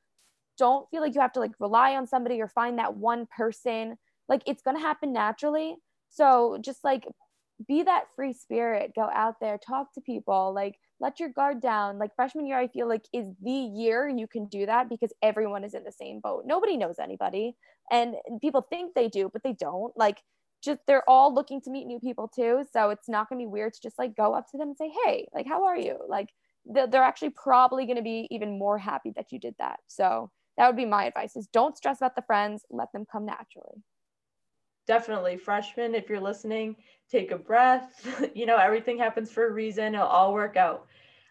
don't 0.58 0.88
feel 0.90 1.00
like 1.00 1.14
you 1.14 1.20
have 1.20 1.32
to 1.32 1.40
like 1.40 1.52
rely 1.58 1.96
on 1.96 2.06
somebody 2.06 2.40
or 2.40 2.48
find 2.48 2.78
that 2.78 2.96
one 2.96 3.26
person. 3.36 3.96
Like 4.28 4.42
it's 4.46 4.62
going 4.62 4.76
to 4.76 4.82
happen 4.82 5.12
naturally 5.12 5.76
so 6.14 6.58
just 6.60 6.84
like 6.84 7.06
be 7.66 7.82
that 7.82 8.04
free 8.14 8.32
spirit, 8.32 8.92
go 8.94 9.08
out 9.12 9.36
there, 9.40 9.58
talk 9.58 9.92
to 9.94 10.00
people, 10.00 10.52
like 10.54 10.76
let 11.00 11.18
your 11.18 11.28
guard 11.28 11.60
down. 11.60 11.98
Like 11.98 12.14
freshman 12.14 12.46
year, 12.46 12.58
I 12.58 12.68
feel 12.68 12.88
like 12.88 13.04
is 13.12 13.26
the 13.42 13.50
year 13.50 14.08
you 14.08 14.28
can 14.28 14.46
do 14.46 14.64
that 14.66 14.88
because 14.88 15.12
everyone 15.22 15.64
is 15.64 15.74
in 15.74 15.82
the 15.82 15.92
same 15.92 16.20
boat. 16.20 16.44
Nobody 16.46 16.76
knows 16.76 16.96
anybody. 17.00 17.56
And 17.90 18.14
people 18.40 18.62
think 18.62 18.94
they 18.94 19.08
do, 19.08 19.28
but 19.32 19.42
they 19.42 19.54
don't. 19.54 19.92
Like 19.96 20.18
just 20.62 20.80
they're 20.86 21.08
all 21.08 21.34
looking 21.34 21.60
to 21.62 21.70
meet 21.70 21.86
new 21.86 21.98
people 21.98 22.28
too. 22.28 22.64
So 22.72 22.90
it's 22.90 23.08
not 23.08 23.28
gonna 23.28 23.40
be 23.40 23.46
weird 23.46 23.74
to 23.74 23.80
just 23.82 23.98
like 23.98 24.16
go 24.16 24.34
up 24.34 24.46
to 24.52 24.56
them 24.56 24.68
and 24.68 24.76
say, 24.76 24.92
hey, 25.04 25.26
like 25.34 25.46
how 25.46 25.64
are 25.64 25.76
you? 25.76 25.98
Like 26.08 26.28
they're 26.66 27.02
actually 27.02 27.30
probably 27.30 27.86
going 27.86 27.96
to 27.96 28.02
be 28.02 28.26
even 28.30 28.58
more 28.58 28.78
happy 28.78 29.12
that 29.16 29.32
you 29.32 29.38
did 29.38 29.54
that. 29.58 29.80
So 29.86 30.30
that 30.56 30.66
would 30.66 30.76
be 30.76 30.86
my 30.86 31.04
advice 31.04 31.36
is 31.36 31.46
don't 31.48 31.76
stress 31.76 31.98
about 31.98 32.16
the 32.16 32.22
friends, 32.22 32.64
let 32.70 32.92
them 32.92 33.06
come 33.10 33.26
naturally. 33.26 33.82
Definitely. 34.86 35.36
Freshmen 35.38 35.94
if 35.94 36.08
you're 36.08 36.20
listening 36.20 36.76
take 37.10 37.30
a 37.30 37.38
breath. 37.38 38.06
You 38.34 38.46
know 38.46 38.56
everything 38.56 38.98
happens 38.98 39.30
for 39.30 39.46
a 39.46 39.52
reason. 39.52 39.94
It'll 39.94 40.06
all 40.06 40.32
work 40.32 40.56
out. 40.56 40.86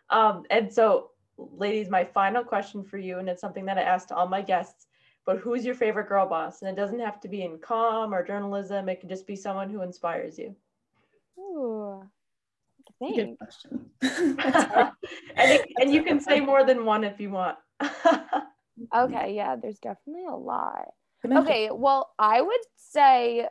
Um, 0.09 0.43
and 0.49 0.71
so 0.71 1.11
ladies 1.37 1.89
my 1.89 2.03
final 2.03 2.43
question 2.43 2.83
for 2.83 2.99
you 2.99 3.17
and 3.17 3.27
it's 3.27 3.41
something 3.41 3.65
that 3.65 3.79
i 3.79 3.81
asked 3.81 4.11
all 4.11 4.27
my 4.27 4.39
guests 4.39 4.85
but 5.25 5.37
who's 5.37 5.65
your 5.65 5.75
favorite 5.75 6.09
girl 6.09 6.27
boss? 6.27 6.61
And 6.61 6.69
it 6.69 6.79
doesn't 6.79 6.99
have 6.99 7.19
to 7.21 7.27
be 7.27 7.43
in 7.43 7.57
com 7.59 8.13
or 8.13 8.25
journalism. 8.25 8.89
It 8.89 8.99
can 8.99 9.09
just 9.09 9.25
be 9.25 9.35
someone 9.35 9.69
who 9.69 9.81
inspires 9.81 10.37
you. 10.37 10.55
Ooh, 11.39 12.03
Good 13.11 13.37
question. 13.37 13.89
and, 15.35 15.51
it, 15.51 15.65
and 15.77 15.93
you 15.93 16.03
can 16.03 16.19
say 16.19 16.39
more 16.39 16.63
than 16.63 16.85
one 16.85 17.03
if 17.03 17.19
you 17.19 17.29
want 17.31 17.57
okay 18.95 19.33
yeah 19.35 19.55
there's 19.55 19.79
definitely 19.79 20.25
a 20.25 20.35
lot 20.35 20.87
Okay, 21.31 21.69
well, 21.71 22.11
I 22.19 22.41
would 22.41 22.59
say 22.75 23.47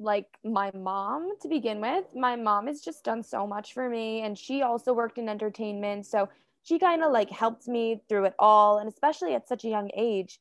like 0.00 0.26
my 0.44 0.72
mom 0.74 1.30
to 1.42 1.48
begin 1.48 1.80
with. 1.80 2.04
My 2.14 2.34
mom 2.34 2.66
has 2.66 2.80
just 2.80 3.04
done 3.04 3.22
so 3.22 3.46
much 3.46 3.72
for 3.72 3.88
me 3.88 4.22
and 4.22 4.36
she 4.36 4.62
also 4.62 4.92
worked 4.92 5.18
in 5.18 5.28
entertainment, 5.28 6.06
so 6.06 6.28
she 6.64 6.78
kind 6.78 7.04
of 7.04 7.12
like 7.12 7.30
helped 7.30 7.68
me 7.68 8.02
through 8.08 8.24
it 8.24 8.34
all 8.38 8.78
and 8.78 8.88
especially 8.88 9.34
at 9.34 9.48
such 9.48 9.64
a 9.64 9.68
young 9.68 9.90
age. 9.96 10.40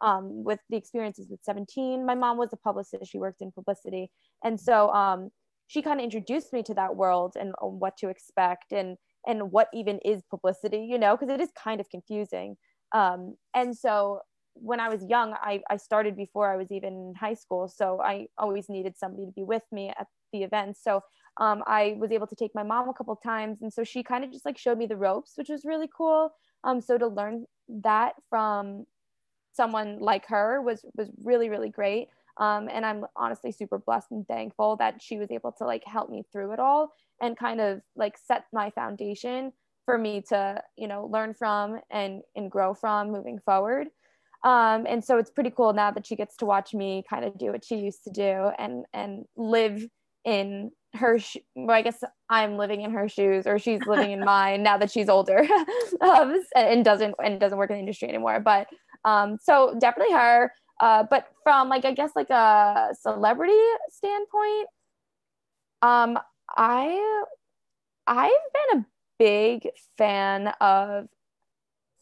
Um, 0.00 0.42
with 0.42 0.58
the 0.68 0.76
experiences 0.76 1.28
with 1.30 1.44
17, 1.44 2.04
my 2.04 2.16
mom 2.16 2.36
was 2.36 2.52
a 2.52 2.56
publicist. 2.56 3.08
She 3.08 3.18
worked 3.18 3.40
in 3.40 3.52
publicity. 3.52 4.10
And 4.42 4.58
so 4.58 4.90
um, 4.90 5.30
she 5.72 5.80
kind 5.80 6.00
of 6.00 6.04
introduced 6.04 6.52
me 6.52 6.62
to 6.62 6.74
that 6.74 6.96
world 6.96 7.32
and 7.40 7.54
uh, 7.62 7.66
what 7.66 7.96
to 7.96 8.08
expect 8.10 8.72
and 8.72 8.98
and 9.26 9.50
what 9.52 9.68
even 9.72 9.98
is 10.04 10.22
publicity, 10.28 10.84
you 10.84 10.98
know, 10.98 11.16
because 11.16 11.32
it 11.32 11.40
is 11.40 11.50
kind 11.56 11.80
of 11.80 11.88
confusing. 11.88 12.56
Um, 12.92 13.36
and 13.54 13.74
so 13.74 14.20
when 14.54 14.80
I 14.80 14.90
was 14.90 15.02
young, 15.08 15.32
I, 15.40 15.62
I 15.70 15.78
started 15.78 16.14
before 16.14 16.52
I 16.52 16.56
was 16.56 16.70
even 16.70 16.92
in 16.92 17.14
high 17.18 17.32
school. 17.34 17.68
So 17.68 18.02
I 18.02 18.26
always 18.36 18.68
needed 18.68 18.98
somebody 18.98 19.24
to 19.24 19.32
be 19.32 19.44
with 19.44 19.62
me 19.70 19.90
at 19.98 20.08
the 20.32 20.42
events. 20.42 20.82
So 20.82 21.00
um, 21.40 21.62
I 21.66 21.96
was 21.98 22.12
able 22.12 22.26
to 22.26 22.34
take 22.34 22.50
my 22.54 22.64
mom 22.64 22.88
a 22.88 22.92
couple 22.92 23.16
times. 23.16 23.62
And 23.62 23.72
so 23.72 23.84
she 23.84 24.02
kind 24.02 24.24
of 24.24 24.32
just 24.32 24.44
like 24.44 24.58
showed 24.58 24.76
me 24.76 24.86
the 24.86 24.96
ropes, 24.96 25.34
which 25.36 25.48
was 25.48 25.64
really 25.64 25.88
cool. 25.96 26.32
Um, 26.64 26.80
so 26.82 26.98
to 26.98 27.06
learn 27.06 27.46
that 27.68 28.14
from 28.28 28.84
someone 29.52 30.00
like 30.00 30.26
her 30.26 30.60
was, 30.60 30.84
was 30.96 31.08
really, 31.22 31.48
really 31.48 31.70
great. 31.70 32.08
Um, 32.38 32.68
and 32.72 32.84
I'm 32.84 33.04
honestly 33.16 33.52
super 33.52 33.78
blessed 33.78 34.10
and 34.10 34.26
thankful 34.26 34.76
that 34.76 35.02
she 35.02 35.18
was 35.18 35.30
able 35.30 35.52
to 35.52 35.64
like 35.64 35.84
help 35.84 36.10
me 36.10 36.24
through 36.32 36.52
it 36.52 36.60
all 36.60 36.92
and 37.20 37.36
kind 37.36 37.60
of 37.60 37.80
like 37.94 38.16
set 38.16 38.44
my 38.52 38.70
foundation 38.70 39.52
for 39.84 39.98
me 39.98 40.22
to, 40.28 40.62
you 40.76 40.88
know, 40.88 41.06
learn 41.12 41.34
from 41.34 41.80
and, 41.90 42.22
and 42.36 42.50
grow 42.50 42.72
from 42.72 43.10
moving 43.10 43.38
forward. 43.44 43.88
Um, 44.44 44.86
and 44.88 45.04
so 45.04 45.18
it's 45.18 45.30
pretty 45.30 45.50
cool 45.50 45.72
now 45.72 45.90
that 45.92 46.06
she 46.06 46.16
gets 46.16 46.36
to 46.38 46.46
watch 46.46 46.74
me 46.74 47.04
kind 47.08 47.24
of 47.24 47.38
do 47.38 47.52
what 47.52 47.64
she 47.64 47.76
used 47.76 48.02
to 48.04 48.10
do 48.10 48.50
and 48.58 48.84
and 48.92 49.24
live 49.36 49.86
in 50.24 50.72
her 50.94 51.18
sh- 51.18 51.38
well, 51.54 51.76
i 51.76 51.82
guess 51.82 52.02
i'm 52.28 52.56
living 52.56 52.82
in 52.82 52.90
her 52.90 53.08
shoes 53.08 53.46
or 53.46 53.58
she's 53.58 53.80
living 53.86 54.10
in 54.10 54.20
mine 54.24 54.62
now 54.62 54.76
that 54.76 54.90
she's 54.90 55.08
older 55.08 55.46
um, 56.00 56.42
and 56.54 56.84
doesn't 56.84 57.14
and 57.22 57.40
doesn't 57.40 57.58
work 57.58 57.70
in 57.70 57.76
the 57.76 57.80
industry 57.80 58.08
anymore 58.08 58.40
but 58.40 58.66
um, 59.04 59.36
so 59.42 59.74
definitely 59.80 60.14
her 60.14 60.52
uh, 60.82 61.04
but 61.10 61.28
from 61.42 61.70
like 61.70 61.86
i 61.86 61.92
guess 61.92 62.10
like 62.14 62.30
a 62.30 62.88
celebrity 63.00 63.52
standpoint 63.88 64.68
um 65.80 66.18
i 66.56 67.24
i've 68.06 68.30
been 68.70 68.80
a 68.80 68.86
big 69.18 69.68
fan 69.96 70.52
of 70.60 71.06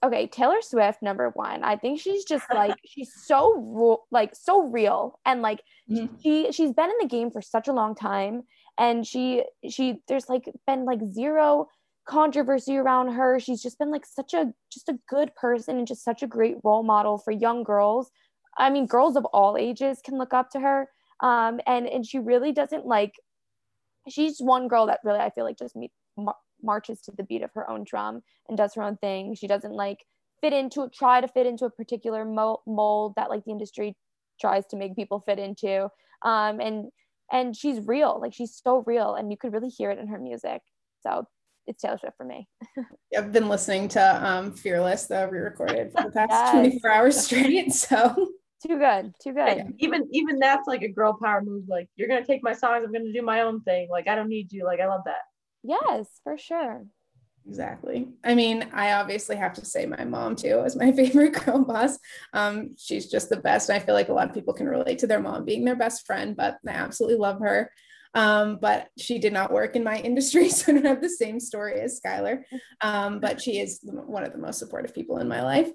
okay 0.03 0.27
taylor 0.27 0.63
swift 0.63 1.03
number 1.03 1.31
one. 1.31 1.63
I 1.63 1.77
think 1.77 2.01
she's 2.01 2.25
just 2.25 2.45
like 2.53 2.77
she's 2.87 3.13
so 3.15 4.03
like 4.11 4.35
so 4.35 4.63
real 4.63 5.19
and 5.25 5.43
like 5.43 5.61
mm-hmm. 5.91 6.15
she 6.23 6.51
she's 6.53 6.73
been 6.73 6.91
in 6.91 6.97
the 7.01 7.09
game 7.09 7.31
for 7.31 7.43
such 7.43 7.69
a 7.69 7.73
long 7.73 7.95
time. 7.95 8.43
And 8.79 9.07
she 9.07 9.45
she 9.69 10.01
there's 10.09 10.29
like 10.29 10.49
been 10.67 10.85
like 10.85 11.01
zero 11.13 11.69
controversy 12.07 12.77
around 12.77 13.13
her. 13.13 13.39
She's 13.39 13.63
just 13.63 13.79
been 13.79 13.91
like 13.91 14.07
such 14.07 14.33
a 14.33 14.53
just 14.73 14.89
a 14.89 14.99
good 15.09 15.35
person 15.35 15.79
and 15.79 15.87
just 15.87 16.05
such 16.05 16.23
a 16.23 16.27
great 16.27 16.57
role 16.65 16.83
model 16.83 17.19
for 17.19 17.33
young 17.33 17.63
girls 17.63 18.11
i 18.61 18.71
mean 18.71 18.87
girls 18.87 19.17
of 19.17 19.25
all 19.27 19.57
ages 19.57 20.01
can 20.05 20.19
look 20.19 20.33
up 20.33 20.51
to 20.51 20.61
her 20.61 20.89
um 21.21 21.61
and 21.67 21.89
and 21.89 22.07
she 22.07 22.19
really 22.19 22.53
doesn't 22.53 22.87
like 22.87 23.15
she's 24.09 24.39
one 24.41 24.69
girl 24.69 24.87
that 24.87 25.01
really 25.05 25.19
i 25.19 25.31
feel 25.31 25.45
like 25.45 25.59
just 25.59 25.77
meet 25.77 25.91
marches 26.63 27.01
to 27.03 27.13
the 27.17 27.25
beat 27.25 27.43
of 27.43 27.51
her 27.55 27.69
own 27.69 27.85
drum 27.85 28.23
and 28.49 28.59
does 28.59 28.75
her 28.75 28.83
own 28.83 28.97
thing. 28.99 29.35
She 29.35 29.47
doesn't 29.47 29.73
like 29.73 30.05
fit 30.41 30.53
into 30.53 30.89
try 30.95 31.21
to 31.21 31.29
fit 31.29 31.47
into 31.47 31.65
a 31.67 31.71
particular 31.71 32.25
mold 32.25 33.13
that 33.17 33.31
like 33.31 33.45
the 33.45 33.51
industry 33.51 33.97
tries 34.41 34.67
to 34.67 34.77
make 34.77 34.97
people 34.97 35.21
fit 35.21 35.39
into. 35.39 35.89
Um, 36.23 36.61
and 36.61 36.87
and 37.33 37.57
she's 37.57 37.87
real, 37.87 38.19
like 38.21 38.35
she's 38.35 38.61
so 38.63 38.83
real, 38.87 39.15
and 39.15 39.31
you 39.31 39.37
could 39.37 39.53
really 39.53 39.69
hear 39.69 39.91
it 39.91 39.99
in 39.99 40.09
her 40.09 40.19
music. 40.19 40.63
So 41.01 41.25
it's 41.67 41.81
Taylor 41.81 41.99
Swift 41.99 42.17
for 42.17 42.25
me. 42.25 42.49
I've 43.17 43.33
been 43.33 43.49
listening 43.49 43.89
to 43.91 44.27
um, 44.27 44.53
Fearless, 44.53 45.07
the 45.07 45.29
re-recorded 45.31 45.93
for 45.93 46.03
the 46.03 46.11
past 46.11 46.31
yes. 46.31 46.53
24 46.53 46.91
hours 46.91 47.25
straight. 47.25 47.73
So 47.73 48.29
too 48.67 48.79
good, 48.79 49.15
too 49.23 49.33
good. 49.33 49.75
even 49.79 50.09
even 50.13 50.39
that's 50.39 50.67
like 50.67 50.83
a 50.83 50.89
girl 50.89 51.17
power 51.21 51.43
move. 51.43 51.65
Like 51.69 51.89
you're 51.97 52.09
gonna 52.09 52.25
take 52.25 52.43
my 52.43 52.53
songs, 52.53 52.85
I'm 52.85 52.93
gonna 52.93 53.13
do 53.13 53.23
my 53.23 53.43
own 53.43 53.63
thing. 53.63 53.89
Like 53.91 54.09
I 54.09 54.15
don't 54.15 54.29
need 54.29 54.53
you. 54.53 54.65
Like 54.65 54.81
I 54.81 54.87
love 54.87 55.03
that. 55.07 55.23
Yes, 55.63 56.09
for 56.25 56.37
sure. 56.39 56.85
Exactly. 57.49 58.09
I 58.23 58.35
mean, 58.35 58.69
I 58.73 58.93
obviously 58.93 59.37
have 59.37 59.55
to 59.55 59.65
say 59.65 59.87
my 59.87 60.05
mom 60.05 60.37
too 60.37 60.61
is 60.61 60.77
my 60.77 60.93
favorite 60.97 61.45
girl 61.45 61.65
boss. 61.65 61.99
Um, 62.33 62.77
she's 62.79 63.11
just 63.11 63.31
the 63.31 63.37
best. 63.37 63.71
I 63.71 63.79
feel 63.79 63.95
like 63.95 64.09
a 64.09 64.13
lot 64.13 64.29
of 64.29 64.35
people 64.35 64.55
can 64.55 64.69
relate 64.69 64.99
to 65.01 65.07
their 65.07 65.21
mom 65.21 65.45
being 65.45 65.65
their 65.65 65.77
best 65.77 66.07
friend, 66.07 66.37
but 66.37 66.59
I 66.67 66.73
absolutely 66.73 67.19
love 67.19 67.41
her. 67.41 67.71
Um, 68.13 68.59
but 68.61 68.89
she 68.99 69.19
did 69.19 69.33
not 69.33 69.53
work 69.53 69.77
in 69.77 69.85
my 69.85 69.97
industry, 70.01 70.49
so 70.49 70.73
I 70.73 70.75
don't 70.75 70.85
have 70.85 71.03
the 71.03 71.09
same 71.09 71.41
story 71.41 71.81
as 71.81 72.01
Skyler. 72.01 72.43
Um, 72.81 73.21
but 73.21 73.41
she 73.41 73.59
is 73.61 73.81
one 73.83 74.25
of 74.25 74.33
the 74.33 74.39
most 74.39 74.59
supportive 74.59 74.95
people 74.95 75.19
in 75.19 75.29
my 75.29 75.43
life. 75.43 75.71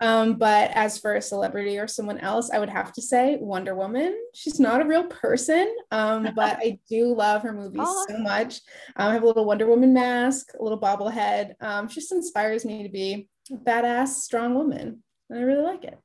Um, 0.00 0.34
but 0.34 0.70
as 0.72 0.98
for 0.98 1.14
a 1.14 1.22
celebrity 1.22 1.78
or 1.78 1.86
someone 1.86 2.18
else, 2.18 2.50
I 2.50 2.58
would 2.58 2.70
have 2.70 2.92
to 2.94 3.02
say 3.02 3.36
Wonder 3.38 3.74
Woman. 3.74 4.16
She's 4.34 4.58
not 4.58 4.80
a 4.80 4.86
real 4.86 5.04
person, 5.04 5.74
um, 5.90 6.28
but 6.34 6.56
I 6.58 6.78
do 6.88 7.14
love 7.14 7.42
her 7.42 7.52
movies 7.52 7.88
so 8.08 8.18
much. 8.18 8.60
Um, 8.96 9.08
I 9.08 9.12
have 9.12 9.22
a 9.22 9.26
little 9.26 9.44
Wonder 9.44 9.66
Woman 9.66 9.92
mask, 9.92 10.48
a 10.58 10.62
little 10.62 10.80
bobblehead. 10.80 11.54
Um, 11.60 11.88
she 11.88 12.00
just 12.00 12.12
inspires 12.12 12.64
me 12.64 12.82
to 12.82 12.88
be 12.88 13.28
a 13.52 13.56
badass, 13.56 14.08
strong 14.08 14.54
woman. 14.54 15.02
And 15.28 15.38
I 15.38 15.42
really 15.42 15.62
like 15.62 15.84
it. 15.84 15.98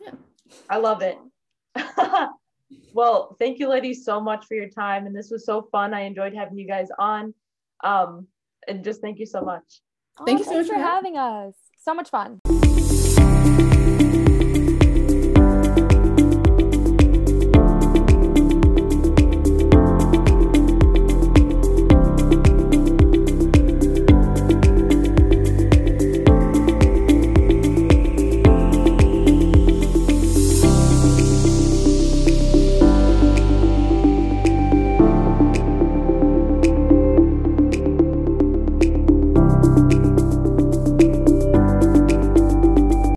Yeah. 0.00 0.14
I 0.68 0.78
love 0.78 1.02
it. 1.02 1.16
well, 2.92 3.36
thank 3.38 3.58
you, 3.58 3.68
ladies, 3.68 4.04
so 4.04 4.20
much 4.20 4.46
for 4.46 4.54
your 4.54 4.68
time. 4.68 5.06
And 5.06 5.14
this 5.14 5.30
was 5.30 5.46
so 5.46 5.68
fun. 5.70 5.94
I 5.94 6.00
enjoyed 6.00 6.34
having 6.34 6.58
you 6.58 6.66
guys 6.66 6.88
on. 6.98 7.32
Um, 7.84 8.26
and 8.66 8.82
just 8.82 9.00
thank 9.00 9.20
you 9.20 9.26
so 9.26 9.40
much. 9.40 9.62
Thank 10.26 10.40
oh, 10.40 10.42
you 10.42 10.44
so 10.44 10.58
much 10.58 10.66
for 10.66 10.74
having 10.74 11.16
us. 11.16 11.54
So 11.78 11.94
much 11.94 12.10
fun. 12.10 12.40